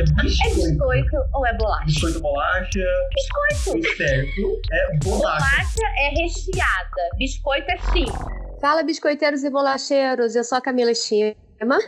é 0.00 0.04
biscoito. 0.04 0.60
É 0.60 0.70
biscoito 0.70 1.16
ou 1.34 1.46
é 1.46 1.56
bolacha? 1.56 1.84
Biscoito 1.84 2.20
bolacha. 2.20 2.84
Biscoito. 3.14 3.96
Certo 3.96 4.60
é 4.72 4.98
bolacha. 5.04 5.56
Bolacha 5.56 5.86
é 5.98 6.08
recheada. 6.22 7.08
Biscoito 7.18 7.70
é 7.70 7.78
simples. 7.78 8.40
Fala, 8.60 8.82
biscoiteiros 8.82 9.44
e 9.44 9.50
bolacheiros. 9.50 10.34
Eu 10.34 10.44
sou 10.44 10.58
a 10.58 10.60
Camila 10.60 10.90
Estima. 10.90 11.78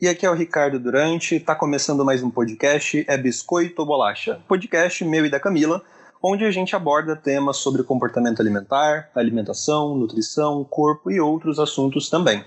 E 0.00 0.08
aqui 0.08 0.26
é 0.26 0.30
o 0.30 0.34
Ricardo 0.34 0.78
Durante, 0.78 1.38
tá 1.38 1.54
começando 1.54 2.04
mais 2.04 2.22
um 2.22 2.28
podcast, 2.28 3.04
é 3.08 3.16
Biscoito 3.16 3.80
ou 3.80 3.86
Bolacha? 3.86 4.40
Podcast 4.48 5.04
meu 5.04 5.24
e 5.24 5.30
da 5.30 5.38
Camila, 5.38 5.80
onde 6.22 6.44
a 6.44 6.50
gente 6.50 6.74
aborda 6.74 7.14
temas 7.14 7.58
sobre 7.58 7.84
comportamento 7.84 8.40
alimentar, 8.40 9.08
alimentação, 9.14 9.94
nutrição, 9.94 10.64
corpo 10.64 11.10
e 11.10 11.20
outros 11.20 11.60
assuntos 11.60 12.10
também. 12.10 12.44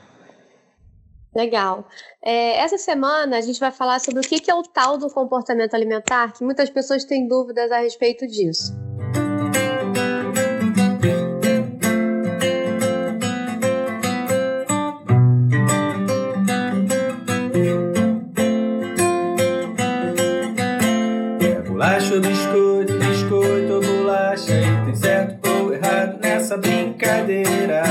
Legal. 1.38 1.88
É, 2.20 2.58
essa 2.58 2.80
semana 2.80 3.38
a 3.38 3.42
gente 3.42 3.60
vai 3.60 3.70
falar 3.70 4.00
sobre 4.00 4.22
o 4.22 4.24
que 4.24 4.50
é 4.50 4.56
o 4.56 4.64
tal 4.64 4.98
do 4.98 5.08
comportamento 5.08 5.76
alimentar, 5.76 6.34
que 6.34 6.44
muitas 6.44 6.68
pessoas 6.68 7.04
têm 7.04 7.28
dúvidas 7.28 7.72
a 7.72 7.78
respeito 7.78 8.26
disso. 8.26 8.76
É 21.40 21.62
bolacha 21.68 22.20
biscoito, 22.20 22.94
biscoito 22.94 23.74
ou 23.74 23.82
bolacha 23.82 24.54
E 24.54 24.86
tem 24.86 24.96
certo 24.96 25.48
ou 25.48 25.72
errado 25.72 26.20
nessa 26.20 26.58
brincadeira 26.58 27.84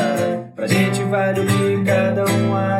Pra 0.57 0.67
gente 0.67 1.01
vale 1.05 1.41
o 1.43 1.47
que 1.47 1.85
cada 1.85 2.25
um 2.25 2.36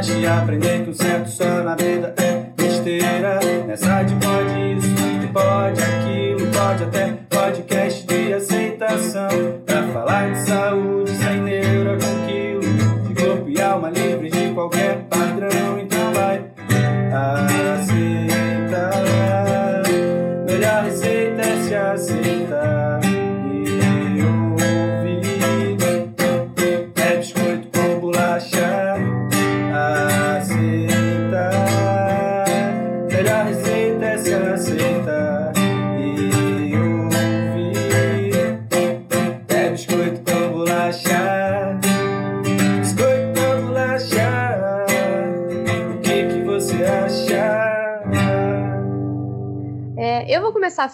acha 0.07 0.19
E 0.19 0.27
aprender 0.27 0.85
que 0.85 0.91
o 0.91 0.95
certo 0.95 1.29
só 1.29 1.63
na 1.63 1.75
vida 1.75 2.15
é 2.17 2.45
besteira. 2.57 3.41
Nessa 3.67 4.03
de 4.03 4.15
pode 4.15 4.79
isso, 4.79 4.95
de 5.21 5.27
pode 5.29 5.83
aquilo 5.83 6.47
Pode 6.53 6.85
até 6.85 7.15
podcast 7.29 8.07
de 8.07 8.33
aceitação. 8.33 9.29
Pra 9.65 9.83
falar 9.89 10.33
de 10.33 10.39
saúde 10.41 10.96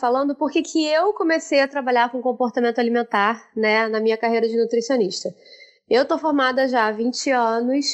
falando 0.02 0.34
porque 0.34 0.62
que 0.62 0.84
eu 0.84 1.12
comecei 1.12 1.60
a 1.60 1.68
trabalhar 1.68 2.10
com 2.10 2.20
comportamento 2.20 2.80
alimentar 2.80 3.48
né, 3.56 3.86
na 3.86 4.00
minha 4.00 4.16
carreira 4.16 4.48
de 4.48 4.56
nutricionista. 4.56 5.32
Eu 5.88 6.04
tô 6.04 6.18
formada 6.18 6.66
já 6.66 6.88
há 6.88 6.90
20 6.90 7.30
anos 7.30 7.86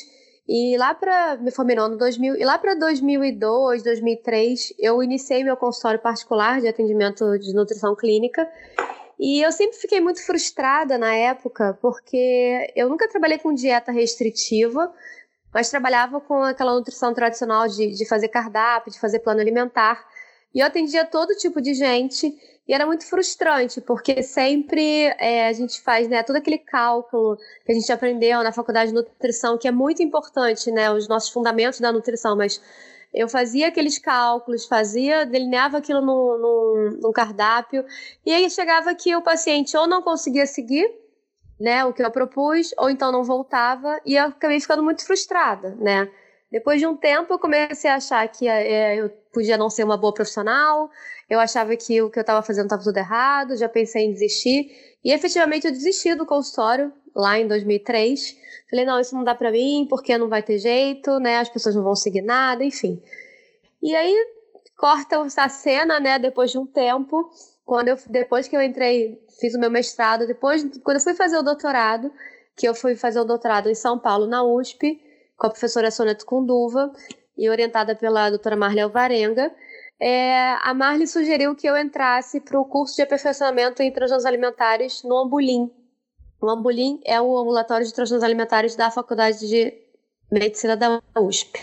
e 0.48 0.75
lá 0.79 0.95
para 0.95 1.36
me 1.36 1.51
formei 1.51 1.77
no 1.77 1.83
ano 1.83 1.98
2000 1.98 2.36
e 2.36 2.45
lá 2.47 2.56
para 2.56 2.75
2002, 2.75 3.83
2003, 3.83 4.73
eu 4.79 5.03
iniciei 5.03 5.45
meu 5.45 5.55
consultório 5.55 6.01
particular 6.01 6.62
de 6.62 6.69
atendimento 6.69 7.39
de 7.39 7.53
nutrição 7.53 7.95
clínica. 7.95 8.51
E 9.20 9.42
eu 9.42 9.53
sempre 9.53 9.77
fiquei 9.77 10.01
muito 10.01 10.25
frustrada 10.25 10.97
na 10.97 11.14
época, 11.14 11.77
porque 11.83 12.73
eu 12.74 12.89
nunca 12.89 13.07
trabalhei 13.07 13.36
com 13.36 13.52
dieta 13.52 13.92
restritiva, 13.92 14.91
mas 15.52 15.68
trabalhava 15.68 16.23
com 16.23 16.42
aquela 16.42 16.73
nutrição 16.74 17.13
tradicional 17.13 17.68
de, 17.68 17.91
de 17.91 18.08
fazer 18.08 18.29
cardápio, 18.29 18.92
de 18.92 18.98
fazer 18.98 19.18
plano 19.18 19.42
alimentar. 19.42 20.02
E 20.55 20.61
eu 20.61 20.67
atendia 20.67 21.05
todo 21.05 21.36
tipo 21.36 21.61
de 21.61 21.75
gente 21.75 22.35
e 22.67 22.75
era 22.75 22.85
muito 22.85 23.07
frustrante, 23.07 23.81
porque 23.81 24.23
sempre 24.23 25.07
é, 25.19 25.48
a 25.48 25.53
gente 25.55 25.81
faz 25.81 26.07
né, 26.07 26.23
todo 26.23 26.36
aquele 26.36 26.59
cálculo 26.59 27.36
que 27.64 27.73
a 27.73 27.75
gente 27.75 27.91
aprendeu 27.91 28.42
na 28.42 28.53
faculdade 28.53 28.91
de 28.91 28.95
nutrição, 28.95 29.57
que 29.57 29.67
é 29.67 29.70
muito 29.70 30.03
importante, 30.03 30.70
né, 30.70 30.91
os 30.91 31.09
nossos 31.09 31.31
fundamentos 31.31 31.81
da 31.81 31.91
nutrição, 31.91 32.36
mas 32.36 32.61
eu 33.13 33.27
fazia 33.27 33.69
aqueles 33.69 33.98
cálculos, 33.98 34.67
fazia, 34.67 35.25
delineava 35.25 35.79
aquilo 35.79 36.03
num, 36.03 36.39
num, 36.39 36.98
num 37.01 37.13
cardápio, 37.13 37.86
e 38.25 38.33
aí 38.33 38.51
chegava 38.51 38.95
que 38.95 39.17
o 39.17 39.23
paciente 39.23 39.75
ou 39.75 39.86
não 39.86 40.03
conseguia 40.03 40.45
seguir 40.45 40.91
né, 41.59 41.85
o 41.86 41.92
que 41.92 42.03
eu 42.03 42.11
propus, 42.11 42.75
ou 42.77 42.91
então 42.91 43.11
não 43.11 43.25
voltava, 43.25 43.98
e 44.05 44.15
eu 44.15 44.27
acabei 44.27 44.61
ficando 44.61 44.83
muito 44.83 45.05
frustrada, 45.05 45.75
né? 45.80 46.09
Depois 46.51 46.81
de 46.81 46.86
um 46.86 46.97
tempo, 46.97 47.35
eu 47.35 47.39
comecei 47.39 47.91
a 47.91 47.97
achar 47.97 48.27
que 48.29 48.48
é, 48.48 48.97
eu 48.97 49.11
podia 49.33 49.57
não 49.59 49.69
ser 49.69 49.85
uma 49.85 49.98
boa 49.98 50.14
profissional, 50.14 50.91
eu 51.29 51.39
achava 51.39 51.77
que 51.77 52.01
o 52.01 52.09
que 52.11 52.19
eu 52.19 52.23
estava 52.23 52.42
fazendo 52.42 52.64
estava 52.64 52.83
tudo 52.83 52.97
errado, 52.97 53.57
já 53.57 53.69
pensei 53.69 54.07
em 54.07 54.13
desistir. 54.13 54.70
E 55.05 55.13
efetivamente 55.13 55.67
eu 55.67 55.73
desisti 55.73 56.14
do 56.14 56.25
consultório 56.25 56.91
lá 57.14 57.39
em 57.39 57.47
2003. 57.47 58.36
Falei, 58.70 58.85
não, 58.86 58.98
isso 58.98 59.14
não 59.14 59.25
dá 59.25 59.35
para 59.35 59.51
mim, 59.51 59.86
porque 59.91 60.17
não 60.17 60.29
vai 60.29 60.42
ter 60.42 60.59
jeito, 60.59 61.19
né? 61.20 61.39
As 61.39 61.51
pessoas 61.51 61.75
não 61.75 61.83
vão 61.83 61.95
seguir 61.95 62.23
nada, 62.23 62.65
enfim. 62.65 63.03
E 63.83 63.95
aí 63.95 64.15
corta 64.77 65.20
a 65.20 65.48
cena, 65.51 66.01
né? 66.01 66.19
Depois 66.19 66.51
de 66.51 66.59
um 66.59 66.65
tempo, 66.65 67.30
quando 67.65 67.89
eu, 67.89 67.98
depois 68.09 68.48
que 68.48 68.57
eu 68.57 68.63
entrei, 68.63 69.23
fiz 69.39 69.55
o 69.55 69.61
meu 69.61 69.70
mestrado, 69.70 70.27
depois, 70.27 70.63
quando 70.83 70.97
eu 70.97 71.03
fui 71.03 71.15
fazer 71.15 71.36
o 71.36 71.42
doutorado, 71.42 72.11
que 72.57 72.67
eu 72.67 72.75
fui 72.75 72.97
fazer 72.97 73.20
o 73.20 73.25
doutorado 73.25 73.69
em 73.69 73.75
São 73.75 73.98
Paulo, 73.98 74.27
na 74.27 74.42
USP, 74.42 74.98
com 75.38 75.46
a 75.46 75.50
professora 75.50 75.90
Sônia 75.90 76.16
Tucunduva 76.16 76.92
e 77.36 77.48
orientada 77.48 77.94
pela 77.94 78.28
doutora 78.28 78.56
Marli 78.56 78.80
Alvarenga, 78.80 79.54
é, 80.00 80.54
a 80.60 80.74
Marli 80.74 81.06
sugeriu 81.06 81.54
que 81.54 81.66
eu 81.66 81.76
entrasse 81.76 82.40
para 82.40 82.60
o 82.60 82.64
curso 82.64 82.96
de 82.96 83.02
aperfeiçoamento 83.02 83.82
em 83.82 83.92
transtornos 83.92 84.26
alimentares 84.26 85.02
no 85.04 85.16
Ambulim. 85.16 85.70
O 86.40 86.48
Ambulim 86.48 87.00
é 87.04 87.20
o 87.20 87.36
ambulatório 87.38 87.86
de 87.86 87.94
transtornos 87.94 88.24
alimentares 88.24 88.76
da 88.76 88.90
Faculdade 88.90 89.48
de 89.48 89.72
Medicina 90.30 90.76
da 90.76 91.00
USP. 91.20 91.58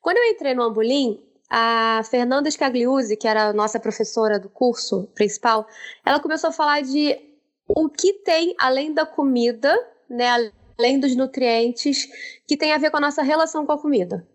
Quando 0.00 0.16
eu 0.18 0.24
entrei 0.24 0.54
no 0.54 0.62
Ambulim, 0.62 1.22
a 1.50 2.02
Fernanda 2.04 2.50
Scagliuzzi, 2.50 3.16
que 3.16 3.26
era 3.26 3.48
a 3.48 3.52
nossa 3.52 3.80
professora 3.80 4.38
do 4.38 4.48
curso 4.48 5.08
principal, 5.14 5.66
ela 6.04 6.20
começou 6.20 6.50
a 6.50 6.52
falar 6.52 6.82
de 6.82 7.18
o 7.66 7.88
que 7.88 8.12
tem 8.12 8.54
além 8.58 8.92
da 8.92 9.06
comida, 9.06 9.74
né, 10.08 10.52
além 10.78 11.00
dos 11.00 11.16
nutrientes, 11.16 12.08
que 12.46 12.56
tem 12.56 12.72
a 12.72 12.78
ver 12.78 12.90
com 12.90 12.98
a 12.98 13.00
nossa 13.00 13.22
relação 13.22 13.66
com 13.66 13.72
a 13.72 13.78
comida. 13.78 14.26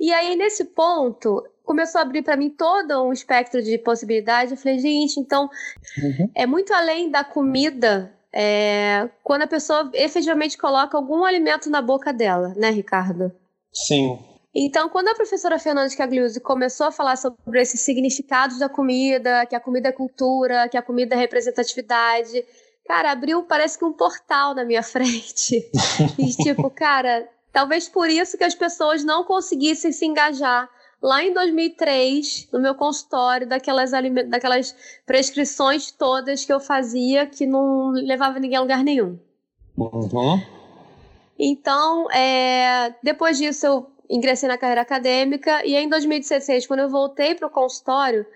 E 0.00 0.12
aí, 0.12 0.34
nesse 0.34 0.64
ponto, 0.64 1.44
começou 1.64 1.98
a 1.98 2.02
abrir 2.02 2.22
para 2.22 2.36
mim 2.36 2.48
todo 2.48 3.02
um 3.02 3.12
espectro 3.12 3.62
de 3.62 3.76
possibilidades. 3.76 4.52
Eu 4.52 4.56
falei, 4.56 4.78
gente, 4.78 5.20
então, 5.20 5.50
uhum. 5.98 6.30
é 6.34 6.46
muito 6.46 6.72
além 6.72 7.10
da 7.10 7.22
comida 7.22 8.14
é, 8.32 9.08
quando 9.22 9.42
a 9.42 9.46
pessoa 9.46 9.90
efetivamente 9.92 10.56
coloca 10.56 10.96
algum 10.96 11.24
alimento 11.24 11.68
na 11.68 11.82
boca 11.82 12.12
dela, 12.12 12.54
né, 12.56 12.70
Ricardo? 12.70 13.32
Sim. 13.72 14.18
Então, 14.54 14.88
quando 14.88 15.08
a 15.08 15.14
professora 15.14 15.58
Fernanda 15.58 15.88
Scagliuzzi 15.88 16.40
começou 16.40 16.86
a 16.86 16.92
falar 16.92 17.16
sobre 17.16 17.60
esses 17.60 17.80
significados 17.80 18.58
da 18.58 18.68
comida, 18.68 19.44
que 19.46 19.54
a 19.54 19.60
comida 19.60 19.90
é 19.90 19.92
cultura, 19.92 20.68
que 20.68 20.76
a 20.76 20.82
comida 20.82 21.14
é 21.14 21.18
representatividade, 21.18 22.44
cara, 22.88 23.12
abriu 23.12 23.42
parece 23.42 23.78
que 23.78 23.84
um 23.84 23.92
portal 23.92 24.54
na 24.54 24.64
minha 24.64 24.82
frente. 24.82 25.70
e 26.18 26.30
tipo, 26.42 26.70
cara, 26.70 27.28
talvez 27.52 27.86
por 27.86 28.08
isso 28.08 28.38
que 28.38 28.44
as 28.44 28.54
pessoas 28.54 29.04
não 29.04 29.22
conseguissem 29.22 29.92
se 29.92 30.06
engajar 30.06 30.68
lá 31.00 31.22
em 31.22 31.32
2003, 31.32 32.48
no 32.52 32.58
meu 32.58 32.74
consultório, 32.74 33.46
daquelas, 33.46 33.92
daquelas 34.28 34.74
prescrições 35.06 35.92
todas 35.92 36.44
que 36.44 36.52
eu 36.52 36.58
fazia 36.58 37.26
que 37.26 37.46
não 37.46 37.90
levava 37.90 38.40
ninguém 38.40 38.56
a 38.56 38.62
lugar 38.62 38.82
nenhum. 38.82 39.18
Uhum. 39.76 40.42
Então, 41.38 42.10
é, 42.10 42.94
depois 43.00 43.38
disso, 43.38 43.64
eu 43.64 43.86
ingressei 44.10 44.48
na 44.48 44.58
carreira 44.58 44.80
acadêmica 44.80 45.64
e 45.64 45.76
em 45.76 45.88
2016, 45.88 46.66
quando 46.66 46.80
eu 46.80 46.88
voltei 46.88 47.36
para 47.36 47.46
o 47.46 47.50
consultório, 47.50 48.26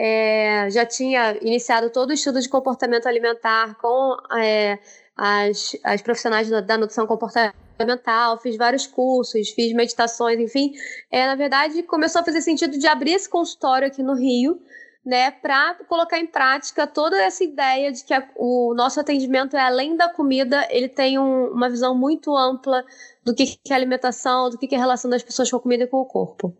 é, 0.00 0.70
já 0.70 0.86
tinha 0.86 1.36
iniciado 1.42 1.90
todo 1.90 2.10
o 2.10 2.12
estudo 2.12 2.40
de 2.40 2.48
comportamento 2.48 3.08
alimentar 3.08 3.74
com 3.80 4.16
é, 4.38 4.78
as, 5.16 5.76
as 5.82 6.00
profissionais 6.00 6.48
da, 6.48 6.60
da 6.60 6.78
nutrição 6.78 7.04
comportamental, 7.04 8.38
fiz 8.38 8.56
vários 8.56 8.86
cursos, 8.86 9.48
fiz 9.50 9.72
meditações, 9.72 10.38
enfim. 10.38 10.72
É, 11.10 11.26
na 11.26 11.34
verdade, 11.34 11.82
começou 11.82 12.20
a 12.20 12.24
fazer 12.24 12.40
sentido 12.42 12.78
de 12.78 12.86
abrir 12.86 13.14
esse 13.14 13.28
consultório 13.28 13.88
aqui 13.88 14.00
no 14.00 14.14
Rio, 14.14 14.62
né, 15.08 15.30
para 15.30 15.74
colocar 15.88 16.18
em 16.18 16.26
prática 16.26 16.86
toda 16.86 17.16
essa 17.16 17.42
ideia 17.42 17.90
de 17.90 18.04
que 18.04 18.12
a, 18.12 18.28
o 18.36 18.74
nosso 18.74 19.00
atendimento 19.00 19.56
é 19.56 19.60
além 19.60 19.96
da 19.96 20.06
comida, 20.12 20.68
ele 20.70 20.86
tem 20.86 21.18
um, 21.18 21.46
uma 21.46 21.70
visão 21.70 21.96
muito 21.96 22.36
ampla 22.36 22.84
do 23.24 23.34
que, 23.34 23.46
que 23.46 23.72
é 23.72 23.74
alimentação, 23.74 24.50
do 24.50 24.58
que, 24.58 24.66
que 24.66 24.74
é 24.74 24.78
a 24.78 24.80
relação 24.82 25.10
das 25.10 25.22
pessoas 25.22 25.50
com 25.50 25.56
a 25.56 25.60
comida 25.60 25.84
e 25.84 25.86
com 25.86 25.96
o 25.96 26.04
corpo. 26.04 26.54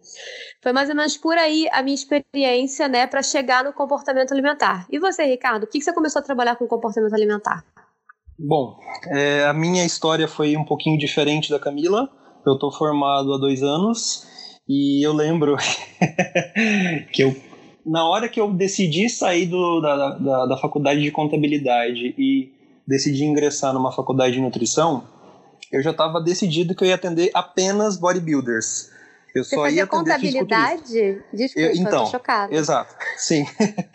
Foi 0.63 0.73
mais 0.73 0.89
ou 0.89 0.97
menos 0.97 1.15
por 1.19 1.37
aí 1.37 1.69
a 1.71 1.83
minha 1.83 1.95
experiência, 1.95 2.89
né, 2.89 3.07
para 3.07 3.23
chegar 3.23 3.63
no 3.65 3.75
comportamento 3.75 4.33
alimentar. 4.33 4.87
E 4.91 4.99
você, 4.99 5.25
Ricardo, 5.25 5.65
o 5.65 5.67
que, 5.67 5.79
que 5.79 5.85
você 5.85 5.93
começou 5.93 6.21
a 6.21 6.25
trabalhar 6.25 6.57
com 6.57 6.67
comportamento 6.67 7.13
alimentar? 7.13 7.63
Bom, 8.39 8.79
é, 9.09 9.45
a 9.45 9.53
minha 9.53 9.85
história 9.85 10.27
foi 10.27 10.57
um 10.57 10.65
pouquinho 10.65 10.97
diferente 10.97 11.51
da 11.51 11.61
Camila. 11.61 12.09
Eu 12.47 12.55
estou 12.55 12.73
formado 12.73 13.35
há 13.35 13.37
dois 13.37 13.63
anos 13.63 14.27
e 14.67 15.07
eu 15.07 15.13
lembro 15.13 15.55
que 17.13 17.25
eu, 17.25 17.37
na 17.89 18.07
hora 18.07 18.29
que 18.29 18.41
eu 18.41 18.53
decidi 18.53 19.09
sair 19.09 19.47
do, 19.47 19.81
da, 19.81 20.11
da, 20.19 20.47
da 20.47 20.57
faculdade 20.57 21.01
de 21.03 21.11
contabilidade 21.11 22.15
e 22.19 22.53
decidi 22.87 23.25
ingressar 23.25 23.73
numa 23.73 23.93
faculdade 23.93 24.35
de 24.35 24.41
nutrição, 24.41 25.05
eu 25.73 25.83
já 25.83 25.91
estava 25.91 26.21
decidido 26.21 26.75
que 26.75 26.85
eu 26.85 26.89
ia 26.89 26.95
atender 26.95 27.31
apenas 27.35 27.97
bodybuilders. 27.97 28.91
Eu 29.35 29.45
Você 29.45 29.55
só 29.57 29.63
fazia 29.63 29.77
ia 29.79 29.85
atender 29.85 30.05
contabilidade? 30.05 31.23
Desculpa, 31.33 31.69
Eu- 31.69 31.75
então, 31.77 32.07
chocada. 32.07 32.55
Exato, 32.55 32.95
sim. 33.17 33.45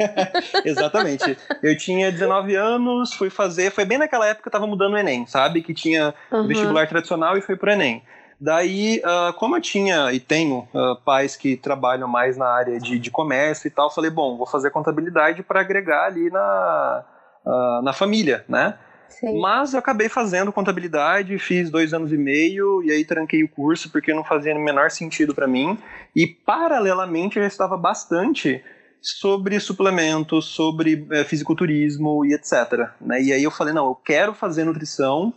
Exatamente. 0.64 1.38
Eu 1.62 1.76
tinha 1.78 2.12
19 2.12 2.56
anos, 2.56 3.14
fui 3.14 3.30
fazer. 3.30 3.72
Foi 3.72 3.86
bem 3.86 3.98
naquela 3.98 4.28
época 4.28 4.44
que 4.44 4.48
eu 4.50 4.52
tava 4.52 4.68
mudando 4.68 4.94
o 4.94 4.98
Enem, 4.98 5.26
sabe? 5.26 5.62
Que 5.62 5.74
tinha 5.74 6.14
Uhum. 6.32 6.48
vestibular 6.48 6.88
tradicional 6.88 7.38
e 7.38 7.42
foi 7.42 7.56
pro 7.56 7.72
Enem. 7.72 8.02
Daí, 8.40 9.02
ah, 9.04 9.34
como 9.38 9.56
eu 9.56 9.62
tinha 9.62 10.12
e 10.12 10.20
tenho 10.20 10.68
ah, 10.74 10.98
pais 11.04 11.36
que 11.36 11.56
trabalham 11.56 12.08
mais 12.08 12.38
na 12.38 12.48
área 12.48 12.80
de, 12.80 13.00
de 13.00 13.12
comércio 13.12 13.68
e 13.68 13.72
tal, 13.72 13.94
falei, 13.94 14.12
bom, 14.12 14.38
vou 14.38 14.48
fazer 14.48 14.72
contabilidade 14.72 15.44
para 15.44 15.62
agregar 15.62 16.06
ali 16.06 16.30
na, 16.30 17.06
ah, 17.46 17.82
na 17.84 17.94
família, 17.94 18.44
né? 18.48 18.78
Sim. 19.10 19.40
Mas 19.40 19.74
eu 19.74 19.80
acabei 19.80 20.10
fazendo 20.10 20.52
contabilidade, 20.52 21.38
fiz 21.38 21.70
dois 21.70 21.94
anos 21.94 22.12
e 22.12 22.18
meio, 22.18 22.84
e 22.84 22.92
aí 22.92 23.06
tranquei 23.06 23.44
o 23.44 23.50
curso 23.50 23.92
porque 23.92 24.14
não 24.14 24.24
fazia 24.24 24.56
o 24.56 24.60
menor 24.60 24.90
sentido 24.90 25.36
para 25.36 25.48
mim. 25.48 25.78
E 26.16 26.26
paralelamente 26.26 27.38
eu 27.38 27.44
já 27.44 27.48
estava 27.48 27.78
bastante 27.78 28.64
sobre 29.00 29.60
suplementos, 29.60 30.46
sobre 30.46 31.06
eh, 31.12 31.24
fisiculturismo 31.26 32.26
e 32.26 32.34
etc. 32.34 32.90
né? 33.00 33.22
E 33.22 33.34
aí 33.34 33.44
eu 33.44 33.52
falei, 33.52 33.74
não, 33.74 33.88
eu 33.88 33.96
quero 33.96 34.34
fazer 34.34 34.64
nutrição, 34.64 35.34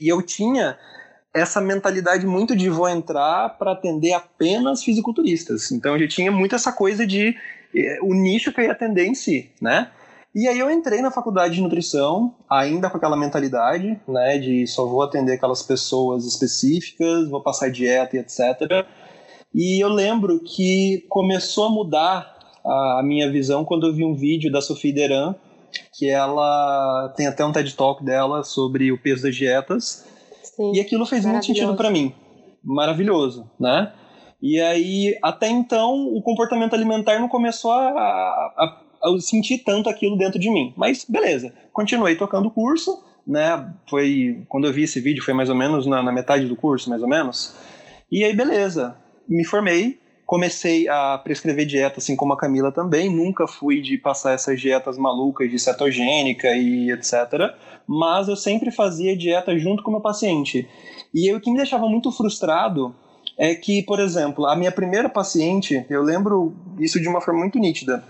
e 0.00 0.08
eu 0.08 0.20
tinha 0.20 0.76
essa 1.34 1.60
mentalidade 1.60 2.26
muito 2.26 2.56
de 2.56 2.70
vou 2.70 2.88
entrar 2.88 3.50
para 3.58 3.72
atender 3.72 4.12
apenas 4.12 4.82
fisiculturistas. 4.82 5.70
Então 5.70 5.94
eu 5.94 6.00
já 6.00 6.08
tinha 6.08 6.32
muito 6.32 6.54
essa 6.54 6.72
coisa 6.72 7.06
de 7.06 7.36
eh, 7.74 7.98
o 8.02 8.14
nicho 8.14 8.52
que 8.52 8.60
eu 8.60 8.64
ia 8.64 8.72
atender 8.72 9.06
em 9.06 9.14
si, 9.14 9.50
né? 9.60 9.90
E 10.34 10.46
aí 10.46 10.58
eu 10.58 10.70
entrei 10.70 11.00
na 11.00 11.10
faculdade 11.10 11.54
de 11.54 11.62
nutrição, 11.62 12.34
ainda 12.48 12.90
com 12.90 12.96
aquela 12.96 13.16
mentalidade, 13.16 13.98
né, 14.06 14.38
de 14.38 14.66
só 14.66 14.86
vou 14.86 15.02
atender 15.02 15.32
aquelas 15.32 15.62
pessoas 15.62 16.26
específicas, 16.26 17.28
vou 17.28 17.42
passar 17.42 17.70
dieta 17.70 18.14
e 18.14 18.20
etc. 18.20 18.86
E 19.54 19.82
eu 19.82 19.88
lembro 19.88 20.40
que 20.40 21.04
começou 21.08 21.64
a 21.66 21.70
mudar 21.70 22.38
a 22.64 23.02
minha 23.02 23.30
visão 23.30 23.64
quando 23.64 23.86
eu 23.86 23.94
vi 23.94 24.04
um 24.04 24.14
vídeo 24.14 24.52
da 24.52 24.60
Sofia 24.60 24.92
Deran, 24.92 25.34
que 25.94 26.08
ela 26.08 27.12
tem 27.16 27.26
até 27.26 27.44
um 27.44 27.50
TED 27.50 27.74
Talk 27.74 28.04
dela 28.04 28.44
sobre 28.44 28.92
o 28.92 29.00
peso 29.00 29.22
das 29.22 29.34
dietas, 29.34 30.06
Sim. 30.58 30.72
e 30.74 30.80
aquilo 30.80 31.06
fez 31.06 31.24
muito 31.24 31.46
sentido 31.46 31.76
para 31.76 31.88
mim. 31.88 32.12
Maravilhoso, 32.64 33.48
né? 33.60 33.92
E 34.42 34.60
aí, 34.60 35.16
até 35.22 35.48
então, 35.48 36.08
o 36.12 36.20
comportamento 36.20 36.74
alimentar 36.74 37.20
não 37.20 37.28
começou 37.28 37.70
a, 37.70 37.88
a, 37.88 38.82
a 39.04 39.20
sentir 39.20 39.58
tanto 39.58 39.88
aquilo 39.88 40.18
dentro 40.18 40.38
de 40.38 40.50
mim. 40.50 40.74
Mas 40.76 41.04
beleza, 41.08 41.52
continuei 41.72 42.16
tocando 42.16 42.46
o 42.46 42.50
curso, 42.50 43.02
né? 43.24 43.72
Foi 43.88 44.44
quando 44.48 44.66
eu 44.66 44.72
vi 44.72 44.82
esse 44.82 45.00
vídeo 45.00 45.22
foi 45.22 45.34
mais 45.34 45.48
ou 45.48 45.54
menos 45.54 45.86
na, 45.86 46.02
na 46.02 46.12
metade 46.12 46.46
do 46.46 46.56
curso, 46.56 46.90
mais 46.90 47.02
ou 47.02 47.08
menos. 47.08 47.54
E 48.10 48.24
aí 48.24 48.34
beleza, 48.34 48.96
me 49.28 49.44
formei, 49.44 49.98
comecei 50.26 50.88
a 50.88 51.18
prescrever 51.18 51.66
dieta, 51.66 51.98
assim 51.98 52.16
como 52.16 52.32
a 52.32 52.36
Camila 52.36 52.72
também. 52.72 53.08
Nunca 53.08 53.46
fui 53.46 53.80
de 53.80 53.96
passar 53.96 54.32
essas 54.32 54.60
dietas 54.60 54.98
malucas 54.98 55.50
de 55.50 55.58
cetogênica 55.58 56.48
e 56.54 56.90
etc. 56.90 57.54
Mas 57.88 58.28
eu 58.28 58.36
sempre 58.36 58.70
fazia 58.70 59.16
dieta 59.16 59.58
junto 59.58 59.82
com 59.82 59.90
o 59.90 59.94
meu 59.94 60.02
paciente. 60.02 60.68
E 61.14 61.32
eu, 61.32 61.38
o 61.38 61.40
que 61.40 61.50
me 61.50 61.56
deixava 61.56 61.88
muito 61.88 62.12
frustrado 62.12 62.94
é 63.38 63.54
que, 63.54 63.82
por 63.82 63.98
exemplo, 63.98 64.46
a 64.46 64.54
minha 64.54 64.70
primeira 64.70 65.08
paciente, 65.08 65.86
eu 65.88 66.02
lembro 66.02 66.54
isso 66.78 67.00
de 67.00 67.08
uma 67.08 67.20
forma 67.20 67.40
muito 67.40 67.58
nítida. 67.58 68.04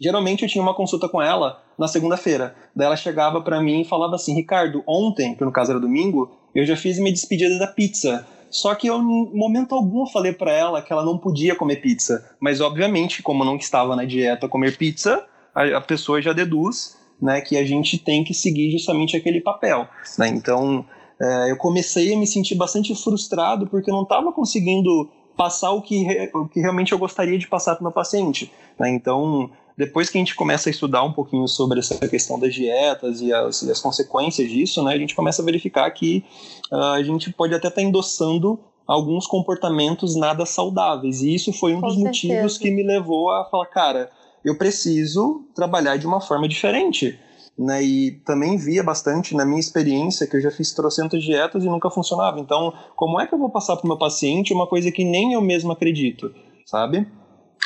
Geralmente 0.00 0.42
eu 0.42 0.48
tinha 0.48 0.62
uma 0.62 0.74
consulta 0.74 1.08
com 1.08 1.20
ela 1.20 1.60
na 1.78 1.88
segunda-feira. 1.88 2.54
Daí 2.76 2.86
ela 2.86 2.96
chegava 2.96 3.40
para 3.40 3.60
mim 3.60 3.80
e 3.80 3.84
falava 3.84 4.14
assim: 4.14 4.34
Ricardo, 4.34 4.84
ontem, 4.86 5.34
que 5.34 5.44
no 5.44 5.50
caso 5.50 5.72
era 5.72 5.80
domingo, 5.80 6.30
eu 6.54 6.64
já 6.64 6.76
fiz 6.76 6.98
minha 6.98 7.12
despedida 7.12 7.58
da 7.58 7.66
pizza. 7.66 8.26
Só 8.50 8.74
que 8.74 8.86
eu, 8.86 8.98
em 8.98 9.36
momento 9.36 9.74
algum, 9.74 10.06
falei 10.06 10.32
para 10.32 10.52
ela 10.52 10.80
que 10.80 10.92
ela 10.92 11.04
não 11.04 11.18
podia 11.18 11.54
comer 11.54 11.76
pizza. 11.76 12.30
Mas, 12.40 12.60
obviamente, 12.60 13.22
como 13.22 13.44
não 13.44 13.56
estava 13.56 13.94
na 13.94 14.04
dieta 14.04 14.48
comer 14.48 14.76
pizza, 14.76 15.24
a, 15.54 15.78
a 15.78 15.80
pessoa 15.80 16.22
já 16.22 16.32
deduz 16.32 16.97
né, 17.20 17.40
que 17.40 17.56
a 17.56 17.64
gente 17.64 17.98
tem 17.98 18.24
que 18.24 18.32
seguir 18.32 18.70
justamente 18.70 19.16
aquele 19.16 19.40
papel. 19.40 19.88
Né? 20.18 20.28
Então, 20.28 20.84
é, 21.20 21.50
eu 21.50 21.56
comecei 21.56 22.14
a 22.14 22.16
me 22.16 22.26
sentir 22.26 22.54
bastante 22.54 22.94
frustrado 22.94 23.66
porque 23.66 23.90
eu 23.90 23.94
não 23.94 24.02
estava 24.04 24.32
conseguindo 24.32 25.08
passar 25.36 25.70
o 25.72 25.82
que, 25.82 26.30
o 26.34 26.48
que 26.48 26.60
realmente 26.60 26.92
eu 26.92 26.98
gostaria 26.98 27.38
de 27.38 27.46
passar 27.46 27.74
para 27.74 27.80
o 27.82 27.84
meu 27.84 27.92
paciente. 27.92 28.52
Né? 28.78 28.90
Então, 28.90 29.50
depois 29.76 30.10
que 30.10 30.18
a 30.18 30.20
gente 30.20 30.34
começa 30.34 30.68
a 30.68 30.72
estudar 30.72 31.04
um 31.04 31.12
pouquinho 31.12 31.46
sobre 31.46 31.78
essa 31.78 31.96
questão 32.08 32.38
das 32.38 32.52
dietas 32.52 33.20
e 33.20 33.32
as, 33.32 33.62
e 33.62 33.70
as 33.70 33.80
consequências 33.80 34.50
disso, 34.50 34.82
né, 34.82 34.92
a 34.92 34.98
gente 34.98 35.14
começa 35.14 35.40
a 35.40 35.44
verificar 35.44 35.88
que 35.92 36.24
ah, 36.72 36.94
a 36.94 37.02
gente 37.02 37.32
pode 37.32 37.54
até 37.54 37.68
estar 37.68 37.80
endossando 37.80 38.58
alguns 38.84 39.26
comportamentos 39.26 40.16
nada 40.16 40.44
saudáveis. 40.44 41.22
E 41.22 41.32
isso 41.32 41.52
foi 41.52 41.74
um 41.74 41.80
Com 41.80 41.86
dos 41.86 41.96
certeza. 41.96 42.26
motivos 42.26 42.58
que 42.58 42.70
me 42.72 42.82
levou 42.82 43.30
a 43.30 43.44
falar, 43.44 43.66
cara, 43.66 44.10
eu 44.44 44.56
preciso 44.56 45.44
trabalhar 45.54 45.96
de 45.96 46.06
uma 46.06 46.20
forma 46.20 46.48
diferente. 46.48 47.18
Né, 47.58 47.82
e 47.82 48.12
também 48.24 48.56
via 48.56 48.84
bastante 48.84 49.34
na 49.34 49.44
minha 49.44 49.58
experiência 49.58 50.28
que 50.28 50.36
eu 50.36 50.40
já 50.40 50.48
fiz 50.48 50.72
trocentas 50.72 51.24
dietas 51.24 51.64
e 51.64 51.66
nunca 51.66 51.90
funcionava. 51.90 52.38
Então, 52.38 52.72
como 52.94 53.20
é 53.20 53.26
que 53.26 53.34
eu 53.34 53.38
vou 53.38 53.50
passar 53.50 53.74
para 53.74 53.84
o 53.84 53.88
meu 53.88 53.98
paciente 53.98 54.54
uma 54.54 54.68
coisa 54.68 54.92
que 54.92 55.04
nem 55.04 55.32
eu 55.32 55.40
mesmo 55.40 55.72
acredito, 55.72 56.32
sabe? 56.64 57.04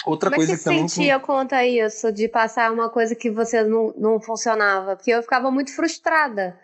Outra 0.06 0.30
Como 0.30 0.40
é 0.40 0.46
que 0.46 0.46
coisa 0.46 0.52
você 0.52 0.58
que 0.58 0.64
também 0.64 0.88
sentia 0.88 1.20
quanto 1.20 1.52
a 1.52 1.66
isso, 1.66 2.10
de 2.10 2.26
passar 2.26 2.72
uma 2.72 2.88
coisa 2.88 3.14
que 3.14 3.30
você 3.30 3.62
não, 3.62 3.92
não 3.98 4.18
funcionava? 4.18 4.96
Porque 4.96 5.10
eu 5.10 5.22
ficava 5.22 5.50
muito 5.50 5.76
frustrada 5.76 6.58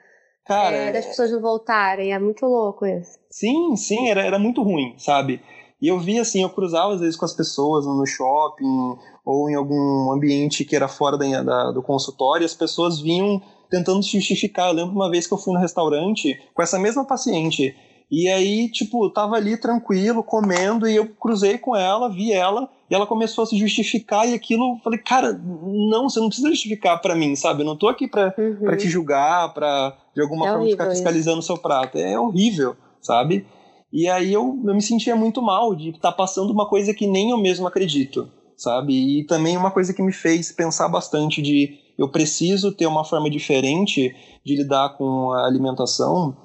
cara, 0.49 0.75
é, 0.75 0.93
das 0.93 1.07
pessoas 1.07 1.31
não 1.31 1.41
voltarem. 1.41 2.13
É 2.13 2.19
muito 2.19 2.47
louco 2.47 2.87
isso. 2.87 3.19
Sim, 3.31 3.77
sim, 3.77 4.09
era, 4.09 4.23
era 4.23 4.39
muito 4.39 4.63
ruim, 4.63 4.95
sabe? 4.99 5.43
E 5.81 5.87
eu 5.89 5.99
via 6.01 6.23
assim, 6.23 6.43
eu 6.43 6.51
cruzava 6.51 6.95
às 6.95 7.01
vezes 7.01 7.17
com 7.17 7.25
as 7.25 7.33
pessoas 7.33 7.87
no 7.87 8.05
shopping 8.07 8.97
ou 9.25 9.49
em 9.49 9.55
algum 9.55 10.11
ambiente 10.13 10.65
que 10.65 10.75
era 10.75 10.89
fora 10.89 11.17
da, 11.17 11.43
da- 11.43 11.71
do 11.71 11.83
consultório, 11.83 12.45
e 12.45 12.47
as 12.47 12.55
pessoas 12.55 13.01
vinham 13.01 13.41
tentando 13.71 14.03
se 14.03 14.19
justificar. 14.19 14.69
Eu 14.69 14.75
lembro 14.75 14.95
uma 14.95 15.11
vez 15.11 15.27
que 15.27 15.35
eu 15.35 15.39
fui 15.39 15.53
no 15.53 15.61
restaurante 15.61 16.37
com 16.55 16.63
essa 16.63 16.79
mesma 16.79 17.05
paciente. 17.05 17.77
E 18.11 18.27
aí, 18.29 18.71
tipo, 18.71 19.11
tava 19.11 19.37
ali 19.37 19.57
tranquilo, 19.61 20.23
comendo, 20.23 20.89
e 20.89 20.97
eu 20.97 21.07
cruzei 21.11 21.59
com 21.59 21.77
ela, 21.77 22.09
vi 22.09 22.33
ela, 22.33 22.67
e 22.91 22.95
ela 22.95 23.07
começou 23.07 23.45
a 23.45 23.47
se 23.47 23.59
justificar, 23.59 24.27
e 24.27 24.33
aquilo, 24.33 24.77
eu 24.77 24.81
falei, 24.83 24.99
cara, 24.99 25.35
não, 25.35 26.09
você 26.09 26.19
não 26.19 26.29
precisa 26.29 26.49
justificar 26.49 26.99
pra 27.03 27.15
mim, 27.15 27.37
sabe? 27.37 27.61
Eu 27.61 27.67
não 27.67 27.77
tô 27.77 27.87
aqui 27.87 28.09
pra, 28.09 28.35
Uhum. 28.39 28.57
pra 28.65 28.79
te 28.79 28.89
julgar, 28.89 29.53
pra 29.53 29.95
de 30.15 30.23
alguma 30.23 30.47
É 30.49 30.51
forma 30.53 30.67
ficar 30.67 30.89
fiscalizando 30.89 31.41
o 31.41 31.43
seu 31.43 31.59
prato. 31.59 31.99
É 31.99 32.19
horrível, 32.19 32.75
sabe? 33.03 33.47
E 33.93 34.09
aí 34.09 34.33
eu, 34.33 34.61
eu 34.65 34.75
me 34.75 34.83
sentia 34.83 35.17
muito 35.17 35.41
mal 35.41 35.75
de 35.75 35.91
estar 35.91 36.13
passando 36.13 36.53
uma 36.53 36.69
coisa 36.69 36.93
que 36.93 37.07
nem 37.07 37.31
eu 37.31 37.39
mesmo 37.39 37.67
acredito, 37.67 38.31
sabe? 38.57 38.93
E 39.21 39.25
também 39.25 39.57
uma 39.57 39.71
coisa 39.71 39.95
que 39.95 40.03
me 40.03 40.13
fez 40.13 40.53
pensar 40.53 40.89
bastante 40.89 41.41
de 41.41 41.79
eu 41.97 42.09
preciso 42.09 42.71
ter 42.73 42.87
uma 42.87 43.05
forma 43.05 43.29
diferente 43.31 44.15
de 44.45 44.57
lidar 44.57 44.91
com 44.97 45.33
a 45.33 45.47
alimentação 45.47 46.37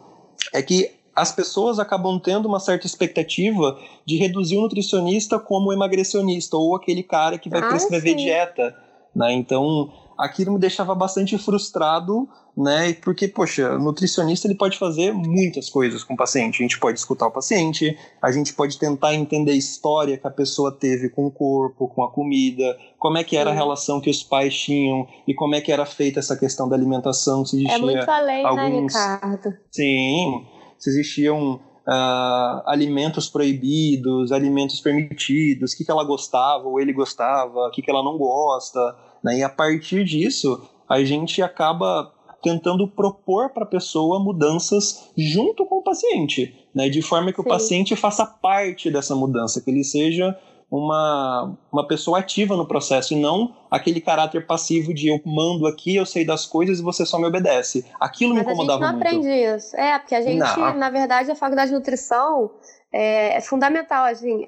é 0.54 0.62
que 0.62 0.90
as 1.16 1.32
pessoas 1.32 1.78
acabam 1.78 2.20
tendo 2.20 2.48
uma 2.48 2.60
certa 2.60 2.88
expectativa 2.88 3.78
de 4.04 4.18
reduzir 4.18 4.58
o 4.58 4.62
nutricionista 4.62 5.38
como 5.38 5.70
o 5.70 5.74
emagrecionista 5.74 6.58
ou 6.58 6.76
aquele 6.76 7.04
cara 7.04 7.38
que 7.38 7.50
vai 7.50 7.62
Ah, 7.62 7.68
prescrever 7.68 8.12
sim. 8.18 8.24
dieta, 8.26 8.76
né? 9.16 9.32
Então, 9.34 9.92
aquilo 10.24 10.54
me 10.54 10.60
deixava 10.60 10.94
bastante 10.96 11.38
frustrado, 11.38 12.28
né? 12.56 12.94
Porque, 12.94 13.28
poxa, 13.28 13.78
nutricionista 13.78 14.48
ele 14.48 14.56
pode 14.56 14.78
fazer 14.78 15.12
muitas 15.14 15.70
coisas 15.70 16.04
com 16.04 16.14
o 16.14 16.18
paciente. 16.18 16.60
A 16.60 16.62
gente 16.64 16.80
pode 16.80 17.00
escutar 17.00 17.28
o 17.28 17.32
paciente, 17.32 17.98
a 18.22 18.32
gente 18.32 18.54
pode 18.54 18.78
tentar 18.78 19.14
entender 19.16 19.52
a 19.52 19.56
história 19.56 20.18
que 20.18 20.28
a 20.28 20.32
pessoa 20.32 20.72
teve 20.72 21.10
com 21.10 21.26
o 21.26 21.32
corpo, 21.32 21.88
com 21.88 22.04
a 22.04 22.12
comida, 22.12 22.78
como 22.98 23.18
é 23.18 23.24
que 23.24 23.36
era 23.36 23.50
a 23.52 23.54
relação 23.54 24.00
que 24.00 24.10
os 24.10 24.24
pais 24.24 24.56
tinham 24.56 25.08
e 25.28 25.34
como 25.34 25.56
é 25.56 25.62
que 25.62 25.72
era 25.72 25.86
feita 25.86 26.20
essa 26.20 26.38
questão 26.38 26.70
da 26.70 26.76
alimentação, 26.76 27.46
se 27.46 27.58
É 27.58 27.60
existia 27.60 27.80
muito 27.86 28.10
além, 28.10 28.44
né, 28.44 28.50
alguns- 28.50 28.94
Ricardo? 28.94 29.54
Sim, 29.72 30.46
se 30.78 30.90
existiam 30.90 31.56
uh, 31.88 32.62
alimentos 32.66 33.30
proibidos, 33.30 34.32
alimentos 34.32 34.80
permitidos, 34.80 35.74
o 35.74 35.78
que, 35.78 35.84
que 35.86 35.92
ela 35.92 36.04
gostava 36.04 36.68
ou 36.68 36.80
ele 36.80 36.94
gostava, 36.94 37.68
o 37.68 37.72
que, 37.72 37.82
que 37.82 37.90
ela 37.92 38.04
não 38.04 38.18
gosta. 38.18 38.80
Né? 39.24 39.40
E 39.40 39.44
a 39.44 39.50
partir 39.50 40.04
disso, 40.04 40.62
a 40.90 41.04
gente 41.04 41.42
acaba 41.42 42.12
tentando 42.42 42.88
propor 42.88 43.52
para 43.52 43.64
a 43.64 43.68
pessoa 43.68 44.20
mudanças 44.20 45.10
junto 45.18 45.66
com 45.66 45.78
o 45.78 45.84
paciente, 45.84 46.68
né? 46.76 46.90
de 46.90 47.02
forma 47.02 47.32
que 47.32 47.42
Sim. 47.42 47.48
o 47.48 47.50
paciente 47.50 47.96
faça 47.96 48.26
parte 48.26 48.92
dessa 48.92 49.16
mudança, 49.16 49.62
que 49.62 49.72
ele 49.72 49.84
seja 49.84 50.38
uma, 50.70 51.56
uma 51.72 51.88
pessoa 51.88 52.18
ativa 52.18 52.58
no 52.58 52.68
processo 52.68 53.14
e 53.14 53.20
não 53.20 53.56
aquele 53.70 54.02
caráter 54.02 54.48
passivo 54.48 54.92
de 54.92 55.08
eu 55.08 55.22
mando 55.24 55.68
aqui, 55.68 55.96
eu 55.96 56.06
sei 56.06 56.26
das 56.26 56.48
coisas 56.48 56.80
e 56.80 56.82
você 56.82 57.06
só 57.06 57.20
me 57.20 57.26
obedece. 57.26 57.86
Aquilo 58.00 58.34
Mas 58.34 58.44
me 58.44 58.52
incomodava 58.52 58.80
muito. 58.80 59.06
a 59.06 59.10
gente 59.12 59.16
não 59.16 59.22
muito. 59.22 59.28
aprende 59.28 59.56
isso. 59.56 59.76
É, 59.78 60.00
porque 60.00 60.16
a 60.16 60.22
gente, 60.22 60.40
não. 60.40 60.74
na 60.74 60.90
verdade, 60.90 61.30
a 61.30 61.36
faculdade 61.36 61.70
de 61.70 61.76
nutrição 61.76 62.50
é, 62.92 63.38
é 63.38 63.42
fundamental, 63.42 64.06
assim, 64.06 64.48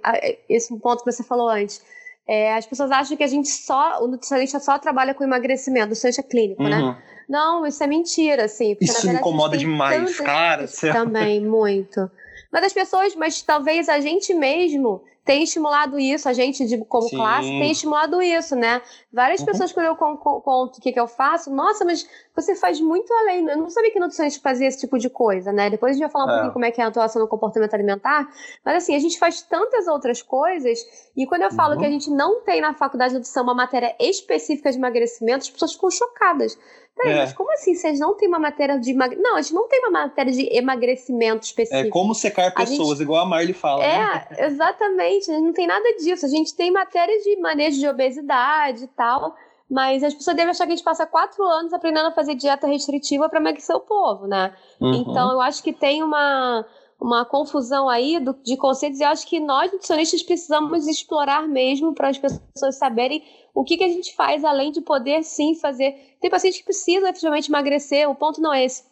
esse 0.50 0.76
ponto 0.80 1.04
que 1.04 1.12
você 1.12 1.24
falou 1.24 1.48
antes. 1.48 1.82
É, 2.28 2.56
as 2.56 2.66
pessoas 2.66 2.92
acham 2.92 3.16
que 3.16 3.24
a 3.24 3.28
gente 3.28 3.50
só, 3.50 4.04
o 4.04 4.08
nutricionista 4.08 4.60
só 4.60 4.80
trabalha 4.80 5.14
com 5.14 5.24
emagrecimento, 5.24 5.94
seja 5.94 6.24
clínico, 6.24 6.64
né? 6.64 6.78
uhum. 6.78 6.92
né? 6.92 7.04
Não, 7.28 7.66
isso 7.66 7.84
é 7.84 7.88
mentira, 7.88 8.46
assim. 8.46 8.76
Isso 8.80 8.94
verdade, 8.94 9.14
me 9.14 9.20
incomoda 9.20 9.58
demais, 9.58 10.20
cara. 10.20 10.68
Também, 10.94 11.42
muito. 11.42 12.10
Mas 12.52 12.66
as 12.66 12.74
pessoas, 12.74 13.16
mas 13.16 13.42
talvez 13.42 13.90
a 13.90 14.00
gente 14.00 14.34
mesmo 14.34 15.04
tem 15.26 15.42
estimulado 15.42 16.00
isso, 16.00 16.30
a 16.30 16.34
gente 16.34 16.64
de, 16.66 16.78
como 16.86 17.10
Sim. 17.10 17.18
classe 17.18 17.48
tem 17.48 17.72
estimulado 17.72 18.22
isso, 18.22 18.56
né? 18.56 18.80
Várias 19.12 19.40
uhum. 19.40 19.48
pessoas 19.48 19.74
quando 19.74 19.88
eu 19.88 19.96
conto 19.96 20.78
o 20.78 20.82
que, 20.82 20.94
que 20.94 21.00
eu 21.00 21.08
faço, 21.08 21.52
nossa, 21.52 21.84
mas 21.84 22.08
você 22.36 22.56
faz 22.56 22.80
muito 22.80 23.12
além. 23.12 23.44
Eu 23.50 23.58
não 23.58 23.70
sabia 23.70 23.92
que 23.92 24.00
nutricionista 24.00 24.40
fazia 24.40 24.68
esse 24.68 24.80
tipo 24.80 25.00
de 25.00 25.10
coisa, 25.10 25.52
né? 25.52 25.68
Depois 25.72 25.90
a 25.90 25.94
gente 25.94 26.04
vai 26.04 26.12
falar 26.12 26.26
um 26.26 26.30
é. 26.30 26.34
pouquinho 26.34 26.54
como 26.54 26.66
é 26.66 26.72
que 26.72 26.80
é 26.80 26.84
a 26.84 26.88
atuação 26.88 27.20
no 27.20 27.28
comportamento 27.28 27.74
alimentar, 27.74 28.30
mas 28.64 28.76
assim, 28.84 28.96
a 28.96 29.00
gente 29.00 29.18
faz 29.18 29.42
tantas 29.42 29.88
outras 29.88 30.22
coisas, 30.22 30.80
e 31.18 31.26
quando 31.26 31.42
eu 31.42 31.52
falo 31.52 31.74
uhum. 31.74 31.80
que 31.80 31.86
a 31.86 31.90
gente 31.90 32.12
não 32.12 32.42
tem 32.42 32.62
na 32.62 32.76
faculdade 32.76 33.14
de 33.14 33.18
nutrição 33.18 33.44
uma 33.44 33.56
matéria 33.56 33.96
específica 34.00 34.72
de 34.72 34.78
emagrecimento, 34.78 35.40
as 35.40 35.50
pessoas 35.50 35.74
ficam 35.74 35.90
chocadas. 35.90 36.56
Peraí, 36.96 37.14
é. 37.14 37.18
mas 37.18 37.34
como 37.34 37.52
assim? 37.54 37.76
Vocês 37.76 38.00
não 38.00 38.16
têm 38.16 38.28
uma 38.28 38.40
matéria 38.40 38.80
de 38.80 38.92
emagrecimento? 38.92 39.30
Não, 39.30 39.36
a 39.36 39.42
gente 39.42 39.54
não 39.54 39.68
tem 39.68 39.80
uma 39.80 39.92
matéria 39.92 40.32
de 40.32 40.48
emagrecimento 40.56 41.44
específica. 41.44 41.88
É 41.88 41.90
como 41.90 42.16
secar 42.16 42.54
pessoas, 42.54 42.98
gente... 42.98 43.02
igual 43.02 43.24
a 43.24 43.26
Marley 43.26 43.54
fala. 43.54 43.84
É, 43.84 43.98
né? 43.98 44.28
exatamente. 44.40 45.30
A 45.30 45.34
gente 45.34 45.46
não 45.46 45.54
tem 45.54 45.68
nada 45.68 45.94
disso. 45.98 46.26
A 46.26 46.30
gente 46.30 46.56
tem 46.56 46.72
matéria 46.72 47.22
de 47.22 47.36
manejo 47.42 47.80
de 47.80 47.88
obesidade 47.88 48.86
e 48.86 48.88
tal. 48.88 49.36
Mas 49.70 50.04
as 50.04 50.14
pessoas 50.14 50.38
devem 50.38 50.52
achar 50.52 50.66
que 50.66 50.74
a 50.74 50.76
gente 50.76 50.86
passa 50.86 51.06
quatro 51.06 51.44
anos 51.44 51.74
aprendendo 51.74 52.08
a 52.08 52.12
fazer 52.12 52.36
dieta 52.36 52.68
restritiva 52.68 53.28
para 53.28 53.40
emagrecer 53.40 53.76
o 53.76 53.80
povo, 53.80 54.28
né? 54.28 54.54
Uhum. 54.80 54.94
Então 54.94 55.32
eu 55.32 55.42
acho 55.42 55.64
que 55.64 55.74
tem 55.74 56.04
uma, 56.04 56.64
uma 57.02 57.26
confusão 57.26 57.90
aí 57.90 58.20
do, 58.20 58.34
de 58.44 58.56
conceitos 58.58 59.00
e 59.00 59.04
eu 59.04 59.10
acho 59.10 59.28
que 59.28 59.40
nós, 59.40 59.72
nutricionistas, 59.72 60.22
precisamos 60.22 60.88
explorar 60.88 61.48
mesmo 61.48 61.96
para 61.96 62.10
as 62.10 62.18
pessoas 62.18 62.78
saberem 62.78 63.24
o 63.56 63.64
que, 63.64 63.78
que 63.78 63.84
a 63.86 63.90
gente 63.90 64.14
faz 64.14 64.44
além 64.44 64.70
de 64.70 64.82
poder 64.82 65.24
sim 65.24 65.56
fazer. 65.56 66.18
Tem 66.20 66.30
paciente 66.30 66.60
que 66.60 66.66
precisa 66.66 67.06
efetivamente 67.06 67.50
emagrecer, 67.50 68.08
o 68.10 68.14
ponto 68.14 68.42
não 68.42 68.54
é 68.54 68.66
esse. 68.66 68.84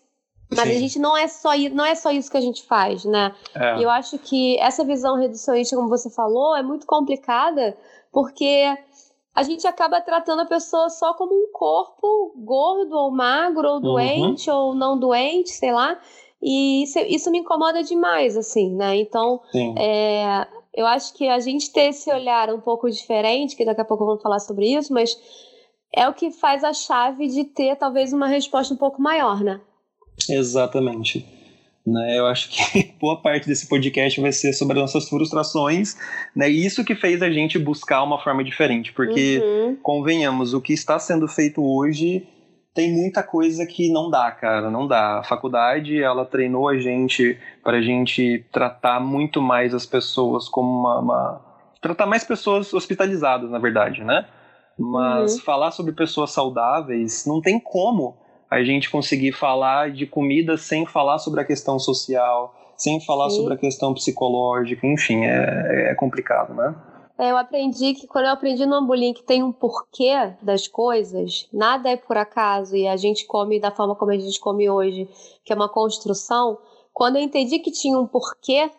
Mas 0.50 0.70
sim. 0.70 0.76
a 0.76 0.80
gente 0.80 1.00
não 1.00 1.18
é 1.18 1.28
só 1.28 1.50
não 1.72 1.84
é 1.84 1.96
só 1.96 2.12
isso 2.12 2.32
que 2.32 2.38
a 2.38 2.42
gente 2.42 2.64
faz, 2.64 3.04
né? 3.04 3.36
É. 3.54 3.80
E 3.80 3.84
eu 3.84 3.90
acho 3.90 4.18
que 4.18 4.58
essa 4.60 4.84
visão 4.86 5.18
reducionista, 5.18 5.76
como 5.76 5.90
você 5.90 6.10
falou, 6.10 6.56
é 6.56 6.64
muito 6.64 6.86
complicada, 6.86 7.76
porque 8.12 8.66
a 9.36 9.44
gente 9.44 9.68
acaba 9.68 10.00
tratando 10.00 10.44
a 10.44 10.46
pessoa 10.46 10.90
só 10.90 11.14
como 11.14 11.34
um 11.34 11.52
corpo 11.52 12.34
gordo 12.38 12.96
ou 12.96 13.12
magro 13.12 13.68
ou 13.68 13.76
uhum. 13.76 13.82
doente 13.82 14.50
uhum. 14.50 14.56
ou 14.56 14.76
não 14.76 14.98
doente, 14.98 15.50
sei 15.50 15.74
lá. 15.74 16.00
E 16.42 16.84
isso, 16.84 17.00
isso 17.00 17.32
me 17.32 17.40
incomoda 17.40 17.84
demais, 17.84 18.38
assim, 18.38 18.76
né? 18.76 18.96
Então, 18.98 19.42
é, 19.78 20.46
eu 20.76 20.88
acho 20.88 21.14
que 21.14 21.28
a 21.28 21.40
gente 21.40 21.72
ter 21.72 21.90
esse 21.90 22.12
olhar 22.12 22.50
um 22.54 22.60
pouco 22.60 22.90
diferente, 22.90 23.56
que 23.56 23.66
daqui 23.66 23.82
a 23.82 23.86
pouco 23.86 24.06
vamos 24.06 24.22
falar 24.22 24.40
sobre 24.40 24.74
isso, 24.74 24.92
mas 24.92 25.16
é 25.96 26.08
o 26.08 26.14
que 26.14 26.32
faz 26.32 26.64
a 26.64 26.74
chave 26.74 27.28
de 27.28 27.44
ter 27.44 27.76
talvez 27.76 28.12
uma 28.12 28.28
resposta 28.28 28.74
um 28.74 28.78
pouco 28.78 29.02
maior, 29.02 29.42
né? 29.42 29.62
Exatamente. 30.30 31.26
Né, 31.86 32.18
eu 32.18 32.26
acho 32.28 32.50
que 32.50 32.94
boa 32.98 33.22
parte 33.22 33.46
desse 33.46 33.68
podcast 33.68 34.20
vai 34.22 34.32
ser 34.32 34.54
sobre 34.54 34.80
as 34.80 34.84
nossas 34.84 35.10
frustrações, 35.10 35.98
né? 36.34 36.50
E 36.50 36.66
isso 36.66 36.84
que 36.84 36.96
fez 36.96 37.22
a 37.22 37.30
gente 37.30 37.60
buscar 37.60 38.02
uma 38.04 38.24
forma 38.24 38.42
diferente, 38.42 38.94
porque 38.94 39.42
uhum. 39.44 39.76
convenhamos, 39.84 40.54
o 40.54 40.62
que 40.62 40.72
está 40.72 40.98
sendo 40.98 41.28
feito 41.28 41.62
hoje 41.62 42.26
tem 42.74 42.92
muita 42.92 43.22
coisa 43.22 43.66
que 43.66 43.92
não 43.92 44.10
dá, 44.10 44.32
cara, 44.32 44.72
não 44.72 44.88
dá. 44.88 45.20
A 45.20 45.24
faculdade, 45.24 46.02
ela 46.02 46.26
treinou 46.26 46.68
a 46.68 46.78
gente 46.78 47.38
para 47.64 47.78
a 47.78 47.82
gente 47.82 48.46
tratar 48.52 49.00
muito 49.00 49.42
mais 49.42 49.74
as 49.74 49.86
pessoas 49.86 50.50
como 50.50 50.80
uma, 50.80 51.00
uma, 51.00 51.42
tratar 51.80 52.08
mais 52.08 52.24
pessoas 52.24 52.74
hospitalizadas, 52.74 53.50
na 53.52 53.60
verdade, 53.60 54.04
né? 54.04 54.26
Mas 54.78 55.36
uhum. 55.36 55.42
falar 55.42 55.70
sobre 55.70 55.92
pessoas 55.94 56.32
saudáveis 56.32 57.26
não 57.28 57.40
tem 57.40 57.60
como 57.60 58.18
a 58.50 58.64
gente 58.64 58.90
conseguir 58.90 59.34
falar 59.34 59.92
de 59.92 60.08
comida 60.08 60.58
sem 60.58 60.86
falar 60.86 61.20
sobre 61.20 61.42
a 61.42 61.46
questão 61.46 61.78
social, 61.78 62.56
sem 62.76 63.00
falar 63.02 63.30
Sim. 63.30 63.38
sobre 63.38 63.54
a 63.54 63.58
questão 63.58 63.94
psicológica, 63.94 64.86
enfim, 64.88 65.26
é, 65.26 65.92
é 65.92 65.96
complicado, 65.96 66.56
né? 66.56 66.74
É, 67.24 67.32
eu 67.32 67.38
aprendi 67.38 67.94
que 67.94 68.06
quando 68.06 68.26
eu 68.26 68.32
aprendi 68.32 68.66
no 68.66 68.76
Ambulim 68.76 69.14
que 69.14 69.24
tem 69.24 69.42
um 69.42 69.54
porquê 69.54 70.34
das 70.42 70.68
coisas, 70.68 71.48
nada 71.54 71.90
é 71.90 71.96
por 71.96 72.18
acaso 72.18 72.76
e 72.76 72.86
a 72.86 72.98
gente 72.98 73.26
come 73.26 73.62
da 73.62 73.72
forma 73.72 73.96
como 73.96 74.12
a 74.12 74.18
gente 74.18 74.38
come 74.42 74.70
hoje, 74.70 75.08
que 75.46 75.54
é 75.54 75.56
uma 75.56 75.70
construção. 75.70 76.58
Quando 76.94 77.16
eu 77.16 77.22
entendi 77.22 77.60
que 77.60 77.72
tinha 77.72 77.98
um 77.98 78.06
porquê, 78.06 78.70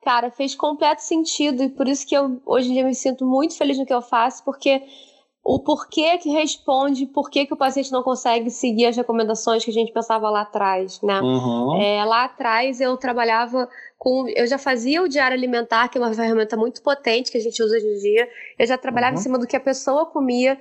cara, 0.00 0.30
fez 0.30 0.54
completo 0.54 1.02
sentido 1.02 1.62
e 1.62 1.68
por 1.68 1.86
isso 1.86 2.06
que 2.06 2.16
eu 2.16 2.40
hoje 2.46 2.70
em 2.70 2.72
dia 2.72 2.84
me 2.86 2.94
sinto 2.94 3.26
muito 3.26 3.54
feliz 3.54 3.76
no 3.76 3.84
que 3.84 3.92
eu 3.92 4.00
faço, 4.00 4.42
porque 4.44 4.82
o 5.42 5.58
porquê 5.58 6.18
que 6.18 6.28
responde, 6.28 7.06
por 7.06 7.30
que 7.30 7.48
o 7.50 7.56
paciente 7.56 7.90
não 7.90 8.02
consegue 8.02 8.50
seguir 8.50 8.86
as 8.86 8.96
recomendações 8.96 9.64
que 9.64 9.70
a 9.70 9.74
gente 9.74 9.92
pensava 9.92 10.28
lá 10.28 10.42
atrás, 10.42 11.00
né? 11.02 11.20
Uhum. 11.20 11.80
É, 11.80 12.04
lá 12.04 12.24
atrás 12.24 12.80
eu 12.80 12.96
trabalhava 12.96 13.68
com, 13.98 14.28
eu 14.28 14.46
já 14.46 14.58
fazia 14.58 15.02
o 15.02 15.08
diário 15.08 15.36
alimentar, 15.36 15.88
que 15.88 15.96
é 15.96 16.00
uma 16.00 16.12
ferramenta 16.12 16.56
muito 16.56 16.82
potente 16.82 17.30
que 17.30 17.38
a 17.38 17.40
gente 17.40 17.62
usa 17.62 17.76
hoje 17.76 17.86
em 17.86 17.98
dia. 17.98 18.28
Eu 18.58 18.66
já 18.66 18.76
trabalhava 18.76 19.14
uhum. 19.14 19.20
em 19.20 19.22
cima 19.22 19.38
do 19.38 19.46
que 19.46 19.56
a 19.56 19.60
pessoa 19.60 20.06
comia. 20.06 20.58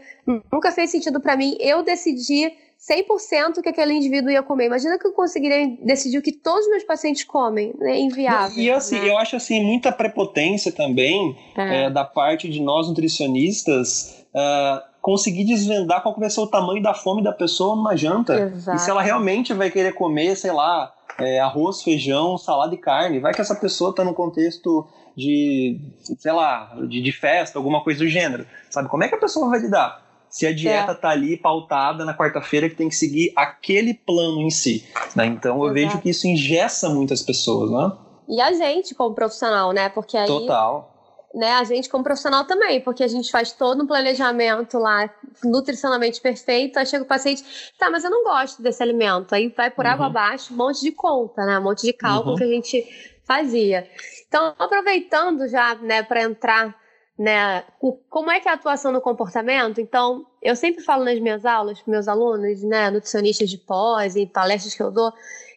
Nunca 0.52 0.72
fez 0.72 0.90
sentido 0.92 1.20
para 1.20 1.36
mim 1.36 1.58
eu 1.60 1.84
decidir 1.84 2.54
100% 2.80 3.58
o 3.58 3.62
que 3.62 3.70
aquele 3.70 3.94
indivíduo 3.94 4.32
ia 4.32 4.42
comer. 4.42 4.68
Imagina 4.68 4.98
que 4.98 5.06
eu 5.06 5.12
conseguiria 5.12 5.78
decidir 5.84 6.18
o 6.18 6.22
que 6.22 6.32
todos 6.32 6.64
os 6.66 6.72
meus 6.72 6.84
pacientes 6.84 7.26
comem, 7.26 7.74
né? 7.78 8.00
Inviável. 8.00 8.58
E 8.58 8.72
assim, 8.72 9.00
né? 9.00 9.10
eu 9.10 9.18
acho 9.18 9.36
assim, 9.36 9.62
muita 9.62 9.92
prepotência 9.92 10.72
também 10.72 11.38
é. 11.58 11.86
É, 11.86 11.90
da 11.90 12.06
parte 12.06 12.50
de 12.50 12.62
nós 12.62 12.88
nutricionistas 12.88 14.26
uh, 14.34 14.82
conseguir 15.02 15.44
desvendar 15.44 16.02
qual 16.02 16.16
vai 16.18 16.30
ser 16.30 16.40
o 16.40 16.48
tamanho 16.48 16.82
da 16.82 16.94
fome 16.94 17.22
da 17.22 17.34
pessoa 17.34 17.76
numa 17.76 17.98
janta. 17.98 18.40
Exato. 18.40 18.78
E 18.78 18.80
se 18.80 18.90
ela 18.90 19.02
realmente 19.02 19.54
vai 19.54 19.70
querer 19.70 19.94
comer, 19.94 20.38
sei 20.38 20.52
lá, 20.52 20.94
é, 21.20 21.40
arroz, 21.40 21.84
feijão, 21.84 22.38
salada 22.38 22.74
e 22.74 22.78
carne. 22.78 23.20
Vai 23.20 23.34
que 23.34 23.42
essa 23.42 23.56
pessoa 23.56 23.90
está 23.92 24.04
num 24.04 24.14
contexto 24.14 24.88
de, 25.16 25.80
sei 26.18 26.32
lá, 26.32 26.78
de, 26.88 27.02
de, 27.02 27.12
festa, 27.12 27.60
alguma 27.60 27.84
coisa 27.84 28.00
do 28.00 28.08
gênero. 28.08 28.46
Sabe 28.70 28.88
como 28.88 29.04
é 29.04 29.10
que 29.10 29.16
a 29.16 29.20
pessoa 29.20 29.50
vai 29.50 29.60
lidar? 29.60 30.09
Se 30.30 30.46
a 30.46 30.54
dieta 30.54 30.92
é. 30.92 30.96
tá 30.96 31.10
ali 31.10 31.36
pautada 31.38 32.06
na 32.06 32.16
quarta-feira 32.16 32.70
que 32.70 32.76
tem 32.76 32.90
que 32.90 32.96
seguir 32.96 33.34
aquele 33.36 33.94
plano 33.94 34.42
em 34.42 34.50
si. 34.50 34.86
Né? 35.16 35.26
Então 35.26 35.58
eu 35.58 35.64
Exato. 35.66 35.74
vejo 35.74 36.02
que 36.02 36.10
isso 36.10 36.28
ingessa 36.28 36.90
muitas 36.90 37.22
pessoas, 37.22 37.72
né? 37.72 37.92
E 38.28 38.40
a 38.40 38.54
gente 38.54 38.94
como 38.94 39.16
profissional, 39.16 39.72
né? 39.72 39.90
Porque 39.90 40.16
aí 40.16 40.28
Total 40.28 41.00
né, 41.34 41.54
a 41.54 41.64
gente 41.64 41.90
como 41.90 42.04
profissional 42.04 42.46
também, 42.46 42.82
porque 42.82 43.04
a 43.04 43.08
gente 43.08 43.32
faz 43.32 43.52
todo 43.52 43.84
um 43.84 43.88
planejamento 43.88 44.78
lá 44.78 45.10
nutricionalmente 45.44 46.20
perfeito, 46.20 46.78
aí 46.78 46.86
chega 46.86 47.04
o 47.04 47.08
paciente, 47.08 47.44
tá, 47.78 47.90
mas 47.90 48.04
eu 48.04 48.10
não 48.10 48.24
gosto 48.24 48.62
desse 48.62 48.82
alimento, 48.82 49.34
aí 49.34 49.50
vai 49.50 49.70
por 49.70 49.86
uhum. 49.86 49.92
água 49.92 50.06
abaixo, 50.08 50.54
um 50.54 50.58
monte 50.58 50.82
de 50.82 50.92
conta, 50.92 51.46
né, 51.46 51.60
um 51.60 51.64
monte 51.64 51.84
de 51.84 51.94
cálculo 51.94 52.32
uhum. 52.32 52.38
que 52.38 52.44
a 52.44 52.48
gente 52.48 53.20
fazia. 53.26 53.88
Então, 54.28 54.54
aproveitando 54.58 55.48
já, 55.48 55.76
né, 55.76 56.04
para 56.04 56.24
entrar, 56.24 56.76
né, 57.20 57.66
como 58.10 58.32
é 58.32 58.40
que 58.40 58.48
é 58.48 58.52
a 58.52 58.56
atuação 58.56 58.94
no 58.94 59.02
comportamento, 59.02 59.82
então, 59.82 60.26
eu 60.42 60.56
sempre 60.56 60.82
falo 60.82 61.04
nas 61.04 61.20
minhas 61.20 61.46
aulas 61.46 61.82
para 61.82 61.92
meus 61.92 62.08
alunos, 62.08 62.64
né, 62.64 62.90
nutricionistas 62.90 63.50
de 63.50 63.58
pós 63.58 64.16
e 64.16 64.26
palestras 64.26 64.74
que 64.74 64.82
eu 64.82 64.90
dou, 64.90 65.12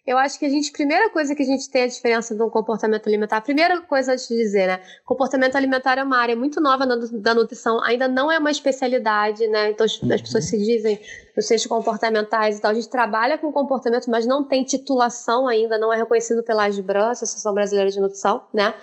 eu 0.05 0.19
acho 0.19 0.39
que 0.39 0.45
a 0.45 0.49
gente, 0.49 0.73
primeira 0.73 1.11
coisa 1.11 1.35
que 1.35 1.43
a 1.43 1.47
gente 1.47 1.71
tem 1.71 1.85
a 1.85 1.87
diferença 1.87 2.35
do 2.35 2.51
comportamento 2.51 3.07
alimentar, 3.07 3.41
primeira 3.41 3.81
coisa 3.83 4.13
antes 4.13 4.27
de 4.27 4.37
dizer, 4.37 4.67
né? 4.67 4.81
Comportamento 5.05 5.55
alimentar 5.55 5.97
é 5.97 6.03
uma 6.03 6.19
área 6.19 6.35
muito 6.35 6.61
nova 6.61 6.85
da 6.87 7.35
nutrição, 7.35 7.83
ainda 7.85 8.09
não 8.09 8.31
é 8.31 8.39
uma 8.39 8.51
especialidade, 8.51 9.47
né? 9.47 9.71
Então 9.71 9.85
as, 9.85 9.93
as 10.11 10.21
pessoas 10.21 10.45
se 10.47 10.59
dizem 10.59 11.01
nos 11.37 11.47
ciências 11.47 11.69
comportamentais 11.69 12.59
e 12.59 12.61
tal. 12.61 12.73
A 12.73 12.75
gente 12.75 12.89
trabalha 12.89 13.39
com 13.39 13.53
comportamento, 13.53 14.11
mas 14.11 14.27
não 14.27 14.43
tem 14.43 14.65
titulação 14.65 15.47
ainda, 15.47 15.79
não 15.79 15.93
é 15.93 15.97
reconhecido 15.97 16.43
pela 16.43 16.65
ASBRAN, 16.65 17.11
Associação 17.11 17.55
Brasileira 17.55 17.91
de 17.91 18.01
Nutrição, 18.01 18.43
né? 18.53 18.75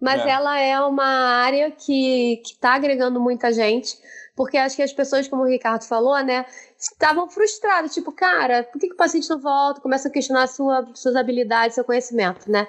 mas 0.00 0.20
É. 0.24 0.28
ela 0.30 0.58
é 0.58 0.78
uma 0.80 1.06
área 1.06 1.70
que 1.70 2.42
está 2.44 2.74
agregando 2.74 3.20
muita 3.20 3.52
gente, 3.52 3.96
porque 4.34 4.58
acho 4.58 4.76
que 4.76 4.82
as 4.82 4.92
pessoas, 4.92 5.26
como 5.26 5.42
o 5.42 5.46
Ricardo 5.46 5.84
falou, 5.84 6.22
né, 6.22 6.44
estavam 6.78 7.28
frustradas, 7.28 7.94
tipo, 7.94 8.12
cara, 8.12 8.62
por 8.64 8.78
que, 8.78 8.88
que 8.88 8.94
o 8.94 8.96
paciente 8.96 9.28
não 9.30 9.40
volta? 9.40 9.80
Começa 9.80 10.08
a 10.08 10.10
questionar 10.10 10.46
sua, 10.46 10.86
suas 10.94 11.16
habilidades, 11.16 11.74
seu 11.74 11.84
conhecimento, 11.84 12.50
né? 12.50 12.66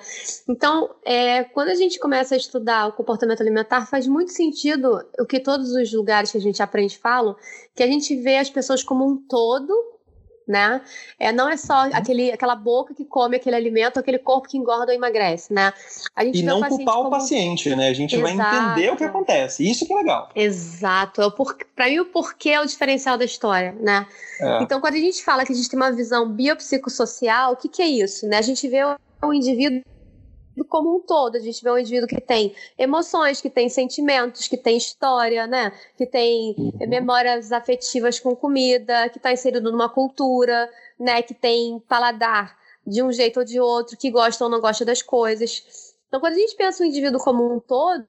Então, 0.48 0.96
é, 1.06 1.44
quando 1.44 1.70
a 1.70 1.76
gente 1.76 2.00
começa 2.00 2.34
a 2.36 2.38
estudar 2.38 2.88
o 2.88 2.94
comportamento 2.94 3.42
alimentar, 3.42 3.86
faz 3.86 4.08
muito 4.08 4.32
sentido 4.32 5.04
o 5.20 5.26
que 5.26 5.40
todos 5.40 5.72
os 5.72 5.94
lugares 5.94 6.32
que 6.32 6.38
a 6.38 6.42
gente 6.42 6.62
aprende 6.64 6.98
falam, 6.98 7.36
que 7.76 7.84
a 7.84 7.88
gente 7.88 8.16
vê 8.16 8.38
as 8.38 8.50
pessoas 8.50 8.84
como 8.84 9.06
um 9.06 9.18
todo, 9.18 9.74
né? 10.48 10.82
É, 11.20 11.32
não 11.32 11.50
é 11.50 11.58
só 11.58 11.90
aquele, 11.92 12.32
aquela 12.32 12.56
boca 12.56 12.94
que 12.94 13.04
come 13.04 13.36
aquele 13.36 13.56
alimento, 13.56 14.00
aquele 14.00 14.18
corpo 14.18 14.48
que 14.48 14.58
engorda 14.58 14.92
ou 14.92 14.96
emagrece, 14.98 15.54
né? 15.54 15.74
A 16.16 16.24
gente 16.24 16.40
E 16.40 16.44
não 16.44 16.62
o 16.62 16.68
culpar 16.68 16.96
o 16.96 16.98
como- 17.00 17.10
paciente, 17.12 17.76
né? 17.76 17.90
A 17.90 17.94
gente 17.94 18.16
vai 18.18 18.34
Exato. 18.34 18.56
entender 18.56 18.92
o 18.92 18.96
que 18.96 19.04
acontece. 19.04 19.70
Isso 19.70 19.86
que 19.86 19.94
é 19.94 19.98
legal. 19.98 20.30
Exato. 20.36 21.22
É 21.22 21.26
o 21.26 21.32
por... 21.32 21.58
Para 21.76 21.88
mim, 21.88 22.00
o 22.00 22.06
porquê 22.06 22.52
é 22.52 22.62
o 22.62 22.66
diferencial 22.66 23.18
da 23.18 23.26
história, 23.26 23.76
né? 23.80 24.08
É. 24.40 24.64
Então, 24.64 24.80
quando 24.80 24.94
a 24.96 25.00
gente 25.00 25.24
fala 25.24 25.46
que 25.46 25.52
a 25.52 25.56
gente 25.56 25.70
tem 25.70 25.78
uma 25.78 25.92
visão 25.92 26.30
biopsicossocial, 26.30 27.54
o 27.54 27.56
que, 27.56 27.68
que 27.68 27.82
é 27.82 27.88
isso? 27.88 28.28
Né? 28.28 28.38
A 28.38 28.42
gente 28.42 28.68
vê 28.68 28.80
o 29.22 29.34
indivíduo 29.34 29.82
como 30.66 30.96
um 30.96 31.00
todo, 31.00 31.36
a 31.36 31.40
gente 31.40 31.64
vê 31.64 31.70
um 31.72 31.78
indivíduo 31.78 32.08
que 32.08 32.20
tem 32.22 32.54
emoções, 32.78 33.42
que 33.42 33.50
tem 33.50 33.70
sentimentos, 33.70 34.48
que 34.48 34.58
tem 34.58 34.78
história, 34.78 35.46
né? 35.48 35.72
Que 35.98 36.06
tem 36.06 36.56
Uhum. 36.58 36.88
memórias 36.88 37.52
afetivas 37.52 38.20
com 38.20 38.36
comida, 38.36 39.10
que 39.10 39.18
está 39.18 39.32
inserido 39.32 39.72
numa 39.72 39.90
cultura, 39.90 40.70
né? 41.00 41.22
Que 41.22 41.34
tem 41.34 41.80
paladar 41.88 42.58
de 42.86 43.04
um 43.04 43.12
jeito 43.12 43.40
ou 43.40 43.46
de 43.46 43.60
outro, 43.60 43.98
que 43.98 44.10
gosta 44.10 44.44
ou 44.44 44.50
não 44.50 44.62
gosta 44.62 44.86
das 44.86 45.02
coisas. 45.02 45.87
Então, 46.08 46.22
quando 46.22 46.34
a 46.34 46.38
gente 46.38 46.56
pensa 46.56 46.84
o 46.84 46.86
indivíduo 46.86 47.20
como 47.20 47.54
um 47.54 47.60
todo, 47.60 48.08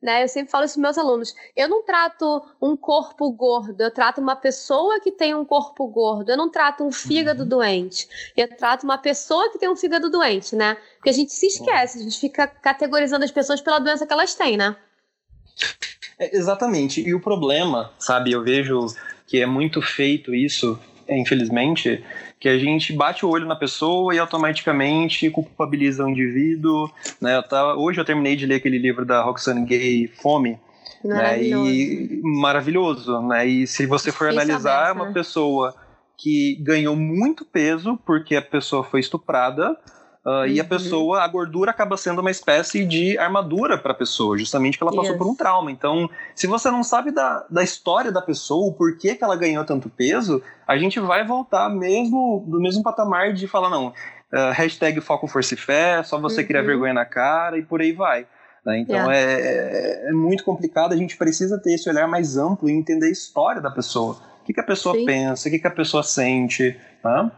né? 0.00 0.22
Eu 0.22 0.28
sempre 0.28 0.50
falo 0.50 0.64
isso 0.64 0.74
para 0.74 0.82
meus 0.82 0.98
alunos. 0.98 1.34
Eu 1.56 1.68
não 1.68 1.82
trato 1.82 2.40
um 2.60 2.76
corpo 2.76 3.30
gordo, 3.32 3.80
eu 3.80 3.90
trato 3.90 4.20
uma 4.20 4.36
pessoa 4.36 5.00
que 5.00 5.10
tem 5.10 5.34
um 5.34 5.44
corpo 5.44 5.88
gordo. 5.88 6.30
Eu 6.30 6.36
não 6.36 6.48
trato 6.48 6.84
um 6.84 6.92
fígado 6.92 7.44
doente. 7.44 8.08
Eu 8.36 8.48
trato 8.56 8.84
uma 8.84 8.96
pessoa 8.96 9.50
que 9.50 9.58
tem 9.58 9.68
um 9.68 9.74
fígado 9.74 10.08
doente, 10.08 10.54
né? 10.54 10.76
Porque 10.96 11.10
a 11.10 11.12
gente 11.12 11.32
se 11.32 11.46
esquece, 11.46 11.98
a 11.98 12.02
gente 12.02 12.18
fica 12.20 12.46
categorizando 12.46 13.24
as 13.24 13.32
pessoas 13.32 13.60
pela 13.60 13.80
doença 13.80 14.06
que 14.06 14.12
elas 14.12 14.34
têm, 14.36 14.56
né? 14.56 14.76
É, 16.18 16.36
exatamente. 16.36 17.00
E 17.00 17.12
o 17.12 17.20
problema, 17.20 17.92
sabe, 17.98 18.30
eu 18.30 18.44
vejo 18.44 18.86
que 19.26 19.40
é 19.40 19.46
muito 19.46 19.82
feito 19.82 20.32
isso, 20.32 20.78
infelizmente, 21.18 22.02
que 22.40 22.48
a 22.48 22.58
gente 22.58 22.92
bate 22.92 23.24
o 23.24 23.28
olho 23.28 23.46
na 23.46 23.56
pessoa 23.56 24.14
e 24.14 24.18
automaticamente 24.18 25.28
culpabiliza 25.30 26.04
o 26.04 26.08
indivíduo. 26.08 26.90
Né? 27.20 27.36
Eu 27.36 27.42
tava- 27.42 27.74
hoje 27.76 28.00
eu 28.00 28.04
terminei 28.04 28.36
de 28.36 28.46
ler 28.46 28.56
aquele 28.56 28.78
livro 28.78 29.04
da 29.04 29.22
Roxane 29.22 29.64
Gay, 29.64 30.08
Fome, 30.08 30.58
né? 31.04 31.14
Maravilhoso. 31.16 31.70
E 31.70 32.20
maravilhoso, 32.22 33.22
né? 33.22 33.46
E 33.46 33.66
se 33.66 33.86
você 33.86 34.12
for 34.12 34.28
Difícil 34.30 34.52
analisar, 34.52 34.88
é 34.88 34.92
uma 34.92 35.06
né? 35.06 35.12
pessoa 35.12 35.74
que 36.16 36.56
ganhou 36.60 36.94
muito 36.94 37.44
peso 37.44 37.98
porque 38.06 38.36
a 38.36 38.42
pessoa 38.42 38.84
foi 38.84 39.00
estuprada. 39.00 39.76
Ah, 40.24 40.46
E 40.46 40.60
a 40.60 40.62
Uhum. 40.62 40.68
pessoa, 40.68 41.22
a 41.22 41.28
gordura 41.28 41.70
acaba 41.70 41.96
sendo 41.96 42.20
uma 42.20 42.30
espécie 42.30 42.84
de 42.84 43.18
armadura 43.18 43.76
para 43.78 43.92
a 43.92 43.94
pessoa, 43.94 44.38
justamente 44.38 44.78
porque 44.78 44.84
ela 44.94 44.96
passou 45.02 45.16
Isso. 45.16 45.24
por 45.24 45.30
um 45.30 45.34
trauma. 45.36 45.70
Então, 45.70 46.08
se 46.34 46.46
você 46.46 46.70
não 46.70 46.82
sabe 46.84 47.10
da, 47.10 47.44
da 47.50 47.62
história 47.62 48.12
da 48.12 48.22
pessoa, 48.22 48.68
o 48.68 48.72
porquê 48.72 49.14
que 49.14 49.24
ela 49.24 49.36
ganhou 49.36 49.64
tanto 49.64 49.88
peso, 49.90 50.42
a 50.66 50.76
gente 50.78 51.00
vai 51.00 51.26
voltar 51.26 51.68
mesmo 51.68 52.44
do 52.46 52.60
mesmo 52.60 52.82
patamar 52.82 53.32
de 53.32 53.46
falar, 53.48 53.68
não, 53.70 53.92
ah, 54.32 54.52
hashtag 54.52 55.00
foco 55.00 55.26
força 55.26 55.54
e 55.54 55.56
fé, 55.56 56.02
só 56.02 56.18
você 56.20 56.40
Uhum. 56.42 56.46
criar 56.46 56.62
vergonha 56.62 56.94
na 56.94 57.04
cara 57.04 57.58
e 57.58 57.62
por 57.62 57.80
aí 57.80 57.92
vai. 57.92 58.26
né? 58.64 58.78
Então 58.78 59.10
é, 59.10 60.08
é 60.08 60.12
muito 60.12 60.44
complicado, 60.44 60.92
a 60.92 60.96
gente 60.96 61.16
precisa 61.16 61.58
ter 61.60 61.74
esse 61.74 61.90
olhar 61.90 62.06
mais 62.06 62.36
amplo 62.36 62.70
e 62.70 62.72
entender 62.72 63.06
a 63.06 63.10
história 63.10 63.60
da 63.60 63.70
pessoa. 63.72 64.16
O 64.40 64.44
que, 64.44 64.52
que 64.52 64.60
a 64.60 64.64
pessoa 64.64 64.94
Sim. 64.94 65.04
pensa, 65.04 65.48
o 65.48 65.50
que, 65.52 65.58
que 65.58 65.66
a 65.66 65.70
pessoa 65.70 66.02
sente. 66.04 66.76
Né? 67.04 67.30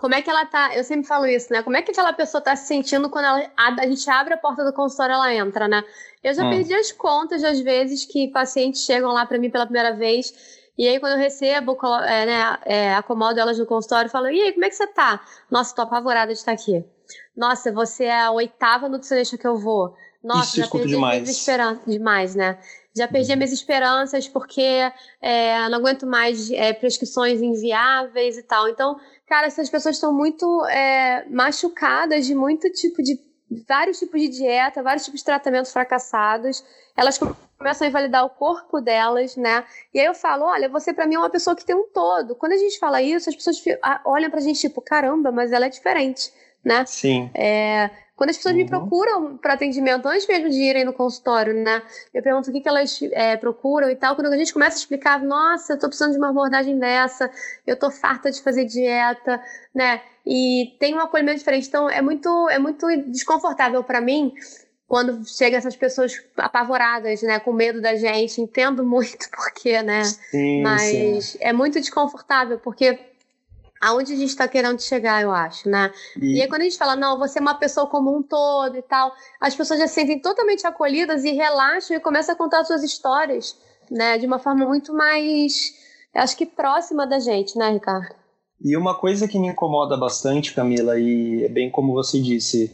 Como 0.00 0.14
é 0.14 0.22
que 0.22 0.30
ela 0.30 0.46
tá? 0.46 0.74
Eu 0.74 0.82
sempre 0.82 1.06
falo 1.06 1.26
isso, 1.26 1.52
né? 1.52 1.62
Como 1.62 1.76
é 1.76 1.82
que 1.82 1.90
aquela 1.90 2.12
pessoa 2.12 2.40
tá 2.40 2.56
se 2.56 2.66
sentindo 2.66 3.10
quando 3.10 3.26
ela, 3.26 3.50
a, 3.56 3.82
a 3.82 3.86
gente 3.86 4.08
abre 4.08 4.32
a 4.32 4.38
porta 4.38 4.64
do 4.64 4.72
consultório 4.72 5.12
e 5.12 5.14
ela 5.14 5.34
entra, 5.34 5.68
né? 5.68 5.84
Eu 6.24 6.32
já 6.32 6.42
Hum. 6.44 6.50
perdi 6.50 6.72
as 6.74 6.90
contas 6.90 7.42
das 7.42 7.60
vezes 7.60 8.06
que 8.06 8.28
pacientes 8.28 8.82
chegam 8.84 9.12
lá 9.12 9.26
para 9.26 9.38
mim 9.38 9.50
pela 9.50 9.66
primeira 9.66 9.94
vez. 9.94 10.32
E 10.78 10.88
aí, 10.88 10.98
quando 10.98 11.12
eu 11.12 11.18
recebo, 11.18 11.76
é, 12.04 12.26
né, 12.26 12.58
é, 12.64 12.94
acomodo 12.94 13.38
elas 13.38 13.58
no 13.58 13.66
consultório 13.66 14.08
e 14.08 14.10
falo: 14.10 14.28
E 14.30 14.40
aí, 14.40 14.52
como 14.52 14.64
é 14.64 14.70
que 14.70 14.74
você 14.76 14.86
tá? 14.86 15.20
Nossa, 15.50 15.74
tô 15.74 15.82
apavorada 15.82 16.32
de 16.32 16.38
estar 16.38 16.52
aqui. 16.52 16.82
Nossa, 17.36 17.70
você 17.70 18.04
é 18.04 18.20
a 18.22 18.30
oitava 18.30 18.88
nutricionista 18.88 19.36
que 19.36 19.46
eu 19.46 19.58
vou. 19.58 19.94
Nossa, 20.22 20.48
Isso 20.48 20.56
já 20.60 20.68
perdi 20.68 20.88
demais. 20.88 21.22
minhas 21.22 21.36
esperanças. 21.36 21.84
Demais, 21.86 22.34
né? 22.34 22.58
Já 22.96 23.06
perdi 23.08 23.34
minhas 23.36 23.52
esperanças 23.52 24.28
porque 24.28 24.90
é, 25.22 25.68
não 25.68 25.78
aguento 25.78 26.06
mais 26.06 26.50
é, 26.50 26.72
prescrições 26.72 27.40
inviáveis 27.40 28.36
e 28.36 28.42
tal. 28.42 28.68
Então, 28.68 28.98
cara, 29.30 29.46
essas 29.46 29.70
pessoas 29.70 29.94
estão 29.94 30.12
muito 30.12 30.66
é, 30.66 31.24
machucadas 31.30 32.26
de 32.26 32.34
muito 32.34 32.68
tipo 32.72 33.00
de. 33.00 33.16
vários 33.68 34.00
tipos 34.00 34.20
de 34.20 34.28
dieta, 34.28 34.82
vários 34.82 35.04
tipos 35.04 35.20
de 35.20 35.24
tratamentos 35.24 35.72
fracassados. 35.72 36.64
Elas 36.96 37.16
começam 37.16 37.86
a 37.86 37.88
invalidar 37.88 38.24
o 38.24 38.30
corpo 38.30 38.80
delas, 38.80 39.36
né? 39.36 39.64
E 39.94 40.00
aí 40.00 40.06
eu 40.06 40.14
falo: 40.14 40.46
olha, 40.46 40.68
você 40.68 40.92
pra 40.92 41.06
mim 41.06 41.14
é 41.14 41.18
uma 41.18 41.30
pessoa 41.30 41.54
que 41.54 41.64
tem 41.64 41.76
um 41.76 41.86
todo. 41.94 42.34
Quando 42.34 42.54
a 42.54 42.56
gente 42.56 42.76
fala 42.80 43.00
isso, 43.00 43.30
as 43.30 43.36
pessoas 43.36 43.62
olham 44.04 44.30
pra 44.30 44.40
gente 44.40 44.58
tipo: 44.58 44.82
caramba, 44.82 45.30
mas 45.30 45.52
ela 45.52 45.66
é 45.66 45.68
diferente, 45.68 46.32
né? 46.64 46.86
Sim. 46.86 47.30
É, 47.34 47.90
quando 48.16 48.30
as 48.30 48.36
pessoas 48.36 48.54
me 48.54 48.62
Uhum. 48.64 48.68
procuram 48.68 49.36
para 49.38 49.54
atendimento, 49.54 50.06
antes 50.06 50.26
mesmo 50.28 50.50
de 50.50 50.58
irem 50.60 50.84
no 50.84 50.92
consultório, 50.92 51.54
né? 51.54 51.82
Eu 52.12 52.22
pergunto 52.22 52.50
o 52.50 52.52
que, 52.52 52.60
que 52.60 52.68
elas 52.68 53.00
é, 53.12 53.36
procuram 53.36 53.90
e 53.90 53.96
tal. 53.96 54.14
Quando 54.14 54.32
a 54.32 54.36
gente 54.36 54.52
começa 54.52 54.76
a 54.76 54.80
explicar, 54.80 55.22
nossa, 55.22 55.72
eu 55.72 55.78
tô 55.78 55.88
precisando 55.88 56.12
de 56.12 56.18
uma 56.18 56.28
abordagem 56.28 56.78
dessa, 56.78 57.30
eu 57.66 57.76
tô 57.78 57.90
farta 57.90 58.30
de 58.30 58.42
fazer 58.42 58.66
dieta, 58.66 59.42
né? 59.74 60.02
E 60.26 60.76
tem 60.78 60.94
um 60.94 61.00
acolhimento 61.00 61.38
diferente. 61.38 61.66
Então, 61.68 61.88
é 61.88 62.02
muito, 62.02 62.48
é 62.50 62.58
muito 62.58 62.86
desconfortável 63.06 63.82
para 63.82 64.00
mim 64.02 64.34
quando 64.86 65.24
chegam 65.26 65.56
essas 65.56 65.76
pessoas 65.76 66.20
apavoradas, 66.36 67.22
né? 67.22 67.38
Com 67.40 67.52
medo 67.52 67.80
da 67.80 67.94
gente. 67.94 68.40
Entendo 68.40 68.84
muito 68.84 69.30
porquê, 69.34 69.80
né? 69.82 70.04
Sim, 70.04 70.20
sim. 70.30 70.62
Mas 70.62 71.36
é 71.40 71.52
muito 71.52 71.80
desconfortável, 71.80 72.58
porque 72.58 72.98
aonde 73.80 74.12
a 74.12 74.16
gente 74.16 74.28
está 74.28 74.46
querendo 74.46 74.80
chegar, 74.80 75.22
eu 75.22 75.30
acho, 75.30 75.68
né? 75.68 75.90
E 76.16 76.36
E, 76.38 76.42
aí, 76.42 76.48
quando 76.48 76.62
a 76.62 76.64
gente 76.64 76.76
fala, 76.78 76.94
não, 76.94 77.18
você 77.18 77.38
é 77.38 77.42
uma 77.42 77.54
pessoa 77.54 77.86
como 77.86 78.14
um 78.16 78.22
todo 78.22 78.76
e 78.76 78.82
tal, 78.82 79.12
as 79.40 79.54
pessoas 79.54 79.80
já 79.80 79.88
se 79.88 79.94
sentem 79.94 80.20
totalmente 80.20 80.66
acolhidas 80.66 81.24
e 81.24 81.30
relaxam 81.32 81.96
e 81.96 82.00
começam 82.00 82.34
a 82.34 82.38
contar 82.38 82.64
suas 82.64 82.82
histórias, 82.82 83.56
né? 83.90 84.18
De 84.18 84.26
uma 84.26 84.38
forma 84.38 84.66
muito 84.66 84.92
mais, 84.92 85.72
acho 86.14 86.36
que 86.36 86.44
próxima 86.46 87.06
da 87.06 87.18
gente, 87.18 87.56
né, 87.58 87.70
Ricardo? 87.70 88.14
e 88.62 88.76
uma 88.76 88.94
coisa 88.94 89.26
que 89.26 89.38
me 89.38 89.48
incomoda 89.48 89.96
bastante, 89.96 90.52
Camila, 90.52 90.98
e 91.00 91.44
é 91.44 91.48
bem 91.48 91.70
como 91.70 91.94
você 91.94 92.20
disse, 92.20 92.70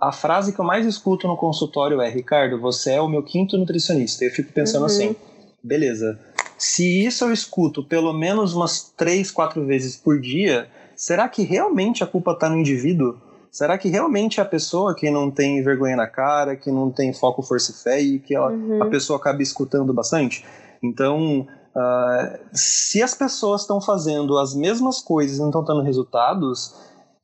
a 0.00 0.10
frase 0.10 0.54
que 0.54 0.58
eu 0.58 0.64
mais 0.64 0.86
escuto 0.86 1.26
no 1.28 1.36
consultório 1.36 2.00
é: 2.00 2.08
Ricardo, 2.08 2.58
você 2.58 2.92
é 2.92 3.00
o 3.00 3.08
meu 3.08 3.22
quinto 3.22 3.58
nutricionista. 3.58 4.24
Eu 4.24 4.30
fico 4.30 4.52
pensando 4.52 4.80
Uhum. 4.82 4.86
assim, 4.86 5.16
beleza. 5.62 6.18
Se 6.56 7.04
isso 7.06 7.24
eu 7.24 7.32
escuto 7.32 7.84
pelo 7.84 8.12
menos 8.12 8.54
umas 8.54 8.92
três, 8.96 9.30
quatro 9.30 9.64
vezes 9.64 9.96
por 9.96 10.20
dia, 10.20 10.68
será 10.96 11.28
que 11.28 11.42
realmente 11.42 12.02
a 12.02 12.06
culpa 12.06 12.32
está 12.32 12.48
no 12.48 12.56
indivíduo? 12.56 13.16
Será 13.50 13.78
que 13.78 13.88
realmente 13.88 14.40
é 14.40 14.42
a 14.42 14.46
pessoa 14.46 14.94
que 14.94 15.10
não 15.10 15.30
tem 15.30 15.62
vergonha 15.62 15.96
na 15.96 16.06
cara, 16.06 16.54
que 16.56 16.70
não 16.70 16.90
tem 16.90 17.12
foco, 17.12 17.42
força 17.42 17.70
e 17.72 17.74
fé 17.74 18.00
e 18.00 18.18
que 18.18 18.34
ela, 18.34 18.50
Uhum. 18.50 18.82
a 18.82 18.86
pessoa 18.86 19.18
acaba 19.18 19.42
escutando 19.42 19.92
bastante? 19.94 20.44
Então, 20.82 21.46
ah, 21.74 22.38
se 22.52 23.02
as 23.02 23.14
pessoas 23.14 23.62
estão 23.62 23.80
fazendo 23.80 24.36
as 24.36 24.54
mesmas 24.54 25.00
coisas 25.00 25.38
e 25.38 25.40
não 25.40 25.48
estão 25.48 25.64
dando 25.64 25.82
resultados, 25.82 26.74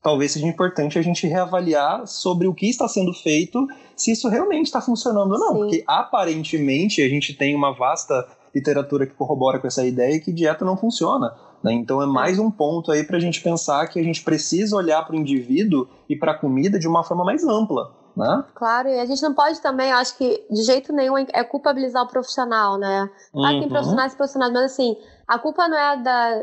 talvez 0.05 0.33
seja 0.33 0.47
importante 0.47 0.99
a 0.99 1.03
gente 1.03 1.27
reavaliar 1.27 2.07
sobre 2.07 2.47
o 2.47 2.53
que 2.55 2.69
está 2.69 2.87
sendo 2.87 3.13
feito, 3.15 3.67
se 3.97 4.13
isso 4.13 4.29
realmente 4.29 4.67
está 4.67 4.81
funcionando 4.83 5.33
ou 5.33 5.39
não. 5.39 5.53
Sim. 5.55 5.59
Porque 5.61 5.85
aparentemente 5.87 7.03
a 7.03 7.09
gente 7.09 7.33
tem 7.35 7.57
uma 7.57 7.73
vasta 7.73 8.27
literatura 8.55 9.07
que 9.07 9.15
corrobora 9.15 9.59
com 9.59 9.67
essa 9.67 9.85
ideia 9.85 10.21
que 10.21 10.31
dieta 10.31 10.65
não 10.65 10.77
funciona. 10.77 11.35
né? 11.63 11.73
Então 11.73 12.03
é 12.03 12.07
mais 12.07 12.39
um 12.39 12.51
ponto 12.51 12.93
aí 12.93 13.03
para 13.03 13.17
a 13.17 13.21
gente 13.21 13.41
pensar 13.41 13.87
que 13.89 13.99
a 13.99 14.03
gente 14.03 14.23
precisa 14.23 14.77
olhar 14.77 15.03
para 15.07 15.17
o 15.17 15.19
indivíduo 15.19 15.89
e 16.09 16.15
para 16.15 16.33
a 16.33 16.39
comida 16.39 16.79
de 16.79 16.87
uma 16.87 17.03
forma 17.03 17.25
mais 17.25 17.43
ampla. 17.43 17.91
Né? 18.15 18.45
Claro, 18.55 18.89
e 18.89 19.01
a 19.01 19.07
gente 19.07 19.21
não 19.23 19.35
pode 19.35 19.61
também, 19.61 19.91
eu 19.91 19.97
acho 19.97 20.17
que 20.17 20.47
de 20.49 20.63
jeito 20.63 20.93
nenhum 20.93 21.17
é 21.19 21.43
culpabilizar 21.43 22.05
o 22.05 22.07
profissional, 22.07 22.79
né? 22.79 23.11
Claro 23.33 23.55
que 23.55 23.59
tem 23.61 23.63
Uhum. 23.67 23.73
profissionais 23.73 24.13
e 24.13 24.17
profissionais, 24.17 24.53
mas 24.53 24.63
assim, 24.71 24.97
a 25.27 25.39
culpa 25.39 25.69
não 25.69 25.77
é 25.77 25.97
da 25.97 26.43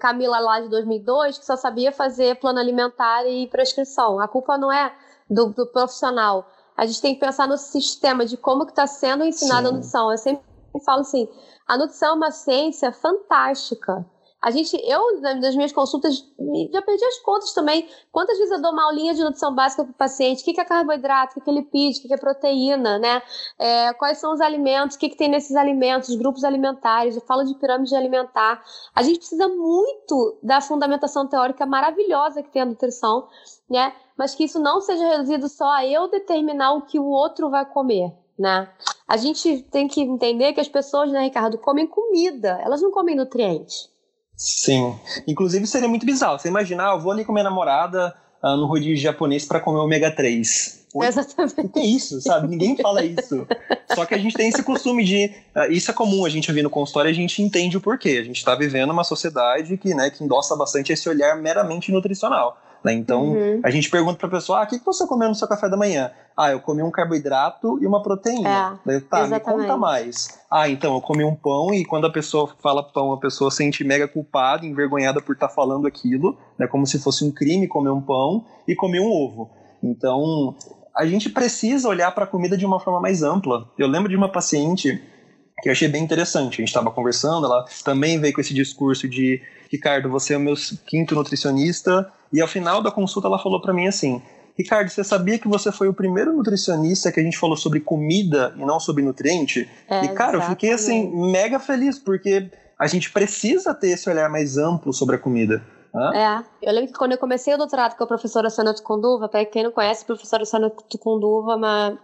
Camila 0.00 0.38
lá 0.38 0.60
de 0.60 0.68
2002, 0.68 1.38
que 1.38 1.46
só 1.46 1.56
sabia 1.56 1.90
fazer 1.90 2.38
plano 2.38 2.58
alimentar 2.58 3.26
e 3.26 3.46
prescrição. 3.46 4.20
A 4.20 4.28
culpa 4.28 4.58
não 4.58 4.70
é 4.70 4.92
do, 5.28 5.46
do 5.46 5.66
profissional. 5.66 6.46
A 6.76 6.86
gente 6.86 7.00
tem 7.00 7.14
que 7.14 7.20
pensar 7.20 7.48
no 7.48 7.56
sistema 7.56 8.24
de 8.24 8.36
como 8.36 8.64
que 8.64 8.72
está 8.72 8.86
sendo 8.86 9.24
ensinada 9.24 9.68
a 9.68 9.72
nutrição. 9.72 10.10
Eu 10.10 10.18
sempre 10.18 10.42
falo 10.84 11.00
assim, 11.00 11.28
a 11.66 11.76
nutrição 11.76 12.10
é 12.10 12.12
uma 12.12 12.30
ciência 12.30 12.92
fantástica. 12.92 14.04
A 14.40 14.52
gente, 14.52 14.76
eu, 14.84 15.20
nas 15.20 15.56
minhas 15.56 15.72
consultas, 15.72 16.24
já 16.72 16.80
perdi 16.80 17.04
as 17.04 17.18
contas 17.18 17.52
também. 17.52 17.88
Quantas 18.12 18.38
vezes 18.38 18.52
eu 18.52 18.62
dou 18.62 18.70
uma 18.70 18.84
aulinha 18.84 19.12
de 19.12 19.22
nutrição 19.22 19.52
básica 19.52 19.82
para 19.82 19.90
o 19.90 19.94
paciente? 19.94 20.42
O 20.42 20.44
que 20.44 20.60
é 20.60 20.64
carboidrato? 20.64 21.38
O 21.38 21.42
que 21.42 21.50
é 21.50 21.52
lipídio? 21.52 22.04
O 22.04 22.06
que 22.06 22.14
é 22.14 22.16
proteína? 22.16 23.00
Né? 23.00 23.20
É, 23.58 23.92
quais 23.94 24.18
são 24.18 24.32
os 24.32 24.40
alimentos? 24.40 24.94
O 24.94 24.98
que, 24.98 25.08
que 25.08 25.16
tem 25.16 25.28
nesses 25.28 25.56
alimentos? 25.56 26.08
Os 26.08 26.14
grupos 26.14 26.44
alimentares? 26.44 27.16
Eu 27.16 27.22
falo 27.22 27.42
de 27.42 27.54
pirâmide 27.56 27.96
alimentar. 27.96 28.62
A 28.94 29.02
gente 29.02 29.18
precisa 29.18 29.48
muito 29.48 30.38
da 30.40 30.60
fundamentação 30.60 31.26
teórica 31.26 31.66
maravilhosa 31.66 32.40
que 32.40 32.50
tem 32.50 32.62
a 32.62 32.66
nutrição, 32.66 33.26
né? 33.68 33.92
mas 34.16 34.36
que 34.36 34.44
isso 34.44 34.60
não 34.60 34.80
seja 34.80 35.04
reduzido 35.04 35.48
só 35.48 35.68
a 35.72 35.84
eu 35.84 36.08
determinar 36.08 36.74
o 36.74 36.82
que 36.82 36.98
o 36.98 37.06
outro 37.06 37.50
vai 37.50 37.66
comer. 37.66 38.12
Né? 38.38 38.68
A 39.06 39.16
gente 39.16 39.62
tem 39.64 39.88
que 39.88 40.00
entender 40.00 40.52
que 40.52 40.60
as 40.60 40.68
pessoas, 40.68 41.10
né, 41.10 41.22
Ricardo, 41.22 41.58
comem 41.58 41.88
comida, 41.88 42.60
elas 42.62 42.80
não 42.80 42.92
comem 42.92 43.16
nutrientes. 43.16 43.90
Sim. 44.38 44.94
Inclusive 45.26 45.66
seria 45.66 45.88
muito 45.88 46.06
bizarro. 46.06 46.38
Você 46.38 46.48
imaginar, 46.48 46.92
ah, 46.92 46.94
eu 46.94 47.00
vou 47.00 47.10
ali 47.10 47.24
com 47.24 47.32
minha 47.32 47.42
namorada 47.42 48.14
uh, 48.42 48.56
no 48.56 48.66
rodízio 48.66 48.96
japonês 48.96 49.44
para 49.44 49.58
comer 49.58 49.80
ômega 49.80 50.12
3. 50.12 50.86
Oi? 50.94 51.06
Exatamente. 51.06 51.60
O 51.60 51.68
que 51.68 51.80
é 51.80 51.84
isso, 51.84 52.20
sabe? 52.20 52.46
Ninguém 52.46 52.76
fala 52.76 53.04
isso. 53.04 53.46
Só 53.94 54.06
que 54.06 54.14
a 54.14 54.18
gente 54.18 54.36
tem 54.36 54.48
esse 54.48 54.62
costume 54.62 55.04
de. 55.04 55.34
Uh, 55.54 55.72
isso 55.72 55.90
é 55.90 55.94
comum 55.94 56.24
a 56.24 56.28
gente 56.28 56.48
ouvir 56.50 56.62
no 56.62 56.70
consultório 56.70 57.10
e 57.10 57.12
a 57.12 57.14
gente 57.14 57.42
entende 57.42 57.76
o 57.76 57.80
porquê. 57.80 58.18
A 58.20 58.24
gente 58.24 58.36
está 58.36 58.54
vivendo 58.54 58.90
uma 58.90 59.04
sociedade 59.04 59.76
que, 59.76 59.92
né, 59.92 60.08
que 60.08 60.22
endossa 60.22 60.56
bastante 60.56 60.92
esse 60.92 61.08
olhar 61.08 61.36
meramente 61.36 61.90
nutricional. 61.90 62.62
Né? 62.84 62.92
Então, 62.92 63.32
uhum. 63.32 63.60
a 63.62 63.70
gente 63.70 63.90
pergunta 63.90 64.18
para 64.18 64.28
a 64.28 64.30
pessoa: 64.30 64.60
ah, 64.60 64.62
o 64.62 64.66
que, 64.66 64.78
que 64.78 64.84
você 64.84 65.06
comeu 65.06 65.28
no 65.28 65.34
seu 65.34 65.48
café 65.48 65.68
da 65.68 65.76
manhã? 65.76 66.10
Ah, 66.36 66.52
eu 66.52 66.60
comi 66.60 66.82
um 66.82 66.90
carboidrato 66.90 67.78
e 67.82 67.86
uma 67.86 68.02
proteína. 68.02 68.48
É, 68.48 68.78
Daí, 68.86 69.00
tá, 69.00 69.24
exatamente. 69.24 69.62
me 69.62 69.66
conta 69.66 69.76
mais. 69.76 70.38
Ah, 70.50 70.68
então, 70.68 70.94
eu 70.94 71.00
comi 71.00 71.24
um 71.24 71.34
pão 71.34 71.74
e 71.74 71.84
quando 71.84 72.06
a 72.06 72.12
pessoa 72.12 72.48
fala 72.62 72.82
pão, 72.82 73.12
a 73.12 73.18
pessoa 73.18 73.50
sente 73.50 73.82
mega 73.82 74.06
culpada, 74.06 74.64
envergonhada 74.64 75.20
por 75.20 75.32
estar 75.32 75.48
tá 75.48 75.54
falando 75.54 75.86
aquilo, 75.86 76.38
né? 76.56 76.66
como 76.66 76.86
se 76.86 76.98
fosse 77.00 77.24
um 77.24 77.32
crime 77.32 77.66
comer 77.66 77.90
um 77.90 78.00
pão 78.00 78.44
e 78.66 78.74
comer 78.74 79.00
um 79.00 79.10
ovo. 79.10 79.50
Então, 79.82 80.54
a 80.96 81.04
gente 81.06 81.28
precisa 81.28 81.88
olhar 81.88 82.12
para 82.12 82.24
a 82.24 82.26
comida 82.26 82.56
de 82.56 82.64
uma 82.64 82.80
forma 82.80 83.00
mais 83.00 83.22
ampla. 83.22 83.68
Eu 83.76 83.88
lembro 83.88 84.08
de 84.08 84.16
uma 84.16 84.30
paciente 84.30 85.00
que 85.62 85.68
eu 85.68 85.72
achei 85.72 85.88
bem 85.88 86.02
interessante. 86.02 86.54
A 86.54 86.56
gente 86.56 86.68
estava 86.68 86.90
conversando, 86.90 87.46
ela 87.46 87.64
também 87.84 88.20
veio 88.20 88.32
com 88.34 88.40
esse 88.40 88.54
discurso 88.54 89.08
de 89.08 89.42
Ricardo, 89.70 90.08
você 90.08 90.34
é 90.34 90.36
o 90.36 90.40
meu 90.40 90.54
quinto 90.86 91.14
nutricionista, 91.14 92.10
e 92.32 92.40
ao 92.40 92.48
final 92.48 92.82
da 92.82 92.90
consulta 92.90 93.28
ela 93.28 93.38
falou 93.38 93.60
para 93.60 93.72
mim 93.72 93.86
assim: 93.86 94.22
Ricardo, 94.56 94.88
você 94.88 95.04
sabia 95.04 95.38
que 95.38 95.46
você 95.46 95.70
foi 95.70 95.88
o 95.88 95.94
primeiro 95.94 96.32
nutricionista 96.32 97.12
que 97.12 97.20
a 97.20 97.22
gente 97.22 97.38
falou 97.38 97.56
sobre 97.56 97.80
comida 97.80 98.54
e 98.56 98.64
não 98.64 98.80
sobre 98.80 99.02
nutriente? 99.02 99.68
É, 99.88 100.04
e 100.04 100.08
cara, 100.08 100.36
exatamente. 100.36 100.42
eu 100.42 100.48
fiquei 100.50 100.72
assim 100.72 101.30
mega 101.30 101.58
feliz 101.58 101.98
porque 101.98 102.50
a 102.78 102.86
gente 102.86 103.10
precisa 103.10 103.74
ter 103.74 103.90
esse 103.90 104.08
olhar 104.08 104.28
mais 104.28 104.56
amplo 104.56 104.92
sobre 104.92 105.16
a 105.16 105.18
comida. 105.18 105.62
É, 106.14 106.44
eu 106.62 106.72
lembro 106.72 106.92
que 106.92 106.98
quando 106.98 107.12
eu 107.12 107.18
comecei 107.18 107.52
o 107.54 107.56
doutorado 107.56 107.96
com 107.96 108.04
a 108.04 108.06
professora 108.06 108.50
Sônia 108.50 108.74
Tucunduva, 108.74 109.28
para 109.28 109.44
quem 109.44 109.64
não 109.64 109.72
conhece, 109.72 110.04
a 110.04 110.06
professora 110.06 110.44
Sônia 110.44 110.70
Tucunduva 110.70 111.52
é 111.52 111.56
uma, 111.56 111.98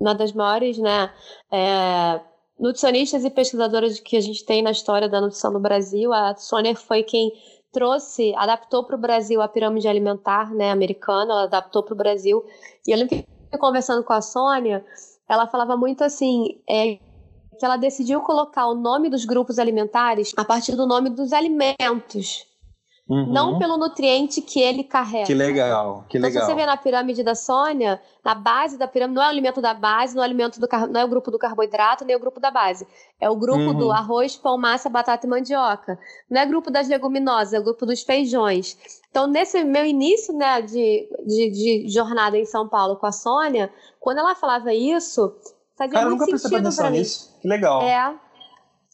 uma 0.00 0.14
das 0.14 0.32
maiores, 0.32 0.78
né, 0.78 1.10
é, 1.52 2.20
nutricionistas 2.58 3.24
e 3.24 3.30
pesquisadoras 3.30 3.98
que 4.00 4.16
a 4.16 4.20
gente 4.20 4.44
tem 4.44 4.62
na 4.62 4.70
história 4.70 5.08
da 5.08 5.20
nutrição 5.20 5.52
no 5.52 5.60
Brasil. 5.60 6.12
A 6.12 6.34
Sônia 6.36 6.74
foi 6.74 7.02
quem 7.02 7.32
trouxe, 7.72 8.34
adaptou 8.36 8.84
para 8.84 8.96
o 8.96 8.98
Brasil 8.98 9.42
a 9.42 9.48
pirâmide 9.48 9.88
alimentar 9.88 10.54
né, 10.54 10.70
americana, 10.70 11.32
ela 11.32 11.42
adaptou 11.44 11.82
para 11.82 11.94
o 11.94 11.96
Brasil. 11.96 12.44
E 12.86 12.92
eu 12.92 12.98
lembro 12.98 13.16
que 13.16 13.58
conversando 13.58 14.02
com 14.04 14.12
a 14.12 14.22
Sônia, 14.22 14.84
ela 15.28 15.46
falava 15.46 15.76
muito 15.76 16.02
assim, 16.04 16.60
é, 16.68 16.98
que 17.58 17.64
ela 17.64 17.76
decidiu 17.76 18.20
colocar 18.20 18.66
o 18.66 18.74
nome 18.74 19.08
dos 19.08 19.24
grupos 19.24 19.58
alimentares 19.58 20.32
a 20.36 20.44
partir 20.44 20.76
do 20.76 20.86
nome 20.86 21.10
dos 21.10 21.32
alimentos. 21.32 22.46
Uhum. 23.06 23.26
Não 23.26 23.58
pelo 23.58 23.76
nutriente 23.76 24.40
que 24.40 24.58
ele 24.58 24.82
carrega. 24.82 25.26
Que 25.26 25.34
legal, 25.34 26.06
que 26.08 26.18
legal. 26.18 26.30
Então, 26.30 26.40
se 26.40 26.46
você 26.46 26.54
vê 26.54 26.64
na 26.64 26.74
pirâmide 26.74 27.22
da 27.22 27.34
Sônia, 27.34 28.00
na 28.24 28.34
base 28.34 28.78
da 28.78 28.88
pirâmide, 28.88 29.16
não 29.16 29.22
é 29.22 29.26
o 29.26 29.28
alimento 29.28 29.60
da 29.60 29.74
base, 29.74 30.14
não 30.14 30.22
é 30.22 30.24
o, 30.24 30.28
alimento 30.28 30.58
do, 30.58 30.66
não 30.90 31.00
é 31.00 31.04
o 31.04 31.08
grupo 31.08 31.30
do 31.30 31.38
carboidrato, 31.38 32.02
nem 32.02 32.16
o 32.16 32.18
grupo 32.18 32.40
da 32.40 32.50
base. 32.50 32.86
É 33.20 33.28
o 33.28 33.36
grupo 33.36 33.58
uhum. 33.58 33.74
do 33.74 33.92
arroz, 33.92 34.36
pão, 34.36 34.56
massa, 34.56 34.88
batata 34.88 35.26
e 35.26 35.28
mandioca. 35.28 35.98
Não 36.30 36.40
é 36.40 36.46
o 36.46 36.48
grupo 36.48 36.70
das 36.70 36.88
leguminosas, 36.88 37.52
é 37.52 37.60
o 37.60 37.62
grupo 37.62 37.84
dos 37.84 38.02
feijões. 38.02 38.78
Então, 39.10 39.26
nesse 39.26 39.62
meu 39.62 39.84
início 39.84 40.32
né, 40.34 40.62
de, 40.62 41.06
de, 41.26 41.50
de 41.50 41.88
jornada 41.90 42.38
em 42.38 42.46
São 42.46 42.66
Paulo 42.66 42.96
com 42.96 43.06
a 43.06 43.12
Sônia, 43.12 43.70
quando 44.00 44.18
ela 44.18 44.34
falava 44.34 44.72
isso, 44.72 45.36
fazia 45.76 45.92
Cara, 45.92 46.08
muito 46.08 46.20
nunca 46.20 46.38
sentido 46.38 46.74
para 46.74 46.90
mim. 46.90 46.98
Nisso. 47.00 47.38
Que 47.42 47.48
legal. 47.48 47.82
É. 47.82 48.14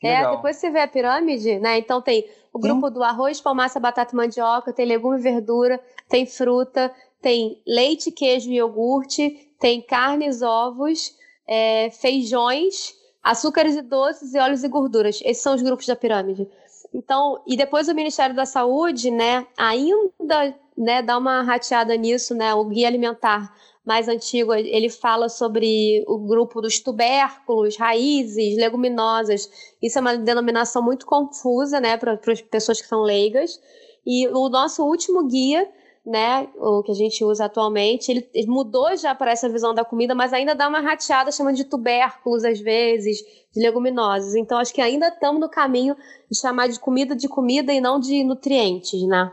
Que 0.01 0.07
é, 0.07 0.16
legal. 0.16 0.37
depois 0.37 0.57
você 0.57 0.68
vê 0.70 0.81
a 0.81 0.88
pirâmide, 0.88 1.61
né? 1.61 1.79
Então 1.79 2.01
tem 2.01 2.25
o 2.53 2.59
grupo 2.59 2.89
Sim. 2.89 2.95
do 2.95 3.03
arroz, 3.03 3.41
pão, 3.41 3.55
massa, 3.55 3.79
batata 3.79 4.13
e 4.13 4.17
mandioca, 4.17 4.73
tem 4.73 4.87
legume 4.87 5.19
e 5.19 5.23
verdura, 5.23 5.81
tem 6.09 6.27
fruta, 6.27 6.93
tem 7.21 7.61
leite, 7.67 8.11
queijo 8.11 8.51
e 8.51 8.57
iogurte, 8.57 9.55
tem 9.59 9.81
carnes, 9.81 10.43
ovos, 10.43 11.15
é, 11.47 11.91
feijões, 11.91 12.95
açúcares 13.23 13.77
e 13.77 13.83
doces 13.83 14.35
e 14.35 14.39
óleos 14.39 14.65
e 14.65 14.69
gorduras. 14.69 15.21
Esses 15.25 15.43
são 15.43 15.55
os 15.55 15.63
grupos 15.63 15.87
da 15.87 15.95
pirâmide. 15.95 16.49
Então, 16.93 17.41
e 17.47 17.57
depois 17.57 17.89
o 17.89 17.95
Ministério 17.95 18.35
da 18.35 18.45
Saúde, 18.45 19.11
né, 19.11 19.47
ainda 19.57 20.55
né, 20.77 21.03
dá 21.03 21.19
uma 21.19 21.43
rateada 21.43 21.95
nisso, 21.97 22.35
né, 22.35 22.53
o 22.55 22.65
guia 22.65 22.89
alimentar 22.89 23.55
mais 23.85 24.09
antigo, 24.09 24.53
ele 24.53 24.90
fala 24.90 25.29
sobre 25.29 26.05
o 26.07 26.19
grupo 26.19 26.61
dos 26.61 26.79
tubérculos, 26.81 27.77
raízes, 27.77 28.57
leguminosas. 28.57 29.51
Isso 29.83 29.99
é 29.99 30.01
uma 30.01 30.16
denominação 30.16 30.83
muito 30.83 31.07
confusa, 31.07 31.81
né, 31.81 31.97
para 31.97 32.12
as 32.12 32.43
pessoas 32.43 32.81
que 32.81 32.87
são 32.87 33.03
leigas. 33.03 33.59
E 34.07 34.29
o 34.29 34.49
nosso 34.49 34.85
último 34.85 35.27
guia, 35.27 35.66
né, 36.05 36.49
o 36.57 36.83
que 36.83 36.93
a 36.93 36.95
gente 36.95 37.25
usa 37.25 37.47
atualmente, 37.47 38.11
ele, 38.11 38.47
mudou 38.47 38.95
já 38.97 39.14
para 39.14 39.33
essa 39.33 39.49
visão 39.49 39.75
da 39.75 39.85
comida, 39.85 40.14
mas 40.14 40.33
ainda 40.33 40.55
dá 40.55 40.69
uma 40.69 40.81
rateada 40.81 41.33
chamando 41.33 41.57
de 41.57 41.64
tubérculos 41.64 42.45
às 42.45 42.61
vezes, 42.61 43.19
de 43.53 43.61
leguminosas. 43.61 44.35
Então 44.35 44.59
acho 44.59 44.75
que 44.75 44.81
ainda 44.83 45.09
estamos 45.09 45.40
no 45.40 45.49
caminho 45.49 45.97
de 46.31 46.38
chamar 46.38 46.69
de 46.69 46.79
comida 46.79 47.16
de 47.16 47.29
comida 47.29 47.73
e 47.73 47.81
não 47.81 47.99
de 47.99 48.25
nutrientes, 48.25 49.03
né? 49.07 49.33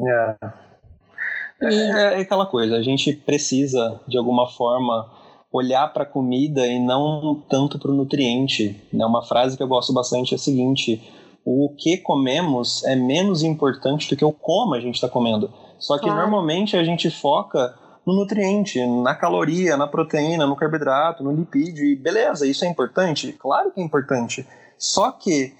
É. 0.00 0.69
É, 1.62 2.18
é 2.18 2.20
aquela 2.20 2.46
coisa, 2.46 2.76
a 2.76 2.82
gente 2.82 3.12
precisa, 3.12 4.00
de 4.08 4.16
alguma 4.16 4.46
forma, 4.48 5.10
olhar 5.52 5.92
para 5.92 6.04
a 6.04 6.06
comida 6.06 6.66
e 6.66 6.78
não 6.78 7.42
tanto 7.48 7.78
para 7.78 7.90
o 7.90 7.94
nutriente. 7.94 8.80
Né? 8.92 9.04
Uma 9.04 9.22
frase 9.22 9.56
que 9.56 9.62
eu 9.62 9.68
gosto 9.68 9.92
bastante 9.92 10.32
é 10.32 10.36
a 10.36 10.38
seguinte: 10.38 11.02
o 11.44 11.74
que 11.76 11.96
comemos 11.98 12.84
é 12.84 12.94
menos 12.94 13.42
importante 13.42 14.08
do 14.08 14.16
que 14.16 14.24
o 14.24 14.32
como 14.32 14.74
a 14.74 14.80
gente 14.80 14.94
está 14.94 15.08
comendo. 15.08 15.52
Só 15.78 15.96
que 15.96 16.04
claro. 16.04 16.20
normalmente 16.20 16.76
a 16.76 16.84
gente 16.84 17.10
foca 17.10 17.74
no 18.06 18.14
nutriente, 18.14 18.84
na 18.86 19.14
caloria, 19.14 19.76
na 19.76 19.86
proteína, 19.86 20.46
no 20.46 20.56
carboidrato, 20.56 21.22
no 21.22 21.32
lipídio, 21.32 21.84
e 21.84 21.96
beleza, 21.96 22.46
isso 22.46 22.64
é 22.64 22.68
importante? 22.68 23.32
Claro 23.32 23.70
que 23.70 23.80
é 23.80 23.84
importante. 23.84 24.46
Só 24.78 25.10
que 25.10 25.54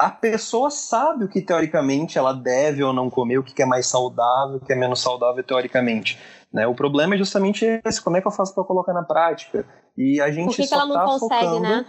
a 0.00 0.08
pessoa 0.08 0.70
sabe 0.70 1.26
o 1.26 1.28
que 1.28 1.42
teoricamente 1.42 2.16
ela 2.16 2.32
deve 2.32 2.82
ou 2.82 2.90
não 2.90 3.10
comer, 3.10 3.36
o 3.36 3.42
que 3.42 3.62
é 3.62 3.66
mais 3.66 3.86
saudável, 3.86 4.56
o 4.56 4.60
que 4.60 4.72
é 4.72 4.76
menos 4.76 5.02
saudável 5.02 5.44
teoricamente. 5.44 6.18
Né? 6.50 6.66
O 6.66 6.74
problema 6.74 7.14
é 7.14 7.18
justamente 7.18 7.66
esse, 7.84 8.00
como 8.00 8.16
é 8.16 8.22
que 8.22 8.26
eu 8.26 8.32
faço 8.32 8.54
para 8.54 8.64
colocar 8.64 8.94
na 8.94 9.02
prática? 9.02 9.66
E 9.98 10.18
a 10.18 10.30
gente 10.30 10.46
Por 10.46 10.56
que, 10.56 10.66
só 10.66 10.76
que 10.76 10.82
ela 10.82 10.86
não 10.86 10.94
tá 10.94 11.04
consegue, 11.04 11.44
focando... 11.44 11.60
né? 11.60 11.86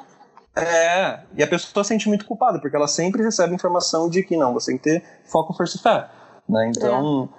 É, 0.53 1.19
e 1.37 1.41
a 1.41 1.47
pessoa 1.47 1.85
se 1.85 1.87
sente 1.87 2.09
muito 2.09 2.25
culpada, 2.25 2.59
porque 2.59 2.75
ela 2.75 2.87
sempre 2.87 3.23
recebe 3.23 3.55
informação 3.55 4.09
de 4.09 4.21
que 4.23 4.35
não, 4.35 4.51
você 4.51 4.71
tem 4.71 4.77
que 4.77 4.83
ter 4.83 5.03
foco, 5.23 5.53
força 5.53 5.77
e 5.77 5.79
fé. 5.79 6.09
Né? 6.49 6.69
Então, 6.75 7.29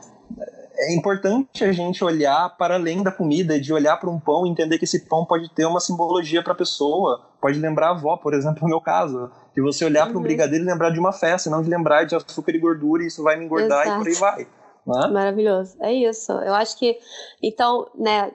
é. 0.41 0.62
É 0.83 0.95
importante 0.95 1.65
a 1.65 1.73
gente 1.73 2.03
olhar 2.05 2.57
para 2.57 2.75
além 2.75 3.03
da 3.03 3.13
comida, 3.13 3.61
de 3.61 3.73
olhar 3.73 3.97
para 3.99 4.11
um 4.11 4.19
pão 4.19 4.47
e 4.47 4.51
entender 4.51 4.79
que 4.79 4.85
esse 4.85 5.07
pão 5.07 5.25
pode 5.25 5.49
ter 5.55 5.65
uma 5.65 5.81
simbologia 5.81 6.43
para 6.43 6.53
a 6.53 6.57
pessoa, 6.57 7.23
pode 7.41 7.59
lembrar 7.59 7.89
a 7.89 7.91
avó, 7.91 8.17
por 8.17 8.35
exemplo, 8.35 8.63
no 8.63 8.69
meu 8.69 8.81
caso 8.81 9.31
de 9.55 9.61
você 9.61 9.85
olhar 9.85 10.07
uhum. 10.07 10.13
para 10.13 10.21
um 10.21 10.23
brigadeiro 10.23 10.65
e 10.65 10.67
lembrar 10.67 10.91
de 10.91 10.99
uma 10.99 11.13
festa, 11.13 11.51
não 11.51 11.63
de 11.63 11.69
lembrar 11.69 12.05
de 12.05 12.15
açúcar 12.15 12.53
e 12.53 12.59
gordura, 12.59 13.03
e 13.03 13.07
isso 13.07 13.23
vai 13.23 13.37
me 13.37 13.45
engordar 13.45 13.87
Exato. 13.87 14.01
e 14.01 14.05
por 14.05 14.09
aí 14.09 14.15
vai. 14.15 14.47
Né? 14.87 15.09
Maravilhoso. 15.13 15.77
É 15.81 15.93
isso. 15.93 16.33
Eu 16.33 16.55
acho 16.55 16.77
que, 16.79 16.99
então, 17.43 17.89
né, 17.95 18.33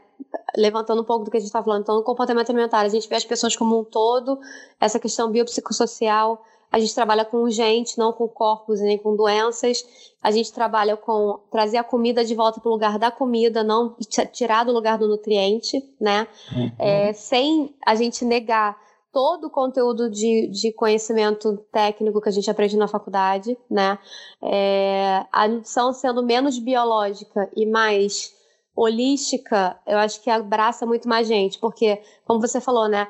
levantando 0.55 1.01
um 1.01 1.05
pouco 1.05 1.25
do 1.25 1.31
que 1.31 1.37
a 1.37 1.39
gente 1.39 1.47
está 1.47 1.61
falando, 1.61 1.81
então, 1.81 1.95
no 1.95 2.03
comportamento 2.03 2.49
alimentar, 2.49 2.81
a 2.81 2.89
gente 2.89 3.09
vê 3.09 3.15
as 3.15 3.25
pessoas 3.25 3.55
como 3.55 3.79
um 3.79 3.83
todo, 3.83 4.39
essa 4.79 4.99
questão 4.99 5.29
biopsicossocial, 5.29 6.43
a 6.71 6.79
gente 6.79 6.93
trabalha 6.93 7.23
com 7.23 7.49
gente, 7.49 7.97
não 7.97 8.11
com 8.11 8.27
corpos 8.27 8.81
nem 8.81 8.97
com 8.97 9.15
doenças. 9.15 9.83
A 10.21 10.31
gente 10.31 10.51
trabalha 10.51 10.97
com 10.97 11.39
trazer 11.49 11.77
a 11.77 11.83
comida 11.83 12.25
de 12.25 12.35
volta 12.35 12.59
para 12.59 12.69
o 12.69 12.73
lugar 12.73 12.99
da 12.99 13.09
comida, 13.09 13.63
não 13.63 13.95
tirar 14.31 14.65
do 14.65 14.73
lugar 14.73 14.97
do 14.97 15.07
nutriente, 15.07 15.81
né? 15.99 16.27
Uhum. 16.53 16.71
É, 16.77 17.13
sem 17.13 17.73
a 17.85 17.95
gente 17.95 18.25
negar 18.25 18.77
todo 19.13 19.47
o 19.47 19.49
conteúdo 19.49 20.09
de, 20.09 20.47
de 20.47 20.71
conhecimento 20.73 21.57
técnico 21.71 22.21
que 22.21 22.29
a 22.29 22.31
gente 22.31 22.51
aprende 22.51 22.75
na 22.75 22.87
faculdade, 22.87 23.57
né? 23.69 23.97
É, 24.43 25.25
a 25.31 25.47
nutrição 25.47 25.93
sendo 25.93 26.21
menos 26.21 26.59
biológica 26.59 27.49
e 27.55 27.65
mais 27.65 28.35
holística, 28.75 29.75
eu 29.87 29.97
acho 29.97 30.21
que 30.21 30.29
abraça 30.29 30.85
muito 30.85 31.09
mais 31.09 31.27
gente, 31.27 31.57
porque, 31.57 31.99
como 32.25 32.39
você 32.39 32.61
falou, 32.61 32.87
né? 32.87 33.07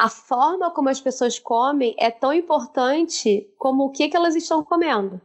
A 0.00 0.08
forma 0.08 0.70
como 0.70 0.88
as 0.88 0.98
pessoas 0.98 1.38
comem 1.38 1.94
é 1.98 2.10
tão 2.10 2.32
importante 2.32 3.46
como 3.58 3.84
o 3.84 3.90
que, 3.90 4.08
que 4.08 4.16
elas 4.16 4.34
estão 4.34 4.64
comendo. 4.64 5.20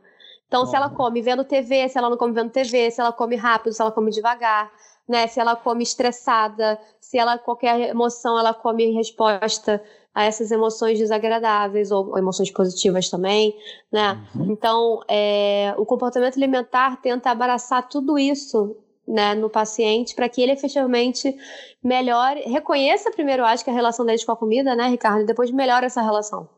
Então, 0.50 0.66
se 0.66 0.76
ela 0.76 0.90
come 0.90 1.22
vendo 1.22 1.46
TV, 1.46 1.88
se 1.88 1.98
ela 1.98 2.10
não 2.10 2.18
come 2.18 2.34
vendo 2.34 2.52
TV, 2.52 2.92
se 2.92 3.00
ela 3.00 3.14
come 3.14 3.38
rápido, 3.38 3.72
se 3.72 3.82
ela 3.82 3.90
come 3.90 4.12
devagar, 4.12 4.70
né? 5.08 5.28
Se 5.28 5.40
ela 5.40 5.56
come 5.56 5.82
estressada, 5.82 6.78
se 7.00 7.18
ela 7.18 7.38
qualquer 7.38 7.90
emoção 7.90 8.38
ela 8.38 8.54
come 8.54 8.84
em 8.84 8.94
resposta 8.94 9.82
a 10.14 10.26
essas 10.26 10.52
emoções 10.52 11.00
desagradáveis 11.00 11.90
ou, 11.90 12.10
ou 12.10 12.18
emoções 12.18 12.52
positivas 12.52 13.10
também, 13.10 13.58
né? 13.90 14.22
Uhum. 14.36 14.52
Então, 14.52 15.00
é, 15.08 15.74
o 15.78 15.86
comportamento 15.86 16.36
alimentar 16.36 17.02
tenta 17.02 17.32
abraçar 17.32 17.88
tudo 17.88 18.20
isso 18.20 18.76
né, 19.08 19.36
no 19.36 19.50
paciente 19.50 20.16
para 20.16 20.28
que 20.28 20.42
ele 20.42 20.52
efetivamente 20.52 21.36
melhore, 21.84 22.42
reconheça 22.42 23.12
primeiro, 23.12 23.46
acho 23.46 23.64
que 23.64 23.70
a 23.70 23.74
relação 23.74 24.06
deles 24.06 24.26
com 24.26 24.32
a 24.32 24.38
comida, 24.38 24.76
né, 24.76 24.88
Ricardo, 24.88 25.22
e 25.22 25.26
depois 25.26 25.52
melhore 25.52 25.86
essa 25.86 26.02
relação. 26.02 26.50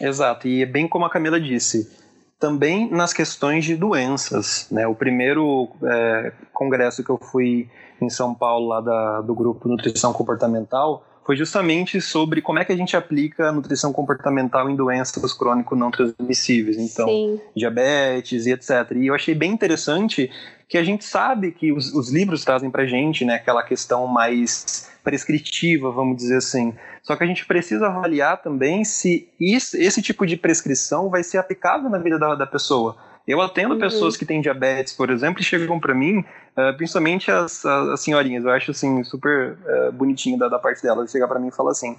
Exato, 0.00 0.46
e 0.46 0.62
é 0.62 0.66
bem 0.66 0.86
como 0.86 1.04
a 1.04 1.10
Camila 1.10 1.40
disse, 1.40 1.90
também 2.38 2.88
nas 2.90 3.12
questões 3.12 3.64
de 3.64 3.74
doenças, 3.74 4.68
né, 4.70 4.86
o 4.86 4.94
primeiro 4.94 5.68
é, 5.82 6.32
congresso 6.52 7.02
que 7.02 7.10
eu 7.10 7.18
fui 7.18 7.68
em 8.00 8.08
São 8.08 8.32
Paulo, 8.32 8.68
lá 8.68 8.80
da, 8.80 9.20
do 9.22 9.34
grupo 9.34 9.68
Nutrição 9.68 10.12
Comportamental, 10.12 11.04
foi 11.28 11.36
justamente 11.36 12.00
sobre 12.00 12.40
como 12.40 12.58
é 12.58 12.64
que 12.64 12.72
a 12.72 12.76
gente 12.76 12.96
aplica 12.96 13.50
a 13.50 13.52
nutrição 13.52 13.92
comportamental 13.92 14.70
em 14.70 14.74
doenças 14.74 15.34
crônico 15.34 15.76
não 15.76 15.90
transmissíveis, 15.90 16.78
então 16.78 17.06
Sim. 17.06 17.38
diabetes 17.54 18.46
e 18.46 18.52
etc. 18.52 18.92
E 18.96 19.08
eu 19.08 19.14
achei 19.14 19.34
bem 19.34 19.52
interessante 19.52 20.30
que 20.68 20.76
a 20.76 20.84
gente 20.84 21.04
sabe 21.04 21.50
que 21.50 21.72
os, 21.72 21.94
os 21.94 22.12
livros 22.12 22.44
trazem 22.44 22.70
para 22.70 22.86
gente, 22.86 23.24
né, 23.24 23.36
aquela 23.36 23.62
questão 23.62 24.06
mais 24.06 24.90
prescritiva, 25.02 25.90
vamos 25.90 26.18
dizer 26.18 26.36
assim. 26.36 26.74
Só 27.02 27.16
que 27.16 27.24
a 27.24 27.26
gente 27.26 27.46
precisa 27.46 27.86
avaliar 27.86 28.42
também 28.42 28.84
se 28.84 29.28
isso, 29.40 29.76
esse 29.78 30.02
tipo 30.02 30.26
de 30.26 30.36
prescrição 30.36 31.08
vai 31.08 31.22
ser 31.22 31.38
aplicável 31.38 31.88
na 31.88 31.98
vida 31.98 32.18
da, 32.18 32.34
da 32.34 32.46
pessoa. 32.46 32.96
Eu 33.26 33.42
atendo 33.42 33.74
uhum. 33.74 33.80
pessoas 33.80 34.16
que 34.16 34.24
têm 34.24 34.40
diabetes, 34.40 34.94
por 34.94 35.10
exemplo, 35.10 35.40
e 35.40 35.44
chegam 35.44 35.78
para 35.78 35.94
mim, 35.94 36.20
uh, 36.20 36.74
principalmente 36.76 37.30
as, 37.30 37.64
as, 37.64 37.88
as, 37.88 38.00
senhorinhas, 38.00 38.42
eu 38.42 38.50
acho 38.50 38.70
assim 38.70 39.04
super 39.04 39.52
uh, 39.52 39.92
bonitinho 39.92 40.38
da, 40.38 40.48
da, 40.48 40.58
parte 40.58 40.82
delas, 40.82 41.10
chegar 41.10 41.28
para 41.28 41.38
mim 41.38 41.48
e 41.48 41.50
falar 41.50 41.72
assim, 41.72 41.92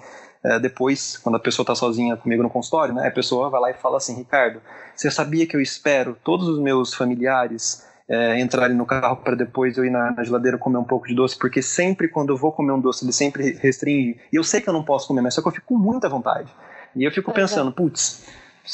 uh, 0.44 0.58
depois, 0.60 1.16
quando 1.18 1.36
a 1.36 1.40
pessoa 1.40 1.62
está 1.62 1.74
sozinha 1.76 2.16
comigo 2.16 2.42
no 2.42 2.50
consultório, 2.50 2.92
né, 2.94 3.06
a 3.06 3.12
pessoa 3.12 3.48
vai 3.48 3.60
lá 3.60 3.70
e 3.70 3.74
fala 3.74 3.98
assim, 3.98 4.16
Ricardo, 4.16 4.60
você 4.94 5.08
sabia 5.08 5.46
que 5.46 5.56
eu 5.56 5.60
espero 5.60 6.16
todos 6.24 6.48
os 6.48 6.58
meus 6.58 6.94
familiares 6.94 7.88
entrarem 8.38 8.76
no 8.76 8.84
carro 8.84 9.16
para 9.18 9.36
depois 9.36 9.78
eu 9.78 9.84
ir 9.84 9.90
na, 9.90 10.10
na, 10.10 10.24
geladeira 10.24 10.58
comer 10.58 10.78
um 10.78 10.84
pouco 10.84 11.06
de 11.06 11.14
doce, 11.14 11.38
porque 11.38 11.62
sempre 11.62 12.08
quando 12.08 12.30
eu 12.30 12.36
vou 12.36 12.50
comer 12.50 12.72
um 12.72 12.80
doce, 12.80 13.04
ele 13.04 13.12
sempre 13.12 13.52
restringe, 13.52 14.18
e 14.32 14.36
eu 14.36 14.42
sei 14.42 14.60
que 14.60 14.68
eu 14.68 14.72
não 14.72 14.82
posso 14.82 15.06
comer, 15.06 15.20
mas 15.20 15.34
só 15.34 15.40
que 15.40 15.48
eu 15.48 15.52
fico 15.52 15.66
com 15.68 15.78
muita 15.78 16.08
vontade. 16.08 16.52
E 16.96 17.04
eu 17.04 17.12
fico 17.12 17.30
pensando, 17.32 17.70
putz, 17.70 18.26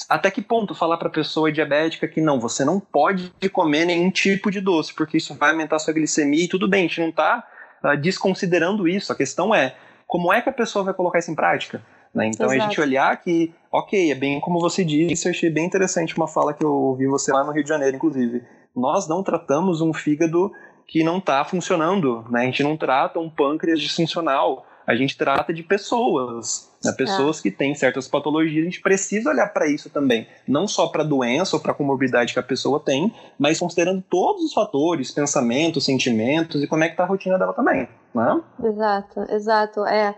até 0.09 0.31
que 0.31 0.43
ponto 0.43 0.75
falar 0.75 0.97
para 0.97 1.09
a 1.09 1.11
pessoa 1.11 1.53
diabética 1.53 2.09
que 2.09 2.21
não, 2.21 2.41
você 2.41 2.65
não 2.65 2.81
pode 2.81 3.33
comer 3.53 3.85
nenhum 3.85 4.11
tipo 4.11 4.51
de 4.51 4.61
doce, 4.61 4.95
porque 4.95 5.19
isso 5.19 5.35
vai 5.35 5.51
aumentar 5.51 5.79
sua 5.79 5.93
glicemia 5.93 6.45
e 6.45 6.49
tudo 6.49 6.69
bem, 6.69 6.81
a 6.81 6.89
gente 6.89 7.01
não 7.01 7.11
está 7.11 7.45
uh, 7.85 7.89
ah, 7.89 7.95
desconsiderando 7.95 8.89
isso. 8.89 9.13
A 9.13 9.17
questão 9.17 9.55
é 9.55 9.75
como 10.07 10.33
é 10.33 10.41
que 10.41 10.49
a 10.49 10.53
pessoa 10.53 10.85
vai 10.85 10.95
colocar 10.95 11.19
isso 11.19 11.31
em 11.31 11.35
prática. 11.35 11.83
Né? 12.15 12.29
Então 12.29 12.47
Exato. 12.47 12.63
a 12.63 12.65
gente 12.65 12.81
olhar 12.81 13.17
que, 13.19 13.53
ok, 13.71 14.11
é 14.11 14.15
bem 14.15 14.41
como 14.41 14.61
você 14.61 14.85
disse, 14.85 15.29
eu 15.29 15.31
achei 15.31 15.51
bem 15.51 15.67
interessante 15.67 16.17
uma 16.17 16.27
fala 16.27 16.55
que 16.55 16.65
eu 16.65 16.73
ouvi 16.73 17.07
você 17.07 17.33
lá 17.33 17.45
no 17.45 17.53
Rio 17.53 17.63
de 17.63 17.69
Janeiro, 17.69 17.97
inclusive. 17.97 18.43
Nós 18.77 19.09
não 19.09 19.23
tratamos 19.23 19.81
um 19.81 19.93
fígado 19.93 20.53
que 20.87 21.03
não 21.03 21.19
está 21.19 21.45
funcionando, 21.45 22.25
né? 22.31 22.43
a 22.43 22.45
gente 22.45 22.63
não 22.63 22.77
trata 22.77 23.19
um 23.19 23.29
pâncreas 23.29 23.81
disfuncional 23.81 24.65
a 24.87 24.95
gente 24.95 25.17
trata 25.19 25.53
de 25.53 25.65
pessoas, 25.65 26.71
né? 26.85 26.93
pessoas 26.93 27.41
é. 27.41 27.43
que 27.43 27.51
têm 27.51 27.75
certas 27.75 28.07
patologias, 28.07 28.63
a 28.63 28.65
gente 28.65 28.81
precisa 28.81 29.31
olhar 29.31 29.53
para 29.53 29.67
isso 29.67 29.91
também, 29.91 30.29
não 30.47 30.69
só 30.69 30.87
para 30.87 31.03
a 31.03 31.07
doença 31.07 31.57
ou 31.57 31.61
para 31.61 31.73
a 31.73 31.75
comorbidade 31.75 32.33
que 32.33 32.39
a 32.39 32.43
pessoa 32.43 32.79
tem, 32.79 33.13
mas 33.37 33.59
considerando 33.59 34.03
todos 34.09 34.45
os 34.45 34.53
fatores, 34.53 35.11
pensamentos, 35.11 35.85
sentimentos 35.85 36.63
e 36.63 36.69
como 36.69 36.85
é 36.85 36.87
que 36.87 36.93
está 36.93 37.03
a 37.03 37.07
rotina 37.07 37.37
dela 37.37 37.53
também, 37.53 37.89
né? 38.15 38.43
Exato, 38.63 39.21
exato, 39.33 39.85
é. 39.87 40.15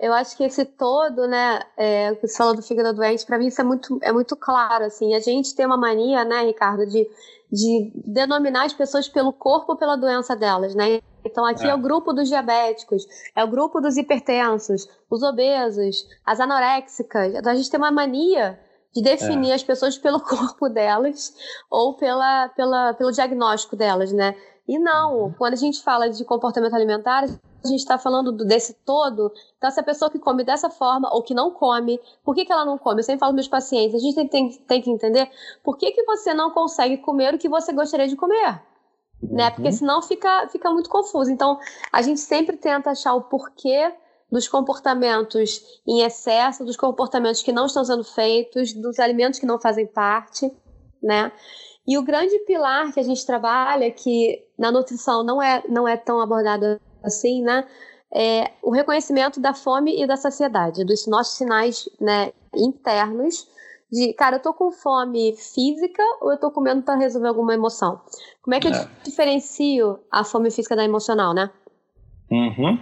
Eu 0.00 0.14
acho 0.14 0.34
que 0.36 0.44
esse 0.44 0.64
todo, 0.64 1.26
né, 1.26 1.60
é, 1.76 2.10
o 2.12 2.16
que 2.16 2.26
você 2.26 2.36
falou 2.38 2.56
do 2.56 2.62
fígado 2.62 2.94
doente, 2.94 3.26
para 3.26 3.38
mim 3.38 3.48
isso 3.48 3.60
é 3.60 3.64
muito, 3.64 3.98
é 4.02 4.12
muito 4.12 4.34
claro, 4.34 4.84
assim, 4.84 5.14
a 5.14 5.20
gente 5.20 5.54
tem 5.54 5.66
uma 5.66 5.76
mania, 5.76 6.24
né, 6.24 6.42
Ricardo, 6.44 6.86
de 6.86 7.06
de 7.50 7.92
denominar 8.04 8.64
as 8.64 8.72
pessoas 8.72 9.08
pelo 9.08 9.32
corpo 9.32 9.72
ou 9.72 9.78
pela 9.78 9.96
doença 9.96 10.34
delas, 10.34 10.74
né? 10.74 11.00
Então 11.24 11.44
aqui 11.44 11.64
é. 11.64 11.70
é. 11.70 11.74
o 11.74 11.78
grupo 11.78 12.12
dos 12.12 12.28
diabéticos, 12.28 13.06
é 13.34 13.44
o 13.44 13.48
grupo 13.48 13.80
dos 13.80 13.96
hipertensos, 13.96 14.88
os 15.10 15.22
obesos, 15.22 16.06
as 16.24 16.40
anoréxicas. 16.40 17.34
Então 17.34 17.52
a 17.52 17.54
gente 17.54 17.70
tem 17.70 17.78
uma 17.78 17.90
mania 17.90 18.58
de 18.94 19.02
definir 19.02 19.50
é. 19.50 19.54
as 19.54 19.62
pessoas 19.62 19.98
pelo 19.98 20.20
corpo 20.24 20.68
delas 20.68 21.34
ou 21.70 21.94
pela, 21.94 22.48
pela, 22.50 22.94
pelo 22.94 23.12
diagnóstico 23.12 23.76
delas, 23.76 24.12
né? 24.12 24.34
E 24.68 24.78
não, 24.78 25.16
uhum. 25.16 25.34
quando 25.38 25.52
a 25.52 25.56
gente 25.56 25.82
fala 25.82 26.10
de 26.10 26.24
comportamento 26.24 26.74
alimentar, 26.74 27.24
a 27.66 27.70
gente 27.70 27.80
está 27.80 27.98
falando 27.98 28.32
desse 28.32 28.74
todo. 28.84 29.32
Então, 29.56 29.70
se 29.70 29.80
a 29.80 29.82
pessoa 29.82 30.10
que 30.10 30.18
come 30.18 30.44
dessa 30.44 30.70
forma 30.70 31.12
ou 31.12 31.22
que 31.22 31.34
não 31.34 31.50
come, 31.50 32.00
por 32.24 32.34
que, 32.34 32.44
que 32.44 32.52
ela 32.52 32.64
não 32.64 32.78
come? 32.78 33.00
Eu 33.00 33.04
sempre 33.04 33.20
falo 33.20 33.30
para 33.30 33.36
meus 33.36 33.48
pacientes, 33.48 33.94
a 33.94 33.98
gente 33.98 34.14
tem, 34.14 34.28
tem, 34.28 34.58
tem, 34.66 34.82
que 34.82 34.90
entender 34.90 35.30
por 35.62 35.76
que, 35.76 35.92
que 35.92 36.04
você 36.04 36.32
não 36.32 36.50
consegue 36.50 36.98
comer 36.98 37.34
o 37.34 37.38
que 37.38 37.48
você 37.48 37.72
gostaria 37.72 38.08
de 38.08 38.16
comer. 38.16 38.62
Uhum. 39.22 39.36
Né? 39.36 39.50
Porque 39.50 39.68
uhum. 39.68 39.72
senão 39.72 40.02
fica, 40.02 40.48
fica 40.48 40.70
muito 40.70 40.88
confuso. 40.90 41.30
Então, 41.30 41.58
a 41.92 42.02
gente 42.02 42.20
sempre 42.20 42.56
tenta 42.56 42.90
achar 42.90 43.14
o 43.14 43.22
porquê 43.22 43.92
dos 44.30 44.48
comportamentos 44.48 45.62
em 45.86 46.02
excesso, 46.02 46.64
dos 46.64 46.76
comportamentos 46.76 47.42
que 47.42 47.52
não 47.52 47.66
estão 47.66 47.84
sendo 47.84 48.04
feitos, 48.04 48.72
dos 48.72 48.98
alimentos 48.98 49.38
que 49.38 49.46
não 49.46 49.60
fazem 49.60 49.86
parte, 49.86 50.50
né? 51.02 51.32
E 51.86 51.96
o 51.96 52.02
grande 52.02 52.36
pilar 52.40 52.92
que 52.92 52.98
a 52.98 53.02
gente 53.02 53.24
trabalha, 53.24 53.90
que 53.92 54.44
na 54.58 54.72
nutrição 54.72 55.22
não 55.22 55.40
é, 55.40 55.62
não 55.68 55.86
é 55.86 55.96
tão 55.96 56.20
abordado 56.20 56.80
assim, 57.06 57.42
né? 57.42 57.64
É 58.12 58.52
o 58.62 58.70
reconhecimento 58.70 59.40
da 59.40 59.52
fome 59.52 60.00
e 60.00 60.06
da 60.06 60.16
saciedade, 60.16 60.84
dos 60.84 61.06
nossos 61.06 61.36
sinais 61.36 61.88
né, 62.00 62.32
internos 62.54 63.48
de, 63.90 64.12
cara, 64.14 64.36
eu 64.36 64.40
tô 64.42 64.52
com 64.52 64.72
fome 64.72 65.36
física 65.36 66.02
ou 66.20 66.32
eu 66.32 66.38
tô 66.38 66.50
comendo 66.50 66.82
para 66.82 66.98
resolver 66.98 67.28
alguma 67.28 67.54
emoção? 67.54 68.00
Como 68.42 68.54
é 68.54 68.60
que 68.60 68.68
eu 68.68 68.72
é. 68.72 68.88
diferencio 69.04 69.98
a 70.10 70.24
fome 70.24 70.50
física 70.50 70.74
da 70.74 70.84
emocional, 70.84 71.32
né? 71.32 71.50
Uhum. 72.30 72.78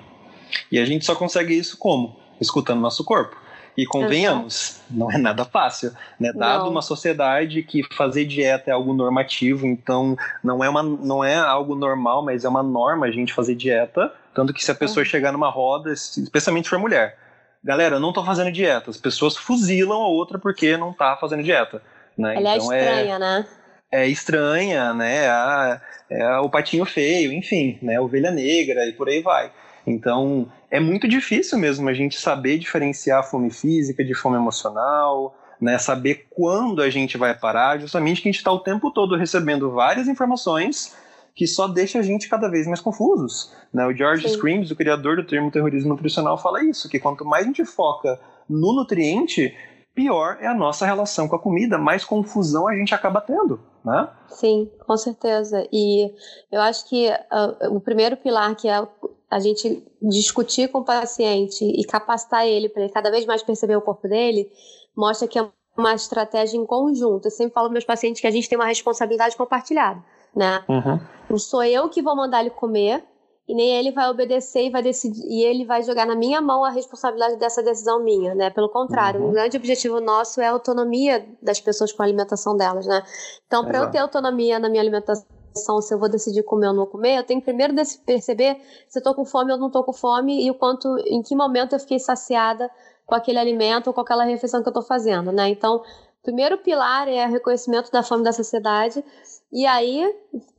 E 0.70 0.78
a 0.78 0.84
gente 0.84 1.04
só 1.04 1.14
consegue 1.14 1.56
isso 1.56 1.76
como? 1.78 2.16
Escutando 2.40 2.80
nosso 2.80 3.04
corpo. 3.04 3.36
E 3.76 3.84
convenhamos, 3.86 4.80
não 4.88 5.10
é 5.10 5.18
nada 5.18 5.44
fácil, 5.44 5.92
né? 6.18 6.32
Dado 6.32 6.64
não. 6.64 6.70
uma 6.70 6.82
sociedade 6.82 7.62
que 7.62 7.82
fazer 7.94 8.24
dieta 8.24 8.70
é 8.70 8.72
algo 8.72 8.94
normativo, 8.94 9.66
então 9.66 10.16
não 10.44 10.62
é, 10.62 10.68
uma, 10.68 10.82
não 10.82 11.24
é 11.24 11.34
algo 11.34 11.74
normal, 11.74 12.24
mas 12.24 12.44
é 12.44 12.48
uma 12.48 12.62
norma 12.62 13.06
a 13.06 13.10
gente 13.10 13.34
fazer 13.34 13.56
dieta. 13.56 14.12
Tanto 14.32 14.52
que 14.52 14.64
se 14.64 14.70
a 14.70 14.74
pessoa 14.74 15.04
chegar 15.04 15.32
numa 15.32 15.50
roda, 15.50 15.92
especialmente 15.92 16.64
se 16.66 16.70
for 16.70 16.78
mulher, 16.78 17.18
galera, 17.64 17.96
eu 17.96 18.00
não 18.00 18.12
tô 18.12 18.24
fazendo 18.24 18.52
dieta. 18.52 18.90
As 18.90 18.96
pessoas 18.96 19.36
fuzilam 19.36 20.02
a 20.02 20.08
outra 20.08 20.38
porque 20.38 20.76
não 20.76 20.92
tá 20.92 21.16
fazendo 21.16 21.42
dieta. 21.42 21.82
Né? 22.16 22.36
Ela 22.36 22.52
é 22.52 22.56
então, 22.56 22.72
é 22.72 22.78
estranha, 22.78 23.14
é, 23.14 23.18
né? 23.18 23.46
É 23.90 24.08
estranha, 24.08 24.94
né? 24.94 25.28
A, 25.28 25.80
é 26.10 26.38
o 26.38 26.48
patinho 26.48 26.84
feio, 26.84 27.32
enfim, 27.32 27.78
né? 27.82 27.98
Ovelha 28.00 28.30
negra 28.30 28.86
e 28.86 28.92
por 28.92 29.08
aí 29.08 29.20
vai. 29.20 29.50
Então, 29.86 30.48
é 30.74 30.80
muito 30.80 31.06
difícil 31.06 31.56
mesmo 31.56 31.88
a 31.88 31.94
gente 31.94 32.18
saber 32.18 32.58
diferenciar 32.58 33.22
fome 33.22 33.48
física 33.48 34.04
de 34.04 34.12
fome 34.12 34.36
emocional, 34.36 35.32
né? 35.60 35.78
Saber 35.78 36.26
quando 36.28 36.82
a 36.82 36.90
gente 36.90 37.16
vai 37.16 37.32
parar, 37.32 37.78
justamente 37.78 38.20
que 38.20 38.28
a 38.28 38.32
gente 38.32 38.40
está 38.40 38.50
o 38.50 38.58
tempo 38.58 38.90
todo 38.90 39.14
recebendo 39.14 39.70
várias 39.70 40.08
informações 40.08 40.92
que 41.32 41.46
só 41.46 41.68
deixa 41.68 42.00
a 42.00 42.02
gente 42.02 42.28
cada 42.28 42.48
vez 42.48 42.66
mais 42.66 42.80
confusos. 42.80 43.52
Né? 43.72 43.86
O 43.86 43.94
George 43.94 44.28
Sim. 44.28 44.34
Screams, 44.34 44.72
o 44.72 44.76
criador 44.76 45.14
do 45.14 45.24
termo 45.24 45.48
terrorismo 45.48 45.90
nutricional, 45.90 46.36
fala 46.36 46.64
isso, 46.64 46.88
que 46.88 46.98
quanto 46.98 47.24
mais 47.24 47.44
a 47.44 47.46
gente 47.46 47.64
foca 47.64 48.18
no 48.48 48.74
nutriente, 48.74 49.56
pior 49.94 50.38
é 50.40 50.48
a 50.48 50.54
nossa 50.54 50.84
relação 50.84 51.28
com 51.28 51.36
a 51.36 51.40
comida, 51.40 51.78
mais 51.78 52.04
confusão 52.04 52.66
a 52.66 52.74
gente 52.74 52.92
acaba 52.92 53.20
tendo, 53.20 53.60
né? 53.84 54.08
Sim, 54.28 54.68
com 54.84 54.96
certeza. 54.96 55.68
E 55.72 56.12
eu 56.50 56.60
acho 56.60 56.88
que 56.88 57.08
uh, 57.08 57.76
o 57.76 57.80
primeiro 57.80 58.16
pilar 58.16 58.56
que 58.56 58.68
é 58.68 58.84
a 59.30 59.40
gente 59.40 59.82
discutir 60.00 60.68
com 60.68 60.78
o 60.78 60.84
paciente 60.84 61.64
e 61.64 61.84
capacitar 61.84 62.46
ele 62.46 62.68
para 62.68 62.82
ele 62.82 62.92
cada 62.92 63.10
vez 63.10 63.26
mais 63.26 63.42
perceber 63.42 63.76
o 63.76 63.82
corpo 63.82 64.08
dele, 64.08 64.50
mostra 64.96 65.26
que 65.26 65.38
é 65.38 65.48
uma 65.76 65.94
estratégia 65.94 66.56
em 66.56 66.64
conjunto. 66.64 67.26
Eu 67.26 67.30
sempre 67.30 67.52
falo 67.52 67.66
para 67.66 67.72
meus 67.72 67.84
pacientes 67.84 68.20
que 68.20 68.26
a 68.26 68.30
gente 68.30 68.48
tem 68.48 68.56
uma 68.56 68.66
responsabilidade 68.66 69.36
compartilhada, 69.36 70.02
né? 70.34 70.64
Uhum. 70.68 71.00
Não 71.30 71.38
sou 71.38 71.64
eu 71.64 71.88
que 71.88 72.02
vou 72.02 72.14
mandar 72.14 72.40
ele 72.40 72.50
comer 72.50 73.02
e 73.46 73.54
nem 73.54 73.76
ele 73.76 73.90
vai 73.90 74.08
obedecer 74.08 74.66
e 74.66 74.70
vai 74.70 74.82
decidir 74.82 75.22
e 75.26 75.42
ele 75.42 75.64
vai 75.64 75.82
jogar 75.82 76.06
na 76.06 76.14
minha 76.14 76.40
mão 76.40 76.64
a 76.64 76.70
responsabilidade 76.70 77.36
dessa 77.36 77.62
decisão 77.62 78.02
minha, 78.02 78.34
né? 78.34 78.50
Pelo 78.50 78.68
contrário, 78.68 79.20
uhum. 79.20 79.30
o 79.30 79.32
grande 79.32 79.56
objetivo 79.56 80.00
nosso 80.00 80.40
é 80.40 80.46
a 80.46 80.52
autonomia 80.52 81.26
das 81.42 81.60
pessoas 81.60 81.92
com 81.92 82.02
a 82.02 82.06
alimentação 82.06 82.56
delas, 82.56 82.86
né? 82.86 83.02
Então, 83.46 83.64
para 83.64 83.78
eu 83.78 83.90
ter 83.90 83.98
autonomia 83.98 84.58
na 84.58 84.68
minha 84.68 84.82
alimentação 84.82 85.26
se 85.54 85.94
eu 85.94 85.98
vou 85.98 86.08
decidir 86.08 86.42
comer 86.42 86.68
ou 86.68 86.74
não 86.74 86.86
comer, 86.86 87.18
eu 87.18 87.24
tenho 87.24 87.40
que 87.40 87.46
primeiro 87.46 87.74
perceber 88.04 88.60
se 88.88 88.98
eu 88.98 89.02
tô 89.02 89.14
com 89.14 89.24
fome 89.24 89.52
ou 89.52 89.58
não 89.58 89.70
tô 89.70 89.84
com 89.84 89.92
fome 89.92 90.44
e 90.44 90.50
o 90.50 90.54
quanto, 90.54 90.96
em 91.06 91.22
que 91.22 91.34
momento 91.34 91.74
eu 91.74 91.80
fiquei 91.80 91.98
saciada 91.98 92.70
com 93.06 93.14
aquele 93.14 93.38
alimento 93.38 93.88
ou 93.88 93.94
com 93.94 94.00
aquela 94.00 94.24
refeição 94.24 94.62
que 94.62 94.68
eu 94.68 94.70
estou 94.70 94.82
fazendo, 94.82 95.30
né? 95.30 95.48
Então, 95.48 95.76
o 95.76 96.22
primeiro 96.22 96.58
pilar 96.58 97.08
é 97.08 97.26
o 97.26 97.30
reconhecimento 97.30 97.90
da 97.90 98.02
fome 98.02 98.24
da 98.24 98.32
sociedade, 98.32 99.04
e 99.52 99.66
aí 99.66 100.12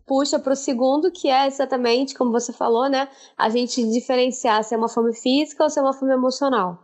puxa 0.05 0.37
para 0.37 0.53
o 0.53 0.55
segundo, 0.55 1.11
que 1.11 1.27
é 1.27 1.47
exatamente, 1.47 2.13
como 2.13 2.31
você 2.31 2.53
falou, 2.53 2.87
né? 2.87 3.09
A 3.35 3.49
gente 3.49 3.83
diferenciar 3.91 4.63
se 4.63 4.73
é 4.73 4.77
uma 4.77 4.87
fome 4.87 5.13
física 5.13 5.63
ou 5.63 5.69
se 5.69 5.79
é 5.79 5.81
uma 5.81 5.93
fome 5.93 6.13
emocional. 6.13 6.77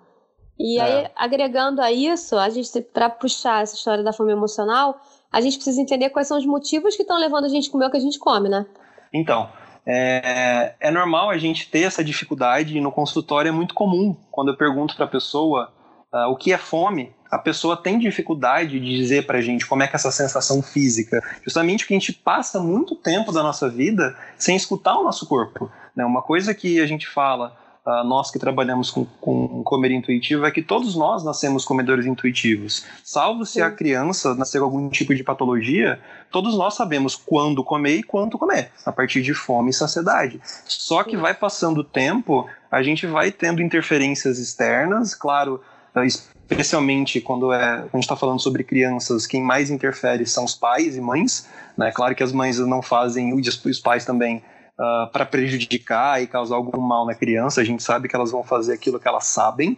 E 0.60 0.80
é. 0.80 0.82
aí, 0.82 1.12
agregando 1.16 1.82
a 1.82 1.92
isso, 1.92 2.36
a 2.38 2.50
gente, 2.50 2.82
para 2.82 3.10
puxar 3.10 3.64
essa 3.64 3.76
história 3.76 4.04
da 4.04 4.12
fome 4.12 4.32
emocional, 4.32 5.00
a 5.32 5.40
gente 5.40 5.56
precisa 5.56 5.82
entender 5.82 6.10
quais 6.10 6.28
são 6.28 6.38
os 6.38 6.46
motivos 6.46 6.96
que 6.96 7.04
estão 7.04 7.18
levando 7.18 7.46
a 7.46 7.50
gente 7.50 7.70
a 7.70 7.72
comer 7.72 7.86
o 7.86 7.92
que 7.92 7.98
a 7.98 8.02
gente 8.02 8.20
come, 8.20 8.50
né? 8.50 8.66
Então, 9.14 9.50
é, 9.86 10.76
é 10.80 10.92
normal 10.92 11.30
a 11.30 11.38
gente 11.38 11.70
ter 11.70 11.82
essa 11.82 12.04
dificuldade 12.04 12.78
e 12.78 12.82
no 12.82 12.92
consultório 12.92 13.50
é 13.50 13.52
muito 13.52 13.74
comum. 13.74 14.16
Quando 14.30 14.50
eu 14.50 14.58
pergunto 14.58 14.96
para 14.96 15.06
a 15.06 15.08
pessoa 15.08 15.72
uh, 16.14 16.30
o 16.30 16.36
que 16.36 16.52
é 16.52 16.58
fome, 16.58 17.14
a 17.32 17.38
pessoa 17.38 17.78
tem 17.78 17.98
dificuldade 17.98 18.80
de 18.80 18.98
dizer 18.98 19.26
para 19.26 19.38
a 19.38 19.42
gente 19.42 19.66
como 19.66 19.82
é 19.82 19.88
que 19.88 19.96
é 19.96 19.98
essa 19.98 20.12
sensação 20.12 20.62
física. 20.62 21.22
Justamente 21.44 21.84
porque 21.84 21.94
a 21.94 22.00
gente 22.00 22.14
passa 22.14 22.60
muito 22.60 22.96
tempo 22.96 23.32
da 23.32 23.42
nossa 23.42 23.70
vida 23.70 24.16
sem 24.38 24.56
escutar 24.56 24.98
o 24.98 25.04
nosso 25.04 25.26
corpo. 25.26 25.72
Né? 25.96 26.04
Uma 26.04 26.22
coisa 26.22 26.54
que 26.54 26.82
a 26.82 26.86
gente 26.86 27.08
fala 27.08 27.58
uh, 27.86 28.04
nós 28.04 28.32
que 28.32 28.40
trabalhamos 28.40 28.92
com, 28.92 29.06
com 29.20 29.64
comer 29.64 29.92
intuitivo, 29.92 30.46
é 30.46 30.52
que 30.52 30.62
todos 30.62 30.96
nós 30.96 31.24
nascemos 31.24 31.66
comedores 31.66 32.06
intuitivos. 32.06 32.86
Salvo 33.04 33.46
se 33.46 33.62
a 33.62 33.72
criança 33.72 34.36
nascer 34.36 34.60
com 34.60 34.66
algum 34.66 34.90
tipo 34.90 35.16
de 35.16 35.24
patologia, 35.24 36.00
todos 36.32 36.56
nós 36.56 36.74
sabemos 36.76 37.16
quando 37.16 37.64
comer 37.64 37.98
e 37.98 38.04
quanto 38.04 38.38
comer, 38.38 38.72
a 38.86 38.92
partir 38.92 39.22
de 39.22 39.34
fome 39.34 39.72
e 39.72 39.74
saciedade. 39.74 40.40
Só 40.66 41.04
que 41.04 41.18
vai 41.18 41.34
passando 41.34 41.80
o 41.80 41.84
tempo, 41.84 42.48
a 42.70 42.82
gente 42.84 43.06
vai 43.06 43.32
tendo 43.32 43.62
interferências 43.62 44.40
externas, 44.40 45.14
claro, 45.14 45.62
ah, 45.94 46.06
especialmente 46.06 47.20
quando, 47.20 47.52
é, 47.54 47.64
a 47.64 47.82
gente 47.94 48.04
está 48.04 48.16
falando 48.16 48.40
sobre 48.40 48.64
crianças, 48.64 49.26
quem 49.26 49.42
mais 49.42 49.70
interfere 49.70 50.26
são 50.26 50.46
os 50.46 50.56
pais 50.56 50.96
e 50.96 51.02
mães. 51.02 51.48
Né? 51.78 51.92
Claro 51.92 52.16
que 52.16 52.24
as 52.24 52.32
mães 52.32 52.60
não 52.60 52.82
fazem, 52.82 53.34
os 53.34 53.80
pais 53.80 54.06
também 54.06 54.44
uh, 54.82 55.04
ah, 55.04 55.10
para 55.12 55.26
prejudicar 55.26 56.22
e 56.22 56.28
causar 56.28 56.56
algum 56.56 56.82
mal 56.82 57.06
na 57.06 57.14
criança. 57.14 57.62
A 57.62 57.64
gente 57.64 57.84
sabe 57.84 58.10
que 58.10 58.16
elas 58.16 58.32
vão 58.32 58.44
fazer 58.44 58.74
aquilo 58.74 59.00
que 59.00 59.08
elas 59.08 59.26
sabem, 59.26 59.78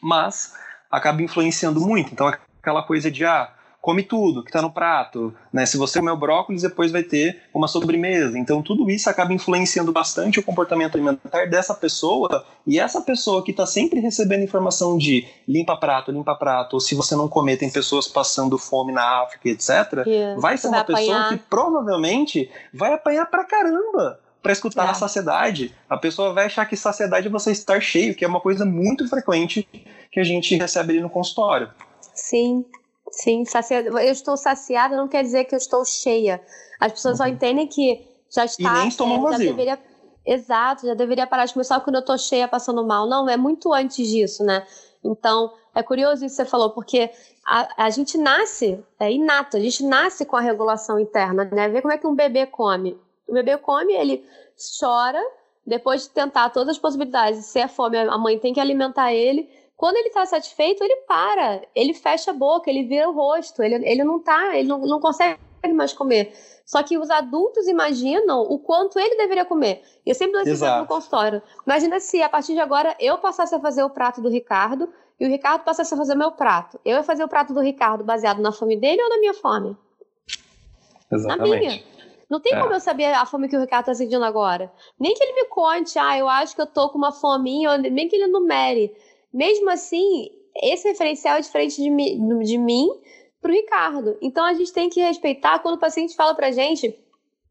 mas 0.00 0.54
acaba 0.90 1.20
influenciando 1.22 1.80
muito. 1.80 2.12
Então, 2.12 2.32
aquela 2.60 2.82
coisa 2.82 3.10
de, 3.10 3.24
ah, 3.24 3.50
come 3.80 4.02
tudo 4.02 4.42
que 4.42 4.48
está 4.48 4.62
no 4.62 4.70
prato, 4.70 5.34
né? 5.52 5.66
Se 5.66 5.76
você 5.76 5.98
comer 5.98 6.12
o 6.12 6.16
brócolis, 6.16 6.62
depois 6.62 6.90
vai 6.92 7.02
ter 7.02 7.42
uma 7.52 7.68
sobremesa. 7.68 8.38
Então, 8.38 8.62
tudo 8.62 8.90
isso 8.90 9.10
acaba 9.10 9.32
influenciando 9.32 9.92
bastante 9.92 10.38
o 10.38 10.42
comportamento 10.42 10.94
alimentar 10.94 11.46
dessa 11.46 11.74
pessoa. 11.74 12.44
E 12.66 12.78
essa 12.78 13.00
pessoa 13.00 13.44
que 13.44 13.50
está 13.50 13.66
sempre 13.66 14.00
recebendo 14.00 14.42
informação 14.42 14.96
de 14.96 15.26
limpa 15.46 15.76
prato, 15.76 16.12
limpa 16.12 16.34
prato, 16.34 16.74
ou 16.74 16.80
se 16.80 16.94
você 16.94 17.14
não 17.14 17.28
comer, 17.28 17.56
tem 17.56 17.70
pessoas 17.70 18.06
passando 18.06 18.58
fome 18.58 18.92
na 18.92 19.22
África, 19.22 19.48
etc. 19.48 20.04
Vai 20.38 20.56
ser 20.56 20.68
uma 20.68 20.78
vai 20.78 20.86
pessoa 20.86 21.16
apanhar. 21.16 21.28
que 21.30 21.44
provavelmente 21.48 22.50
vai 22.72 22.92
apanhar 22.92 23.26
pra 23.26 23.44
caramba 23.44 24.20
para 24.42 24.52
escutar 24.52 24.86
é. 24.86 24.90
a 24.90 24.94
saciedade. 24.94 25.74
A 25.88 25.96
pessoa 25.96 26.32
vai 26.32 26.46
achar 26.46 26.64
que 26.66 26.76
saciedade 26.76 27.26
é 27.26 27.30
você 27.30 27.50
estar 27.50 27.80
cheio, 27.80 28.14
que 28.14 28.24
é 28.24 28.28
uma 28.28 28.40
coisa 28.40 28.64
muito 28.64 29.08
frequente 29.08 29.68
que 30.10 30.20
a 30.20 30.24
gente 30.24 30.56
recebe 30.56 30.92
ali 30.92 31.00
no 31.00 31.10
consultório. 31.10 31.70
Sim, 32.14 32.64
sim. 33.10 33.44
Saciada. 33.44 33.88
Eu 33.88 34.12
estou 34.12 34.36
saciada 34.36 34.96
não 34.96 35.08
quer 35.08 35.22
dizer 35.22 35.44
que 35.44 35.54
eu 35.54 35.58
estou 35.58 35.84
cheia. 35.84 36.40
As 36.80 36.92
pessoas 36.92 37.18
uhum. 37.18 37.26
só 37.26 37.30
entendem 37.30 37.66
que 37.66 38.06
já 38.30 38.44
está. 38.44 38.76
E 38.76 38.78
nem 38.78 38.88
estômago 38.88 39.28
é, 39.28 39.30
vazio. 39.32 39.50
Deveria, 39.50 39.78
exato, 40.24 40.86
já 40.86 40.94
deveria 40.94 41.26
parar 41.26 41.46
de 41.46 41.52
comer 41.52 41.64
só 41.64 41.80
quando 41.80 41.96
eu 41.96 42.00
estou 42.00 42.18
cheia, 42.18 42.46
passando 42.46 42.86
mal. 42.86 43.08
Não, 43.08 43.28
é 43.28 43.36
muito 43.36 43.72
antes 43.72 44.06
disso, 44.08 44.44
né? 44.44 44.66
Então, 45.02 45.52
é 45.74 45.82
curioso 45.82 46.24
isso 46.24 46.36
que 46.36 46.42
você 46.42 46.48
falou, 46.48 46.70
porque 46.70 47.10
a, 47.46 47.84
a 47.86 47.90
gente 47.90 48.18
nasce, 48.18 48.82
é 48.98 49.10
inato, 49.12 49.56
a 49.56 49.60
gente 49.60 49.84
nasce 49.84 50.24
com 50.26 50.36
a 50.36 50.40
regulação 50.40 50.98
interna, 50.98 51.44
né? 51.44 51.68
Vê 51.68 51.80
como 51.80 51.92
é 51.92 51.98
que 51.98 52.06
um 52.06 52.14
bebê 52.14 52.46
come. 52.46 52.98
O 53.28 53.32
bebê 53.32 53.56
come, 53.58 53.92
ele 53.94 54.24
chora, 54.80 55.22
depois 55.66 56.02
de 56.02 56.10
tentar 56.10 56.50
todas 56.50 56.70
as 56.70 56.78
possibilidades, 56.78 57.44
se 57.44 57.60
é 57.60 57.68
fome, 57.68 57.98
a 57.98 58.18
mãe 58.18 58.38
tem 58.38 58.54
que 58.54 58.60
alimentar 58.60 59.12
ele. 59.12 59.48
Quando 59.76 59.96
ele 59.96 60.08
está 60.08 60.26
satisfeito, 60.26 60.82
ele 60.82 60.96
para, 61.06 61.62
ele 61.74 61.94
fecha 61.94 62.30
a 62.32 62.34
boca, 62.34 62.68
ele 62.68 62.84
vira 62.84 63.08
o 63.08 63.12
rosto, 63.12 63.62
ele, 63.62 63.76
ele 63.86 64.02
não 64.02 64.18
tá, 64.18 64.56
ele 64.56 64.66
não, 64.66 64.78
não 64.80 64.98
consegue 64.98 65.38
mais 65.74 65.92
comer. 65.92 66.32
Só 66.64 66.82
que 66.82 66.98
os 66.98 67.10
adultos 67.10 67.66
imaginam 67.66 68.42
o 68.42 68.58
quanto 68.58 68.98
ele 68.98 69.16
deveria 69.16 69.44
comer. 69.44 69.82
E 70.04 70.10
eu 70.10 70.14
sempre 70.14 70.32
dou 70.32 70.42
esse 70.42 70.50
exemplo 70.50 70.80
no 70.80 70.86
consultório. 70.86 71.42
Imagina 71.66 72.00
se 72.00 72.20
a 72.22 72.28
partir 72.28 72.54
de 72.54 72.60
agora 72.60 72.96
eu 72.98 73.16
passasse 73.18 73.54
a 73.54 73.60
fazer 73.60 73.82
o 73.82 73.90
prato 73.90 74.20
do 74.20 74.28
Ricardo 74.28 74.88
e 75.18 75.26
o 75.26 75.30
Ricardo 75.30 75.62
passasse 75.62 75.94
a 75.94 75.96
fazer 75.96 76.14
o 76.14 76.18
meu 76.18 76.32
prato. 76.32 76.78
Eu 76.84 76.96
ia 76.96 77.02
fazer 77.02 77.24
o 77.24 77.28
prato 77.28 77.54
do 77.54 77.60
Ricardo 77.60 78.04
baseado 78.04 78.40
na 78.40 78.52
fome 78.52 78.76
dele 78.76 79.02
ou 79.02 79.08
na 79.08 79.18
minha 79.18 79.34
fome? 79.34 79.76
Exatamente. 81.10 81.48
Na 81.48 81.58
minha. 81.58 81.97
Não 82.28 82.40
tem 82.40 82.54
é. 82.54 82.60
como 82.60 82.74
eu 82.74 82.80
saber 82.80 83.06
a 83.06 83.24
fome 83.24 83.48
que 83.48 83.56
o 83.56 83.60
Ricardo 83.60 83.86
tá 83.86 83.94
sentindo 83.94 84.24
agora. 84.24 84.70
Nem 85.00 85.14
que 85.14 85.22
ele 85.22 85.32
me 85.32 85.44
conte, 85.46 85.98
ah, 85.98 86.18
eu 86.18 86.28
acho 86.28 86.54
que 86.54 86.60
eu 86.60 86.66
tô 86.66 86.90
com 86.90 86.98
uma 86.98 87.12
fominha, 87.12 87.78
nem 87.78 88.08
que 88.08 88.16
ele 88.16 88.26
numere. 88.26 88.94
Mesmo 89.32 89.70
assim, 89.70 90.30
esse 90.62 90.88
referencial 90.88 91.38
é 91.38 91.40
diferente 91.40 91.80
de, 91.82 91.90
mi, 91.90 92.18
de 92.44 92.58
mim 92.58 92.88
pro 93.40 93.52
Ricardo. 93.52 94.16
Então 94.20 94.44
a 94.44 94.52
gente 94.52 94.72
tem 94.72 94.88
que 94.90 95.00
respeitar 95.00 95.60
quando 95.60 95.76
o 95.76 95.80
paciente 95.80 96.14
fala 96.14 96.34
pra 96.34 96.50
gente. 96.50 96.98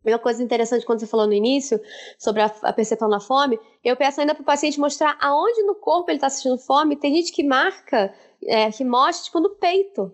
Uma 0.05 0.19
coisa 0.19 0.41
interessante 0.41 0.85
quando 0.85 0.99
você 0.99 1.07
falou 1.07 1.27
no 1.27 1.33
início 1.33 1.81
sobre 2.17 2.41
a, 2.41 2.45
a 2.61 2.71
percepção 2.71 3.09
da 3.09 3.19
fome, 3.19 3.59
eu 3.83 3.97
peço 3.97 4.21
ainda 4.21 4.33
para 4.33 4.41
o 4.41 4.45
paciente 4.45 4.79
mostrar 4.79 5.17
aonde 5.19 5.63
no 5.63 5.75
corpo 5.75 6.09
ele 6.09 6.17
está 6.17 6.29
sentindo 6.29 6.57
fome. 6.57 6.95
Tem 6.95 7.13
gente 7.13 7.33
que 7.33 7.43
marca, 7.43 8.13
é, 8.45 8.71
que 8.71 8.85
mostra, 8.85 9.25
tipo, 9.25 9.39
no 9.41 9.49
peito. 9.55 10.13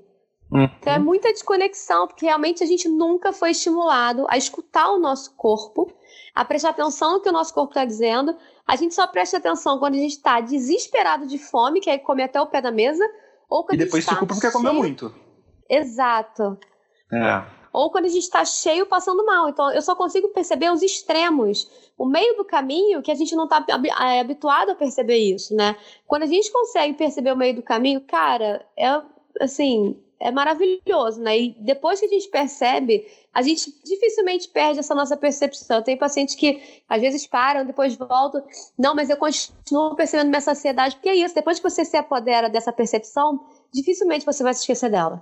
Uhum. 0.53 0.69
Então 0.79 0.93
é 0.93 0.99
muita 0.99 1.29
desconexão, 1.29 2.07
porque 2.07 2.25
realmente 2.25 2.63
a 2.63 2.67
gente 2.67 2.87
nunca 2.87 3.33
foi 3.33 3.51
estimulado 3.51 4.25
a 4.29 4.37
escutar 4.37 4.91
o 4.91 4.99
nosso 4.99 5.35
corpo, 5.35 5.91
a 6.35 6.45
prestar 6.45 6.69
atenção 6.69 7.13
no 7.13 7.21
que 7.21 7.29
o 7.29 7.31
nosso 7.31 7.53
corpo 7.53 7.71
está 7.71 7.83
dizendo. 7.83 8.35
A 8.67 8.75
gente 8.75 8.93
só 8.93 9.07
presta 9.07 9.37
atenção 9.37 9.79
quando 9.79 9.95
a 9.95 9.97
gente 9.97 10.11
está 10.11 10.39
desesperado 10.39 11.25
de 11.25 11.39
fome, 11.39 11.81
que 11.81 11.89
aí 11.89 11.97
come 11.97 12.21
até 12.21 12.39
o 12.39 12.45
pé 12.45 12.61
da 12.61 12.71
mesa, 12.71 13.03
ou 13.49 13.63
quando 13.63 13.81
E 13.81 13.85
depois 13.85 14.03
se 14.03 14.09
tá 14.09 14.15
culpa 14.15 14.35
porque 14.35 14.49
cheio... 14.49 14.53
comeu 14.53 14.73
muito. 14.75 15.13
Exato. 15.67 16.57
É. 17.11 17.43
Ou 17.71 17.89
quando 17.89 18.05
a 18.05 18.09
gente 18.09 18.23
está 18.23 18.45
cheio 18.45 18.85
passando 18.85 19.25
mal. 19.25 19.49
Então 19.49 19.71
eu 19.73 19.81
só 19.81 19.95
consigo 19.95 20.27
perceber 20.29 20.71
os 20.71 20.83
extremos. 20.83 21.67
O 21.97 22.05
meio 22.05 22.37
do 22.37 22.45
caminho, 22.45 23.01
que 23.01 23.11
a 23.11 23.15
gente 23.15 23.35
não 23.35 23.45
está 23.45 23.65
é, 24.01 24.19
habituado 24.19 24.69
a 24.69 24.75
perceber 24.75 25.17
isso, 25.17 25.55
né? 25.55 25.75
Quando 26.05 26.23
a 26.23 26.27
gente 26.27 26.51
consegue 26.51 26.93
perceber 26.93 27.31
o 27.31 27.37
meio 27.37 27.55
do 27.55 27.63
caminho, 27.63 28.01
cara, 28.01 28.63
é 28.77 29.01
assim, 29.41 29.99
é 30.23 30.31
maravilhoso, 30.31 31.21
né? 31.21 31.37
E 31.37 31.55
depois 31.59 31.99
que 31.99 32.05
a 32.05 32.09
gente 32.09 32.29
percebe, 32.29 33.05
a 33.33 33.41
gente 33.41 33.69
dificilmente 33.83 34.47
perde 34.47 34.79
essa 34.79 34.95
nossa 34.95 35.17
percepção. 35.17 35.83
Tem 35.83 35.97
pacientes 35.97 36.33
que 36.33 36.61
às 36.87 37.01
vezes 37.01 37.27
param, 37.27 37.65
depois 37.65 37.93
voltam. 37.97 38.41
Não, 38.79 38.95
mas 38.95 39.09
eu 39.09 39.17
continuo 39.17 39.95
percebendo 39.95 40.29
minha 40.29 40.39
saciedade, 40.39 40.95
porque 40.95 41.09
é 41.09 41.15
isso. 41.15 41.35
Depois 41.35 41.59
que 41.59 41.69
você 41.69 41.83
se 41.83 41.97
apodera 41.97 42.49
dessa 42.49 42.71
percepção, 42.71 43.41
dificilmente 43.73 44.25
você 44.25 44.41
vai 44.43 44.53
se 44.53 44.61
esquecer 44.61 44.89
dela. 44.89 45.21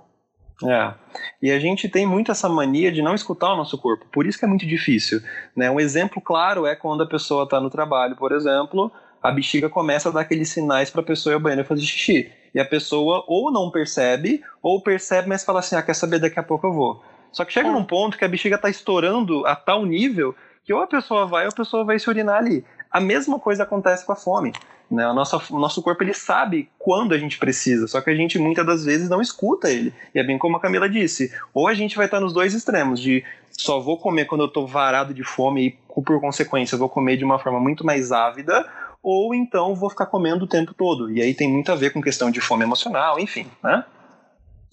É. 0.64 0.94
E 1.42 1.50
a 1.50 1.58
gente 1.58 1.88
tem 1.88 2.06
muito 2.06 2.30
essa 2.30 2.48
mania 2.48 2.92
de 2.92 3.02
não 3.02 3.16
escutar 3.16 3.52
o 3.52 3.56
nosso 3.56 3.76
corpo. 3.78 4.06
Por 4.12 4.24
isso 4.24 4.38
que 4.38 4.44
é 4.44 4.48
muito 4.48 4.64
difícil. 4.64 5.20
Né? 5.56 5.68
Um 5.68 5.80
exemplo 5.80 6.22
claro 6.22 6.64
é 6.64 6.76
quando 6.76 7.02
a 7.02 7.08
pessoa 7.08 7.42
está 7.42 7.60
no 7.60 7.70
trabalho, 7.70 8.14
por 8.14 8.30
exemplo, 8.30 8.92
a 9.20 9.32
bexiga 9.32 9.68
começa 9.68 10.10
a 10.10 10.12
dar 10.12 10.20
aqueles 10.20 10.50
sinais 10.50 10.90
para 10.90 11.00
a 11.00 11.04
pessoa 11.04 11.32
ir 11.32 11.34
ao 11.34 11.40
banheiro 11.40 11.66
fazer 11.66 11.82
xixi. 11.82 12.30
E 12.54 12.60
a 12.60 12.64
pessoa 12.64 13.24
ou 13.26 13.50
não 13.50 13.70
percebe, 13.70 14.42
ou 14.62 14.80
percebe, 14.80 15.28
mas 15.28 15.44
fala 15.44 15.60
assim: 15.60 15.76
ah, 15.76 15.82
quer 15.82 15.94
saber, 15.94 16.18
daqui 16.18 16.38
a 16.38 16.42
pouco 16.42 16.66
eu 16.66 16.72
vou. 16.72 17.02
Só 17.32 17.44
que 17.44 17.52
chega 17.52 17.68
é. 17.68 17.72
num 17.72 17.84
ponto 17.84 18.18
que 18.18 18.24
a 18.24 18.28
bexiga 18.28 18.56
está 18.56 18.68
estourando 18.68 19.46
a 19.46 19.56
tal 19.56 19.84
nível 19.84 20.34
que 20.64 20.72
ou 20.72 20.80
a 20.80 20.86
pessoa 20.86 21.26
vai 21.26 21.44
ou 21.44 21.50
a 21.50 21.54
pessoa 21.54 21.84
vai 21.84 21.98
se 21.98 22.08
urinar 22.08 22.36
ali. 22.36 22.64
A 22.90 23.00
mesma 23.00 23.38
coisa 23.38 23.62
acontece 23.62 24.04
com 24.04 24.12
a 24.12 24.16
fome. 24.16 24.52
Né? 24.90 25.08
O, 25.08 25.14
nosso, 25.14 25.42
o 25.50 25.58
nosso 25.58 25.80
corpo 25.82 26.04
ele 26.04 26.12
sabe 26.12 26.68
quando 26.78 27.14
a 27.14 27.18
gente 27.18 27.38
precisa, 27.38 27.88
só 27.88 28.02
que 28.02 28.10
a 28.10 28.14
gente 28.14 28.38
muitas 28.38 28.66
das 28.66 28.84
vezes 28.84 29.08
não 29.08 29.22
escuta 29.22 29.70
ele. 29.70 29.92
E 30.14 30.18
é 30.18 30.22
bem 30.22 30.36
como 30.36 30.58
a 30.58 30.60
Camila 30.60 30.88
disse: 30.88 31.32
ou 31.54 31.66
a 31.66 31.72
gente 31.72 31.96
vai 31.96 32.04
estar 32.04 32.20
nos 32.20 32.34
dois 32.34 32.52
extremos, 32.52 33.00
de 33.00 33.24
só 33.50 33.80
vou 33.80 33.98
comer 33.98 34.26
quando 34.26 34.42
eu 34.42 34.48
estou 34.48 34.66
varado 34.66 35.14
de 35.14 35.24
fome 35.24 35.66
e 35.66 36.02
por 36.02 36.20
consequência 36.20 36.74
eu 36.74 36.78
vou 36.78 36.88
comer 36.88 37.16
de 37.16 37.24
uma 37.24 37.38
forma 37.38 37.58
muito 37.58 37.84
mais 37.86 38.12
ávida, 38.12 38.66
ou 39.02 39.34
então 39.34 39.74
vou 39.74 39.90
ficar 39.90 40.06
comendo 40.06 40.44
o 40.44 40.48
tempo 40.48 40.72
todo. 40.72 41.10
E 41.10 41.20
aí 41.20 41.34
tem 41.34 41.50
muito 41.50 41.72
a 41.72 41.74
ver 41.74 41.92
com 41.92 42.00
questão 42.00 42.30
de 42.30 42.40
fome 42.40 42.62
emocional, 42.62 43.18
enfim, 43.18 43.46
né? 43.62 43.84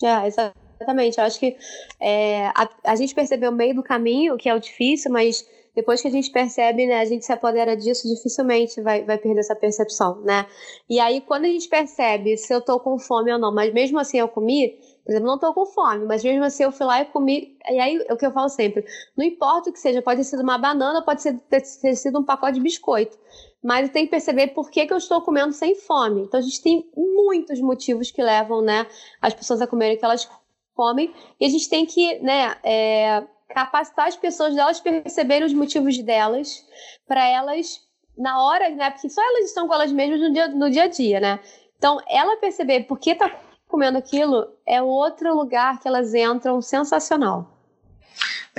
É, 0.04 0.28
exatamente. 0.28 1.18
Eu 1.18 1.24
acho 1.24 1.40
que 1.40 1.58
é, 2.00 2.48
a, 2.48 2.70
a 2.86 2.96
gente 2.96 3.16
percebeu 3.16 3.52
o 3.52 3.56
meio 3.56 3.76
do 3.76 3.84
caminho, 3.84 4.38
que 4.38 4.48
é 4.48 4.54
o 4.54 4.60
difícil, 4.60 5.12
mas 5.12 5.46
depois 5.76 6.02
que 6.02 6.08
a 6.08 6.12
gente 6.12 6.30
percebe, 6.32 6.86
né, 6.88 7.00
a 7.00 7.06
gente 7.06 7.26
se 7.26 7.32
apodera 7.32 7.76
disso, 7.76 8.08
dificilmente 8.08 8.82
vai, 8.82 9.04
vai 9.04 9.18
perder 9.18 9.40
essa 9.40 9.56
percepção, 9.56 10.22
né? 10.22 10.46
E 10.90 11.00
aí, 11.00 11.22
quando 11.22 11.46
a 11.46 11.48
gente 11.48 11.70
percebe 11.70 12.36
se 12.38 12.54
eu 12.54 12.60
tô 12.60 12.80
com 12.80 12.98
fome 13.00 13.32
ou 13.32 13.40
não, 13.40 13.54
mas 13.54 13.74
mesmo 13.74 14.00
assim 14.00 14.18
eu 14.18 14.28
comi, 14.28 14.78
por 15.06 15.12
exemplo, 15.12 15.28
não 15.28 15.40
tô 15.40 15.54
com 15.54 15.66
fome, 15.66 16.06
mas 16.06 16.24
mesmo 16.24 16.44
assim 16.44 16.64
eu 16.64 16.72
fui 16.72 16.86
lá 16.86 17.02
e 17.02 17.06
comi. 17.06 17.58
E 17.70 17.80
aí 17.80 18.04
é 18.08 18.14
o 18.14 18.18
que 18.18 18.26
eu 18.26 18.32
falo 18.32 18.50
sempre: 18.50 18.84
não 19.16 19.26
importa 19.26 19.70
o 19.70 19.74
que 19.74 19.80
seja, 19.80 20.02
pode 20.02 20.18
ter 20.18 20.26
sido 20.26 20.44
uma 20.44 20.58
banana, 20.58 21.02
pode 21.02 21.22
ser, 21.22 21.40
ter, 21.50 21.62
ter 21.62 21.96
sido 21.96 22.20
um 22.20 22.24
pacote 22.24 22.54
de 22.54 22.62
biscoito. 22.62 23.18
Mas 23.64 23.90
tenho 23.90 24.06
que 24.06 24.12
perceber 24.12 24.48
por 24.48 24.70
que, 24.70 24.86
que 24.86 24.94
eu 24.94 24.98
estou 24.98 25.22
comendo 25.22 25.54
sem 25.54 25.76
fome. 25.76 26.22
Então 26.22 26.40
a 26.40 26.44
gente 26.44 26.62
tem 26.62 26.90
muitos 26.96 27.60
motivos 27.60 28.10
que 28.12 28.22
levam, 28.22 28.62
né, 28.62 28.88
as 29.22 29.34
pessoas 29.34 29.62
a 29.62 29.68
comerem 29.68 29.96
o 29.96 30.00
que 30.00 30.06
elas 30.06 30.30
comem, 30.74 31.14
e 31.40 31.46
a 31.46 31.50
gente 31.50 31.70
tem 31.70 31.86
que, 31.86 32.20
né, 32.20 32.56
é, 32.64 33.24
capacitar 33.50 34.08
as 34.08 34.16
pessoas 34.16 34.56
delas 34.56 34.80
perceberem 34.80 35.46
os 35.46 35.54
motivos 35.54 35.98
delas, 36.00 36.66
para 37.08 37.28
elas, 37.28 37.82
na 38.18 38.42
hora, 38.44 38.70
né, 38.70 38.90
porque 38.92 39.10
só 39.10 39.22
elas 39.22 39.46
estão 39.46 39.68
com 39.68 39.74
elas 39.74 39.92
mesmas 39.92 40.22
no 40.22 40.32
dia, 40.32 40.48
no 40.48 40.70
dia 40.70 40.84
a 40.84 40.88
dia, 40.88 41.20
né? 41.20 41.40
Então, 41.78 42.00
ela 42.08 42.38
perceber 42.38 42.84
por 42.84 43.00
que 43.00 43.16
tá 43.16 43.40
comendo 43.68 43.98
aquilo 43.98 44.52
é 44.66 44.82
outro 44.82 45.34
lugar 45.34 45.80
que 45.80 45.88
elas 45.88 46.14
entram 46.14 46.62
sensacional. 46.62 47.59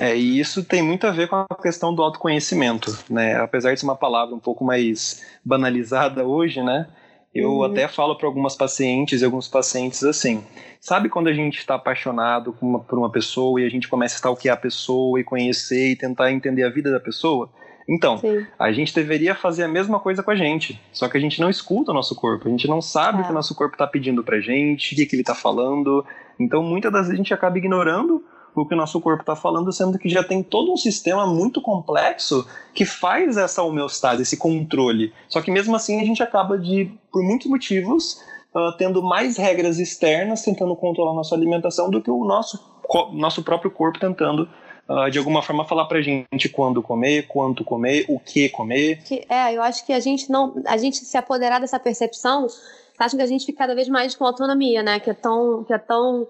É, 0.00 0.16
e 0.16 0.40
isso 0.40 0.64
tem 0.64 0.80
muito 0.80 1.06
a 1.06 1.10
ver 1.10 1.28
com 1.28 1.36
a 1.36 1.46
questão 1.62 1.94
do 1.94 2.02
autoconhecimento, 2.02 2.98
né? 3.10 3.36
Apesar 3.36 3.74
de 3.74 3.80
ser 3.80 3.84
uma 3.84 3.94
palavra 3.94 4.34
um 4.34 4.38
pouco 4.38 4.64
mais 4.64 5.22
banalizada 5.44 6.24
hoje, 6.24 6.62
né? 6.62 6.88
Eu 7.34 7.50
uhum. 7.50 7.64
até 7.64 7.86
falo 7.86 8.16
para 8.16 8.26
algumas 8.26 8.56
pacientes 8.56 9.20
e 9.20 9.24
alguns 9.26 9.46
pacientes 9.46 10.02
assim: 10.02 10.42
sabe 10.80 11.10
quando 11.10 11.28
a 11.28 11.34
gente 11.34 11.58
está 11.58 11.74
apaixonado 11.74 12.54
por 12.88 12.98
uma 12.98 13.10
pessoa 13.10 13.60
e 13.60 13.66
a 13.66 13.68
gente 13.68 13.88
começa 13.88 14.14
a 14.14 14.16
stalkear 14.16 14.56
a 14.56 14.60
pessoa 14.60 15.20
e 15.20 15.24
conhecer 15.24 15.90
e 15.90 15.96
tentar 15.96 16.32
entender 16.32 16.64
a 16.64 16.70
vida 16.70 16.90
da 16.90 16.98
pessoa? 16.98 17.50
Então, 17.86 18.16
Sim. 18.16 18.46
a 18.58 18.72
gente 18.72 18.94
deveria 18.94 19.34
fazer 19.34 19.64
a 19.64 19.68
mesma 19.68 20.00
coisa 20.00 20.22
com 20.22 20.30
a 20.30 20.36
gente, 20.36 20.80
só 20.92 21.08
que 21.10 21.18
a 21.18 21.20
gente 21.20 21.40
não 21.40 21.50
escuta 21.50 21.90
o 21.90 21.94
nosso 21.94 22.14
corpo, 22.14 22.48
a 22.48 22.50
gente 22.50 22.66
não 22.66 22.80
sabe 22.80 23.20
o 23.20 23.24
que 23.24 23.30
o 23.30 23.34
nosso 23.34 23.54
corpo 23.54 23.74
está 23.74 23.86
pedindo 23.86 24.24
pra 24.24 24.40
gente, 24.40 24.94
o 24.94 24.96
que, 24.96 25.04
que 25.04 25.14
ele 25.14 25.22
está 25.22 25.34
falando. 25.34 26.06
Então, 26.38 26.62
muitas 26.62 26.90
das 26.90 27.02
vezes 27.02 27.14
a 27.14 27.16
gente 27.16 27.34
acaba 27.34 27.58
ignorando 27.58 28.24
o 28.54 28.66
que 28.66 28.74
o 28.74 28.76
nosso 28.76 29.00
corpo 29.00 29.22
está 29.22 29.36
falando, 29.36 29.72
sendo 29.72 29.98
que 29.98 30.08
já 30.08 30.22
tem 30.22 30.42
todo 30.42 30.72
um 30.72 30.76
sistema 30.76 31.26
muito 31.26 31.60
complexo 31.60 32.46
que 32.74 32.84
faz 32.84 33.36
essa 33.36 33.62
homeostase, 33.62 34.22
esse 34.22 34.36
controle. 34.36 35.12
Só 35.28 35.40
que 35.40 35.50
mesmo 35.50 35.74
assim 35.76 36.00
a 36.00 36.04
gente 36.04 36.22
acaba 36.22 36.58
de, 36.58 36.92
por 37.12 37.22
muitos 37.22 37.46
motivos, 37.46 38.20
uh, 38.54 38.76
tendo 38.76 39.02
mais 39.02 39.36
regras 39.36 39.78
externas 39.78 40.42
tentando 40.42 40.74
controlar 40.76 41.12
a 41.12 41.14
nossa 41.14 41.34
alimentação 41.34 41.90
do 41.90 42.02
que 42.02 42.10
o 42.10 42.24
nosso, 42.24 42.58
nosso 43.12 43.42
próprio 43.42 43.70
corpo 43.70 43.98
tentando 43.98 44.48
Uh, 44.90 45.08
de 45.08 45.18
alguma 45.18 45.40
forma 45.40 45.64
falar 45.64 45.84
pra 45.84 46.02
gente 46.02 46.48
quando 46.48 46.82
comer, 46.82 47.28
quanto 47.28 47.62
comer, 47.62 48.04
o 48.08 48.18
que 48.18 48.48
comer. 48.48 48.98
É, 49.28 49.54
eu 49.54 49.62
acho 49.62 49.86
que 49.86 49.92
a 49.92 50.00
gente 50.00 50.28
não. 50.28 50.60
A 50.66 50.76
gente 50.76 50.96
se 50.96 51.16
apoderar 51.16 51.60
dessa 51.60 51.78
percepção 51.78 52.48
com 52.98 53.16
que 53.16 53.22
a 53.22 53.26
gente 53.26 53.46
fique 53.46 53.56
cada 53.56 53.72
vez 53.72 53.88
mais 53.88 54.16
com 54.16 54.26
autonomia, 54.26 54.82
né? 54.82 54.98
Que 54.98 55.10
é 55.10 55.14
tão. 55.14 55.62
Que 55.62 55.72
é 55.72 55.78
tão 55.78 56.26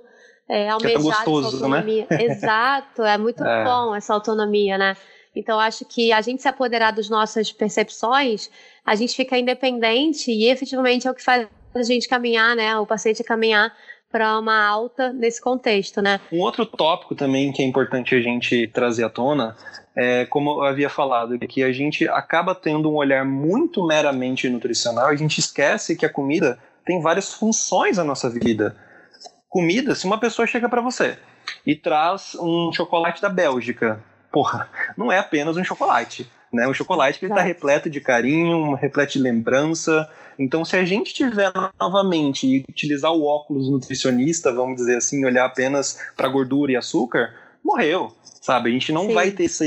é, 0.51 0.69
almejado 0.69 1.03
que 1.05 1.09
é 1.09 1.13
gostoso, 1.13 1.69
né? 1.69 1.85
Exato, 2.11 3.03
é 3.03 3.17
muito 3.17 3.45
é. 3.45 3.65
bom 3.65 3.95
essa 3.95 4.13
autonomia, 4.13 4.77
né? 4.77 4.97
Então, 5.35 5.61
acho 5.61 5.85
que 5.85 6.13
a 6.13 6.21
gente 6.21 6.43
se 6.43 6.49
apoderar 6.49 6.93
das 6.93 7.09
nossas 7.09 7.53
percepções, 7.53 8.51
a 8.85 8.97
gente 8.97 9.15
fica 9.15 9.39
independente 9.39 10.33
e 10.33 10.49
efetivamente 10.49 11.07
é 11.07 11.11
o 11.11 11.15
que 11.15 11.23
faz 11.23 11.47
a 11.73 11.83
gente 11.85 12.09
caminhar, 12.09 12.57
né? 12.57 12.77
O 12.77 12.85
paciente 12.85 13.23
caminhar 13.23 13.73
para 14.11 14.37
uma 14.41 14.67
alta 14.67 15.13
nesse 15.13 15.41
contexto, 15.41 16.03
né? 16.03 16.21
Um 16.33 16.41
outro 16.41 16.67
tópico 16.67 17.15
também 17.15 17.53
que 17.53 17.63
é 17.63 17.65
importante 17.65 18.13
a 18.17 18.21
gente 18.21 18.67
trazer 18.67 19.05
à 19.05 19.09
tona 19.09 19.57
é, 19.95 20.25
como 20.27 20.51
eu 20.51 20.63
havia 20.63 20.89
falado, 20.89 21.39
que 21.39 21.63
a 21.63 21.73
gente 21.73 22.09
acaba 22.09 22.55
tendo 22.57 22.91
um 22.91 22.95
olhar 22.95 23.25
muito 23.25 23.87
meramente 23.87 24.49
nutricional, 24.49 25.07
a 25.07 25.15
gente 25.15 25.39
esquece 25.39 25.97
que 25.97 26.07
a 26.07 26.13
comida 26.13 26.59
tem 26.85 27.01
várias 27.01 27.33
funções 27.33 27.99
na 27.99 28.05
nossa 28.05 28.29
vida. 28.29 28.77
Comida, 29.51 29.95
se 29.95 30.07
uma 30.07 30.19
pessoa 30.19 30.47
chega 30.47 30.69
para 30.69 30.81
você 30.81 31.19
e 31.67 31.77
traz 31.77 32.35
um 32.37 32.73
chocolate 32.73 33.21
da 33.21 33.29
Bélgica, 33.29 34.03
porra, 34.33 34.71
não 34.97 35.13
é 35.13 35.19
apenas 35.19 35.59
um 35.59 35.65
chocolate 35.65 36.27
né? 36.53 36.67
Um 36.67 36.75
chocolate 36.75 37.19
que 37.19 37.27
está 37.27 37.41
repleto 37.41 37.89
de 37.89 38.01
carinho, 38.01 38.75
repleto 38.75 39.13
de 39.13 39.19
lembrança. 39.21 40.09
Então, 40.39 40.65
se 40.65 40.77
a 40.77 40.85
gente 40.85 41.15
tiver 41.15 41.53
novamente 41.79 42.47
e 42.47 42.65
utilizar 42.69 43.13
o 43.13 43.25
óculos 43.25 43.71
nutricionista, 43.71 44.53
vamos 44.53 44.77
dizer 44.77 44.97
assim, 44.97 45.25
olhar 45.25 45.45
apenas 45.45 45.99
para 46.17 46.29
gordura 46.29 46.73
e 46.73 46.77
açúcar, 46.77 47.35
morreu, 47.63 48.13
sabe? 48.41 48.71
A 48.71 48.73
gente 48.73 48.93
não 48.93 49.07
Sim. 49.07 49.15
vai 49.15 49.31
ter 49.31 49.45
essa, 49.45 49.65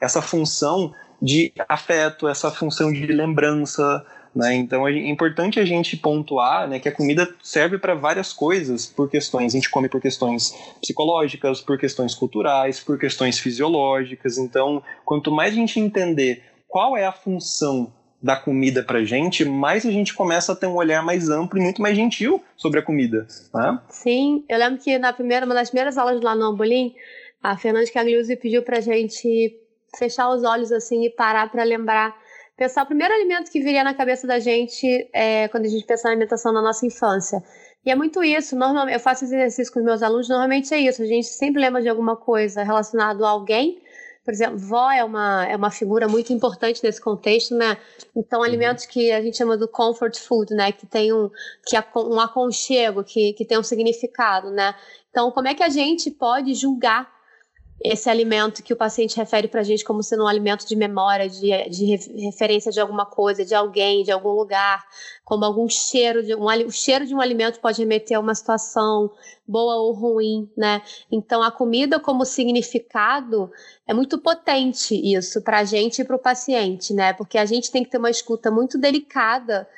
essa 0.00 0.22
função 0.22 0.92
de 1.22 1.52
afeto, 1.68 2.28
essa 2.28 2.50
função 2.50 2.92
de 2.92 3.06
lembrança, 3.06 4.04
né? 4.36 4.54
Então 4.54 4.86
é 4.86 4.92
importante 5.08 5.58
a 5.58 5.64
gente 5.64 5.96
pontuar 5.96 6.68
né, 6.68 6.78
que 6.78 6.88
a 6.88 6.92
comida 6.92 7.26
serve 7.42 7.78
para 7.78 7.94
várias 7.94 8.34
coisas, 8.34 8.84
por 8.84 9.08
questões, 9.08 9.54
a 9.54 9.56
gente 9.56 9.70
come 9.70 9.88
por 9.88 10.00
questões 10.00 10.54
psicológicas, 10.80 11.62
por 11.62 11.78
questões 11.78 12.14
culturais, 12.14 12.78
por 12.78 12.98
questões 12.98 13.38
fisiológicas. 13.38 14.36
Então, 14.36 14.82
quanto 15.06 15.32
mais 15.32 15.54
a 15.54 15.56
gente 15.56 15.80
entender 15.80 16.42
qual 16.68 16.96
é 16.96 17.06
a 17.06 17.12
função 17.12 17.90
da 18.22 18.36
comida 18.36 18.82
para 18.82 19.04
gente, 19.04 19.44
mais 19.44 19.86
a 19.86 19.90
gente 19.90 20.12
começa 20.12 20.52
a 20.52 20.56
ter 20.56 20.66
um 20.66 20.74
olhar 20.74 21.02
mais 21.02 21.30
amplo 21.30 21.58
e 21.58 21.62
muito 21.62 21.80
mais 21.80 21.96
gentil 21.96 22.42
sobre 22.56 22.80
a 22.80 22.82
comida. 22.82 23.26
Né? 23.54 23.80
Sim, 23.88 24.44
eu 24.48 24.58
lembro 24.58 24.78
que 24.82 24.98
na 24.98 25.12
primeira, 25.12 25.46
uma 25.46 25.54
das 25.54 25.70
primeiras 25.70 25.96
aulas 25.96 26.20
lá 26.20 26.34
no 26.34 26.44
Ambolim, 26.44 26.94
a 27.42 27.56
Fernanda 27.56 27.90
Cagliuzzi 27.90 28.36
pediu 28.36 28.62
para 28.62 28.78
a 28.78 28.80
gente 28.80 29.58
fechar 29.96 30.28
os 30.28 30.42
olhos 30.42 30.72
assim 30.72 31.04
e 31.04 31.10
parar 31.10 31.50
para 31.50 31.62
lembrar 31.62 32.14
pensar 32.56 32.82
o 32.82 32.86
primeiro 32.86 33.12
alimento 33.12 33.50
que 33.50 33.60
viria 33.60 33.84
na 33.84 33.94
cabeça 33.94 34.26
da 34.26 34.38
gente 34.38 35.08
é, 35.12 35.46
quando 35.48 35.66
a 35.66 35.68
gente 35.68 35.84
pensa 35.84 36.04
na 36.04 36.12
alimentação 36.12 36.52
na 36.52 36.62
nossa 36.62 36.86
infância. 36.86 37.42
E 37.84 37.90
é 37.90 37.94
muito 37.94 38.24
isso. 38.24 38.56
Normalmente, 38.56 38.94
eu 38.94 39.00
faço 39.00 39.24
esse 39.24 39.34
exercício 39.34 39.72
com 39.72 39.78
os 39.78 39.84
meus 39.84 40.02
alunos, 40.02 40.28
normalmente 40.28 40.72
é 40.74 40.78
isso. 40.78 41.02
A 41.02 41.06
gente 41.06 41.28
sempre 41.28 41.60
lembra 41.60 41.82
de 41.82 41.88
alguma 41.88 42.16
coisa 42.16 42.62
relacionada 42.62 43.24
a 43.24 43.28
alguém. 43.28 43.80
Por 44.24 44.32
exemplo, 44.32 44.58
vó 44.58 44.90
é 44.90 45.04
uma, 45.04 45.46
é 45.46 45.54
uma 45.54 45.70
figura 45.70 46.08
muito 46.08 46.32
importante 46.32 46.82
nesse 46.82 47.00
contexto, 47.00 47.54
né? 47.54 47.76
Então, 48.14 48.40
uhum. 48.40 48.44
alimentos 48.44 48.84
que 48.84 49.12
a 49.12 49.22
gente 49.22 49.36
chama 49.36 49.56
do 49.56 49.68
comfort 49.68 50.18
food, 50.18 50.52
né? 50.52 50.72
Que 50.72 50.84
tem 50.84 51.12
um, 51.12 51.30
que 51.64 51.76
é 51.76 51.84
um 51.94 52.18
aconchego, 52.18 53.04
que, 53.04 53.34
que 53.34 53.44
tem 53.44 53.56
um 53.56 53.62
significado, 53.62 54.50
né? 54.50 54.74
Então, 55.10 55.30
como 55.30 55.46
é 55.46 55.54
que 55.54 55.62
a 55.62 55.68
gente 55.68 56.10
pode 56.10 56.54
julgar 56.54 57.15
esse 57.82 58.08
alimento 58.08 58.62
que 58.62 58.72
o 58.72 58.76
paciente 58.76 59.16
refere 59.16 59.48
para 59.48 59.60
a 59.60 59.64
gente 59.64 59.84
como 59.84 60.02
sendo 60.02 60.24
um 60.24 60.26
alimento 60.26 60.66
de 60.66 60.74
memória, 60.74 61.28
de, 61.28 61.68
de, 61.68 61.84
referência 62.24 62.72
de 62.72 62.80
alguma 62.80 63.04
coisa, 63.04 63.44
de 63.44 63.54
alguém, 63.54 64.02
de 64.02 64.10
algum 64.10 64.30
lugar, 64.30 64.82
como 65.24 65.44
algum 65.44 65.68
cheiro 65.68 66.22
de 66.22 66.34
um 66.34 66.46
o 66.66 66.70
cheiro 66.70 67.06
de 67.06 67.14
um 67.14 67.20
alimento 67.20 67.60
pode 67.60 67.80
remeter 67.80 68.16
a 68.16 68.20
uma 68.20 68.34
situação 68.34 69.10
boa 69.46 69.76
ou 69.76 69.92
ruim, 69.92 70.50
né? 70.56 70.82
Então 71.12 71.42
a 71.42 71.50
comida 71.50 72.00
como 72.00 72.24
significado 72.24 73.50
é 73.86 73.92
muito 73.92 74.18
potente 74.18 74.94
isso 74.94 75.42
para 75.42 75.58
a 75.58 75.64
gente 75.64 76.00
e 76.00 76.04
para 76.04 76.16
o 76.16 76.20
paciente, 76.20 76.94
né? 76.94 77.12
Porque 77.12 77.36
a 77.36 77.44
gente 77.44 77.70
tem 77.70 77.84
que 77.84 77.90
ter 77.90 77.98
uma 77.98 78.10
escuta 78.10 78.50
muito 78.50 78.78
delicada 78.78 79.68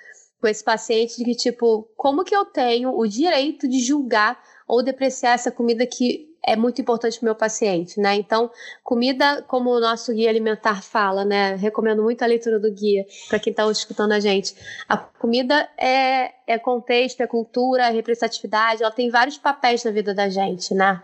com 0.41 0.47
esse 0.47 0.63
paciente 0.63 1.17
de 1.17 1.25
que 1.25 1.35
tipo 1.35 1.89
como 1.97 2.23
que 2.23 2.35
eu 2.35 2.45
tenho 2.45 2.97
o 2.97 3.07
direito 3.09 3.67
de 3.69 3.81
julgar 3.81 4.41
ou 4.69 4.85
depreciar 4.85 5.33
essa 5.33 5.51
comida 5.51 5.85
que 5.85 6.28
é 6.49 6.57
muito 6.57 6.81
importante 6.81 7.19
para 7.19 7.25
o 7.25 7.29
meu 7.29 7.35
paciente, 7.35 8.01
né? 8.01 8.15
Então, 8.17 8.51
comida, 8.83 9.45
como 9.47 9.71
o 9.71 9.81
nosso 9.81 10.13
guia 10.15 10.31
alimentar 10.31 10.83
fala, 10.83 11.25
né? 11.25 11.55
Recomendo 11.57 12.03
muito 12.03 12.23
a 12.23 12.27
leitura 12.27 12.59
do 12.59 12.73
guia 12.73 13.05
para 13.29 13.39
quem 13.39 13.51
está 13.51 13.71
escutando 13.71 14.13
a 14.13 14.21
gente. 14.21 14.55
A 14.89 14.97
comida 14.97 15.69
é, 15.77 16.33
é 16.47 16.59
contexto, 16.59 17.21
é 17.21 17.27
cultura, 17.27 17.89
é 17.89 17.91
representatividade, 17.91 18.83
ela 18.83 18.93
tem 18.93 19.11
vários 19.11 19.37
papéis 19.37 19.85
na 19.85 19.91
vida 19.91 20.15
da 20.15 20.29
gente, 20.29 20.73
né? 20.75 21.03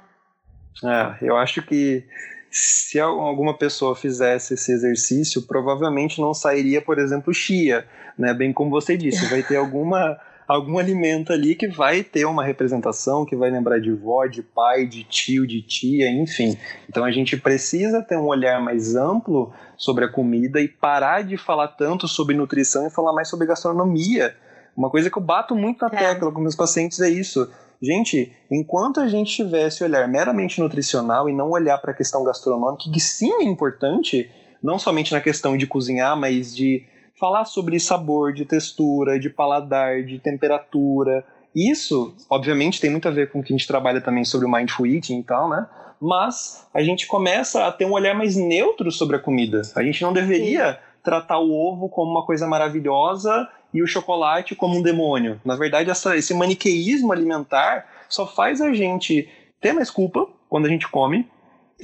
É, 0.83 1.17
eu 1.23 1.37
acho 1.37 1.63
que 1.63 2.05
se 2.51 2.99
alguma 2.99 3.57
pessoa 3.57 3.95
fizesse 3.95 4.55
esse 4.55 4.73
exercício, 4.73 5.43
provavelmente 5.43 6.21
não 6.21 6.33
sairia, 6.33 6.81
por 6.81 6.99
exemplo, 6.99 7.35
chia, 7.35 7.87
né? 8.19 8.33
Bem 8.33 8.53
como 8.53 8.71
você 8.71 8.97
disse, 8.97 9.27
vai 9.27 9.43
ter 9.43 9.57
alguma 9.57 10.19
algum 10.47 10.79
alimento 10.79 11.33
ali 11.33 11.55
que 11.55 11.67
vai 11.67 12.03
ter 12.03 12.25
uma 12.25 12.45
representação, 12.45 13.25
que 13.25 13.37
vai 13.37 13.51
lembrar 13.51 13.81
de 13.81 13.91
vó, 13.93 14.27
de 14.27 14.43
pai, 14.43 14.87
de 14.87 15.05
tio, 15.05 15.47
de 15.47 15.63
tia, 15.63 16.11
enfim. 16.11 16.57
Então 16.89 17.05
a 17.05 17.11
gente 17.11 17.37
precisa 17.37 18.03
ter 18.03 18.17
um 18.17 18.27
olhar 18.27 18.61
mais 18.61 18.95
amplo 18.95 19.53
sobre 19.77 20.05
a 20.05 20.09
comida 20.09 20.61
e 20.61 20.69
parar 20.69 21.23
de 21.23 21.37
falar 21.37 21.69
tanto 21.69 22.07
sobre 22.07 22.37
nutrição 22.37 22.87
e 22.87 22.91
falar 22.91 23.13
mais 23.13 23.29
sobre 23.29 23.47
gastronomia. 23.47 24.35
Uma 24.77 24.91
coisa 24.91 25.11
que 25.11 25.17
eu 25.17 25.23
bato 25.23 25.55
muito 25.55 25.81
na 25.83 25.89
é. 25.93 25.99
tecla 25.99 26.33
com 26.33 26.41
meus 26.41 26.57
pacientes 26.57 27.01
é 27.01 27.09
isso. 27.09 27.51
Gente, 27.81 28.33
enquanto 28.51 29.01
a 29.01 29.09
gente 29.09 29.35
tivesse 29.35 29.85
olhar 29.85 30.09
meramente 30.09 30.61
nutricional 30.61 31.29
e 31.29 31.35
não 31.35 31.51
olhar 31.51 31.79
para 31.79 31.93
a 31.93 31.95
questão 31.95 32.25
gastronômica, 32.25 32.91
que 32.91 33.01
sim 33.01 33.33
é 33.33 33.45
importante, 33.45 34.31
não 34.63 34.79
somente 34.79 35.13
na 35.13 35.21
questão 35.21 35.57
de 35.57 35.67
cozinhar, 35.67 36.17
mas 36.17 36.55
de 36.55 36.85
falar 37.19 37.45
sobre 37.45 37.79
sabor, 37.79 38.33
de 38.33 38.45
textura, 38.45 39.19
de 39.19 39.31
paladar, 39.31 40.03
de 40.03 40.19
temperatura. 40.19 41.25
Isso, 41.55 42.15
obviamente, 42.29 42.81
tem 42.81 42.91
muito 42.91 43.07
a 43.07 43.11
ver 43.11 43.31
com 43.31 43.41
o 43.41 43.43
que 43.43 43.53
a 43.53 43.57
gente 43.57 43.67
trabalha 43.67 44.01
também 44.01 44.25
sobre 44.25 44.47
o 44.47 44.51
mindful 44.51 44.87
eating 44.87 45.21
e 45.21 45.23
tal, 45.23 45.49
né? 45.49 45.67
Mas 46.01 46.67
a 46.75 46.83
gente 46.83 47.07
começa 47.07 47.67
a 47.67 47.73
ter 47.73 47.85
um 47.85 47.93
olhar 47.93 48.15
mais 48.15 48.37
neutro 48.37 48.91
sobre 48.91 49.17
a 49.17 49.21
comida. 49.21 49.63
A 49.77 49.83
gente 49.83 50.03
não 50.03 50.13
deveria 50.13 50.79
tratar 51.03 51.39
o 51.39 51.53
ovo 51.53 51.89
como 51.89 52.11
uma 52.11 52.27
coisa 52.27 52.47
maravilhosa 52.47 53.49
e 53.73 53.83
o 53.83 53.87
chocolate 53.87 54.55
como 54.57 54.79
um 54.79 54.83
demônio. 54.83 55.41
Na 55.45 55.57
verdade, 55.57 55.91
essa, 55.91 56.17
esse 56.17 56.35
maniqueísmo 56.35 57.13
alimentar 57.13 57.87
só 58.09 58.27
faz 58.27 58.61
a 58.61 58.73
gente 58.73 59.29
ter 59.61 59.73
mais 59.73 59.91
culpa 59.91 60.27
quando 60.49 60.67
a 60.67 60.69
gente 60.69 60.89
come, 60.89 61.29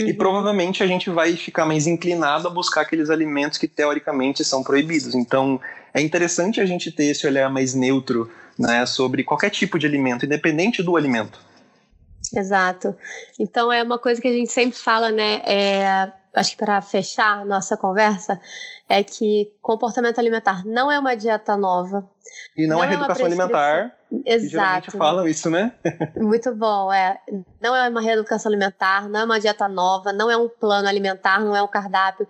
E 0.09 0.15
provavelmente 0.15 0.83
a 0.83 0.87
gente 0.87 1.11
vai 1.11 1.37
ficar 1.37 1.67
mais 1.67 1.87
inclinado 1.87 2.49
a 2.49 2.51
buscar 2.51 2.83
aqueles 2.83 3.11
alimentos 3.11 3.59
que 3.59 3.69
teoricamente 3.69 4.45
são 4.45 4.63
proibidos. 4.63 5.15
Então 5.15 5.61
é 5.93 6.01
interessante 6.01 6.61
a 6.61 6.67
gente 6.67 6.91
ter 6.91 7.07
esse 7.07 7.27
olhar 7.27 7.51
mais 7.51 7.75
neutro 7.75 8.31
né, 8.59 8.85
sobre 8.87 9.25
qualquer 9.25 9.51
tipo 9.51 9.79
de 9.79 9.87
alimento, 9.87 10.25
independente 10.25 10.83
do 10.83 10.97
alimento. 10.97 11.41
Exato. 12.35 12.95
Então 13.39 13.73
é 13.73 13.83
uma 13.83 13.99
coisa 13.99 14.21
que 14.21 14.29
a 14.29 14.33
gente 14.33 14.53
sempre 14.53 14.79
fala, 14.79 15.11
né? 15.11 15.43
É, 15.45 16.13
acho 16.35 16.53
que 16.53 16.57
para 16.57 16.81
fechar 16.81 17.45
nossa 17.45 17.77
conversa, 17.77 18.41
é 18.89 19.03
que 19.03 19.53
comportamento 19.61 20.19
alimentar 20.19 20.65
não 20.65 20.91
é 20.91 20.99
uma 20.99 21.17
dieta 21.17 21.57
nova. 21.57 22.09
E 22.57 22.67
não, 22.67 22.77
não 22.77 22.85
é, 22.85 22.87
é 22.87 22.91
reeducação 22.91 23.27
alimentar. 23.27 24.00
Exato. 24.27 24.91
falam 24.97 25.27
isso, 25.27 25.49
né? 25.49 25.73
Muito 26.17 26.53
bom, 26.55 26.93
é. 26.93 27.21
Não 27.61 27.75
é 27.75 27.89
uma 27.89 28.01
reeducação 28.01 28.51
alimentar, 28.51 29.09
não 29.09 29.21
é 29.21 29.25
uma 29.25 29.39
dieta 29.39 29.69
nova, 29.69 30.13
não 30.13 30.31
é 30.31 30.37
um 30.37 30.49
plano 30.49 30.89
alimentar, 30.89 31.41
não 31.41 31.55
é 31.55 31.63
um 31.63 31.69
cardápio. 31.69 32.27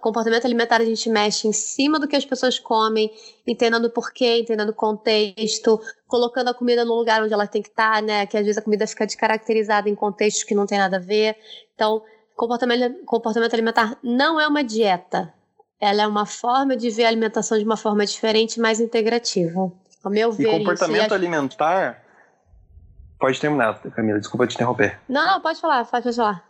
Comportamento 0.00 0.44
alimentar 0.44 0.80
a 0.80 0.84
gente 0.84 1.08
mexe 1.08 1.48
em 1.48 1.52
cima 1.52 1.98
do 1.98 2.06
que 2.06 2.16
as 2.16 2.24
pessoas 2.24 2.58
comem, 2.58 3.10
entendendo 3.46 3.86
o 3.86 3.90
porquê, 3.90 4.38
entendendo 4.38 4.68
o 4.70 4.74
contexto, 4.74 5.80
colocando 6.06 6.48
a 6.48 6.54
comida 6.54 6.84
no 6.84 6.94
lugar 6.94 7.22
onde 7.22 7.32
ela 7.32 7.46
tem 7.46 7.62
que 7.62 7.68
estar, 7.68 8.02
né? 8.02 8.26
Que 8.26 8.36
às 8.36 8.44
vezes 8.44 8.58
a 8.58 8.62
comida 8.62 8.86
fica 8.86 9.06
descaracterizada 9.06 9.88
em 9.88 9.94
contextos 9.94 10.44
que 10.44 10.54
não 10.54 10.66
tem 10.66 10.78
nada 10.78 10.98
a 10.98 11.00
ver. 11.00 11.36
Então, 11.74 12.02
comportamento, 12.36 13.04
comportamento 13.06 13.54
alimentar 13.54 13.98
não 14.02 14.38
é 14.38 14.46
uma 14.46 14.62
dieta. 14.62 15.32
Ela 15.80 16.02
é 16.02 16.06
uma 16.06 16.24
forma 16.24 16.76
de 16.76 16.88
ver 16.90 17.04
a 17.04 17.08
alimentação 17.08 17.58
de 17.58 17.64
uma 17.64 17.76
forma 17.76 18.06
diferente, 18.06 18.60
mais 18.60 18.80
integrativa. 18.80 19.72
Ao 20.04 20.10
meu 20.10 20.30
ver, 20.30 20.46
e 20.46 20.58
comportamento 20.58 21.06
isso. 21.06 21.14
alimentar. 21.14 22.02
Pode 23.18 23.40
terminar, 23.40 23.80
Camila, 23.80 24.18
desculpa 24.18 24.46
te 24.46 24.54
interromper. 24.54 25.00
Não, 25.08 25.26
não, 25.26 25.40
pode 25.40 25.60
falar, 25.60 25.84
pode 25.86 26.12
falar. 26.12 26.44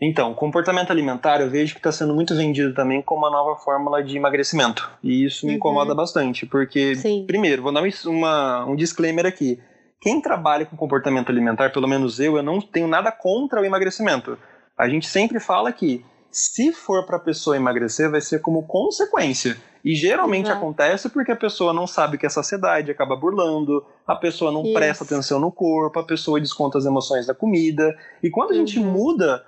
Então, 0.00 0.32
comportamento 0.32 0.90
alimentar 0.90 1.42
eu 1.42 1.50
vejo 1.50 1.74
que 1.74 1.78
está 1.78 1.92
sendo 1.92 2.14
muito 2.14 2.34
vendido 2.34 2.72
também 2.72 3.02
como 3.02 3.20
uma 3.20 3.30
nova 3.30 3.60
fórmula 3.60 4.02
de 4.02 4.16
emagrecimento. 4.16 4.90
E 5.02 5.26
isso 5.26 5.44
me 5.44 5.52
uhum. 5.52 5.58
incomoda 5.58 5.94
bastante, 5.94 6.46
porque, 6.46 6.94
Sim. 6.94 7.26
primeiro, 7.26 7.62
vou 7.62 7.70
dar 7.70 7.82
uma, 8.06 8.64
um 8.64 8.74
disclaimer 8.74 9.26
aqui. 9.26 9.60
Quem 10.00 10.22
trabalha 10.22 10.64
com 10.64 10.74
comportamento 10.74 11.28
alimentar, 11.28 11.70
pelo 11.70 11.86
menos 11.86 12.18
eu, 12.18 12.38
eu 12.38 12.42
não 12.42 12.62
tenho 12.62 12.88
nada 12.88 13.12
contra 13.12 13.60
o 13.60 13.64
emagrecimento. 13.64 14.38
A 14.78 14.88
gente 14.88 15.06
sempre 15.06 15.38
fala 15.38 15.70
que 15.70 16.02
se 16.30 16.72
for 16.72 17.04
para 17.04 17.16
a 17.16 17.20
pessoa 17.20 17.56
emagrecer, 17.56 18.10
vai 18.10 18.20
ser 18.20 18.40
como 18.40 18.62
consequência. 18.62 19.56
E 19.84 19.94
geralmente 19.94 20.50
uhum. 20.50 20.56
acontece 20.56 21.08
porque 21.08 21.32
a 21.32 21.36
pessoa 21.36 21.72
não 21.72 21.86
sabe 21.86 22.18
que 22.18 22.26
é 22.26 22.28
saciedade, 22.28 22.90
acaba 22.90 23.16
burlando, 23.16 23.84
a 24.06 24.14
pessoa 24.14 24.52
não 24.52 24.62
Isso. 24.62 24.74
presta 24.74 25.04
atenção 25.04 25.40
no 25.40 25.50
corpo, 25.50 25.98
a 25.98 26.04
pessoa 26.04 26.40
desconta 26.40 26.78
as 26.78 26.84
emoções 26.84 27.26
da 27.26 27.34
comida. 27.34 27.96
E 28.22 28.28
quando 28.28 28.50
a 28.50 28.54
gente 28.54 28.78
uhum. 28.78 28.84
muda, 28.84 29.44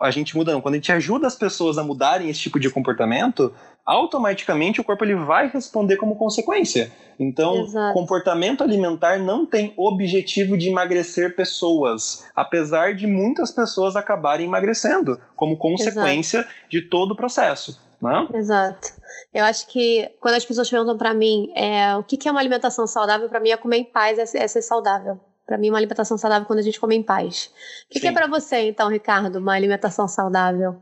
a 0.00 0.10
gente 0.10 0.36
muda 0.36 0.52
não, 0.52 0.60
quando 0.60 0.74
a 0.74 0.78
gente 0.78 0.92
ajuda 0.92 1.26
as 1.26 1.34
pessoas 1.34 1.78
a 1.78 1.84
mudarem 1.84 2.30
esse 2.30 2.40
tipo 2.40 2.60
de 2.60 2.70
comportamento, 2.70 3.52
automaticamente 3.84 4.80
o 4.80 4.84
corpo 4.84 5.04
ele 5.04 5.14
vai 5.14 5.48
responder 5.48 5.96
como 5.96 6.16
consequência. 6.16 6.92
Então, 7.18 7.62
Exato. 7.62 7.94
comportamento 7.94 8.62
alimentar 8.62 9.18
não 9.18 9.44
tem 9.44 9.72
objetivo 9.76 10.56
de 10.56 10.68
emagrecer 10.68 11.36
pessoas, 11.36 12.24
apesar 12.34 12.94
de 12.94 13.06
muitas 13.06 13.50
pessoas 13.50 13.96
acabarem 13.96 14.46
emagrecendo 14.46 15.20
como 15.36 15.56
consequência 15.56 16.38
Exato. 16.38 16.54
de 16.70 16.82
todo 16.82 17.12
o 17.12 17.16
processo. 17.16 17.78
Né? 18.00 18.28
Exato. 18.34 18.92
Eu 19.32 19.44
acho 19.44 19.66
que 19.68 20.10
quando 20.20 20.34
as 20.34 20.44
pessoas 20.44 20.68
perguntam 20.68 20.96
para 20.96 21.14
mim 21.14 21.50
é, 21.54 21.96
o 21.96 22.02
que 22.02 22.28
é 22.28 22.30
uma 22.30 22.40
alimentação 22.40 22.86
saudável, 22.86 23.28
para 23.28 23.40
mim 23.40 23.50
é 23.50 23.56
comer 23.56 23.78
em 23.78 23.84
paz, 23.84 24.18
é, 24.18 24.42
é 24.44 24.48
ser 24.48 24.62
saudável. 24.62 25.18
Para 25.46 25.58
mim, 25.58 25.68
uma 25.68 25.78
alimentação 25.78 26.16
saudável 26.16 26.44
é 26.44 26.46
quando 26.46 26.60
a 26.60 26.62
gente 26.62 26.80
come 26.80 26.96
em 26.96 27.02
paz. 27.02 27.50
O 27.86 27.92
que, 27.92 28.00
que 28.00 28.06
é 28.06 28.12
para 28.12 28.26
você, 28.26 28.68
então, 28.68 28.88
Ricardo, 28.88 29.38
uma 29.38 29.52
alimentação 29.52 30.08
saudável? 30.08 30.76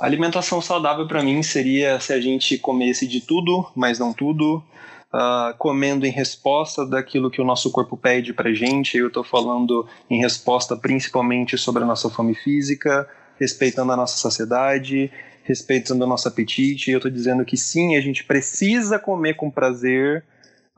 A 0.00 0.06
alimentação 0.06 0.62
saudável 0.62 1.06
para 1.06 1.22
mim 1.22 1.42
seria 1.42 2.00
se 2.00 2.14
a 2.14 2.20
gente 2.20 2.56
comesse 2.56 3.06
de 3.06 3.20
tudo, 3.20 3.70
mas 3.76 3.98
não 3.98 4.14
tudo, 4.14 4.64
uh, 5.12 5.56
comendo 5.58 6.06
em 6.06 6.10
resposta 6.10 6.86
daquilo 6.86 7.30
que 7.30 7.42
o 7.42 7.44
nosso 7.44 7.70
corpo 7.70 7.94
pede 7.94 8.32
para 8.32 8.54
gente. 8.54 8.96
Eu 8.96 9.08
estou 9.08 9.22
falando 9.22 9.86
em 10.08 10.18
resposta 10.18 10.74
principalmente 10.74 11.58
sobre 11.58 11.82
a 11.82 11.86
nossa 11.86 12.08
fome 12.08 12.34
física, 12.34 13.06
respeitando 13.38 13.92
a 13.92 13.96
nossa 13.96 14.16
saciedade, 14.16 15.10
respeitando 15.44 16.02
o 16.04 16.08
nosso 16.08 16.26
apetite. 16.26 16.90
Eu 16.90 16.98
estou 16.98 17.10
dizendo 17.10 17.44
que 17.44 17.56
sim, 17.58 17.96
a 17.96 18.00
gente 18.00 18.24
precisa 18.24 18.98
comer 18.98 19.34
com 19.34 19.50
prazer, 19.50 20.24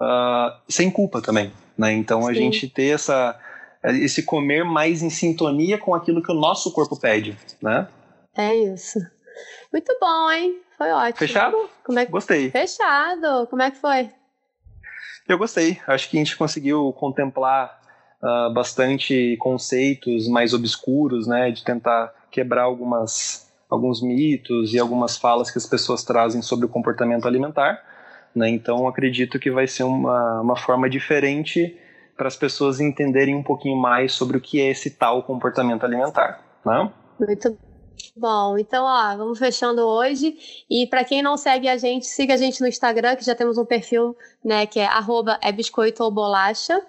uh, 0.00 0.60
sem 0.68 0.90
culpa 0.90 1.22
também. 1.22 1.52
Né? 1.78 1.92
Então 1.92 2.22
sim. 2.22 2.30
a 2.30 2.32
gente 2.32 2.68
ter 2.68 2.94
essa, 2.94 3.38
esse 3.84 4.24
comer 4.24 4.64
mais 4.64 5.02
em 5.02 5.10
sintonia 5.10 5.78
com 5.78 5.94
aquilo 5.94 6.22
que 6.22 6.32
o 6.32 6.34
nosso 6.34 6.72
corpo 6.72 6.98
pede. 6.98 7.36
Né? 7.62 7.86
É 8.36 8.54
isso. 8.54 8.98
Muito 9.72 9.96
bom, 10.00 10.30
hein? 10.30 10.60
Foi 10.76 10.90
ótimo. 10.90 11.18
Fechado? 11.18 11.70
Como 11.84 11.98
é 11.98 12.06
que... 12.06 12.12
Gostei. 12.12 12.50
Fechado. 12.50 13.46
Como 13.46 13.62
é 13.62 13.70
que 13.70 13.78
foi? 13.78 14.10
Eu 15.28 15.38
gostei. 15.38 15.78
Acho 15.86 16.08
que 16.08 16.16
a 16.16 16.20
gente 16.20 16.36
conseguiu 16.36 16.92
contemplar 16.94 17.78
uh, 18.22 18.52
bastante 18.52 19.36
conceitos 19.38 20.26
mais 20.28 20.54
obscuros, 20.54 21.26
né? 21.26 21.50
De 21.50 21.62
tentar 21.62 22.12
quebrar 22.30 22.62
algumas 22.62 23.46
alguns 23.70 24.00
mitos 24.00 24.72
e 24.72 24.78
algumas 24.78 25.18
falas 25.18 25.50
que 25.50 25.58
as 25.58 25.66
pessoas 25.66 26.02
trazem 26.02 26.40
sobre 26.40 26.64
o 26.64 26.68
comportamento 26.68 27.28
alimentar. 27.28 27.84
Né? 28.34 28.50
Então, 28.50 28.86
acredito 28.86 29.38
que 29.38 29.50
vai 29.50 29.66
ser 29.66 29.84
uma, 29.84 30.40
uma 30.40 30.56
forma 30.56 30.88
diferente 30.88 31.76
para 32.16 32.28
as 32.28 32.36
pessoas 32.36 32.80
entenderem 32.80 33.34
um 33.34 33.42
pouquinho 33.42 33.76
mais 33.76 34.12
sobre 34.12 34.36
o 34.36 34.40
que 34.40 34.60
é 34.60 34.70
esse 34.70 34.90
tal 34.90 35.22
comportamento 35.22 35.84
alimentar. 35.84 36.40
Né? 36.64 36.90
Muito 37.18 37.56
Bom, 38.16 38.58
então, 38.58 38.84
ó, 38.84 39.16
vamos 39.16 39.38
fechando 39.38 39.82
hoje. 39.82 40.36
E 40.68 40.86
para 40.86 41.04
quem 41.04 41.22
não 41.22 41.36
segue 41.36 41.68
a 41.68 41.76
gente, 41.76 42.06
siga 42.06 42.34
a 42.34 42.36
gente 42.36 42.60
no 42.60 42.66
Instagram, 42.66 43.16
que 43.16 43.24
já 43.24 43.34
temos 43.34 43.58
um 43.58 43.64
perfil, 43.64 44.16
né, 44.44 44.66
que 44.66 44.80
é 44.80 44.86
arroba 44.86 45.38
é 45.42 45.52
biscoito 45.52 46.02
ou 46.02 46.10
bolacha. 46.10 46.80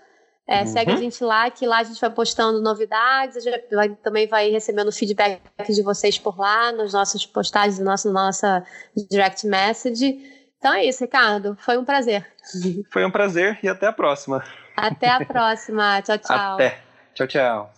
É, 0.48 0.62
uhum. 0.62 0.68
Segue 0.68 0.92
a 0.92 0.96
gente 0.96 1.24
lá, 1.24 1.52
que 1.52 1.68
lá 1.68 1.80
a 1.80 1.84
gente 1.84 2.02
vai 2.02 2.10
postando 2.10 2.60
novidades, 2.60 3.38
a 3.38 3.40
gente 3.40 3.76
vai, 3.76 3.90
também 3.90 4.28
vai 4.28 4.50
recebendo 4.50 4.92
feedback 4.92 5.40
de 5.70 5.84
vocês 5.84 6.18
por 6.18 6.40
lá, 6.40 6.72
nas 6.72 6.94
nossas 6.94 7.24
postagens, 7.24 7.78
na 7.78 7.92
nossa, 7.92 8.12
nossa 8.12 8.64
direct 9.10 9.46
message. 9.46 10.18
Então 10.60 10.74
é 10.74 10.86
isso, 10.86 11.04
Ricardo. 11.04 11.58
Foi 11.62 11.78
um 11.78 11.86
prazer. 11.86 12.28
Foi 12.92 13.06
um 13.06 13.12
prazer 13.12 13.58
e 13.64 13.70
até 13.70 13.88
a 13.88 13.94
próxima. 13.94 14.44
Até 14.76 15.10
a 15.10 15.26
próxima. 15.26 16.02
tchau, 16.02 16.18
tchau. 16.18 16.54
Até. 16.54 16.80
Tchau, 17.14 17.28
tchau. 17.28 17.74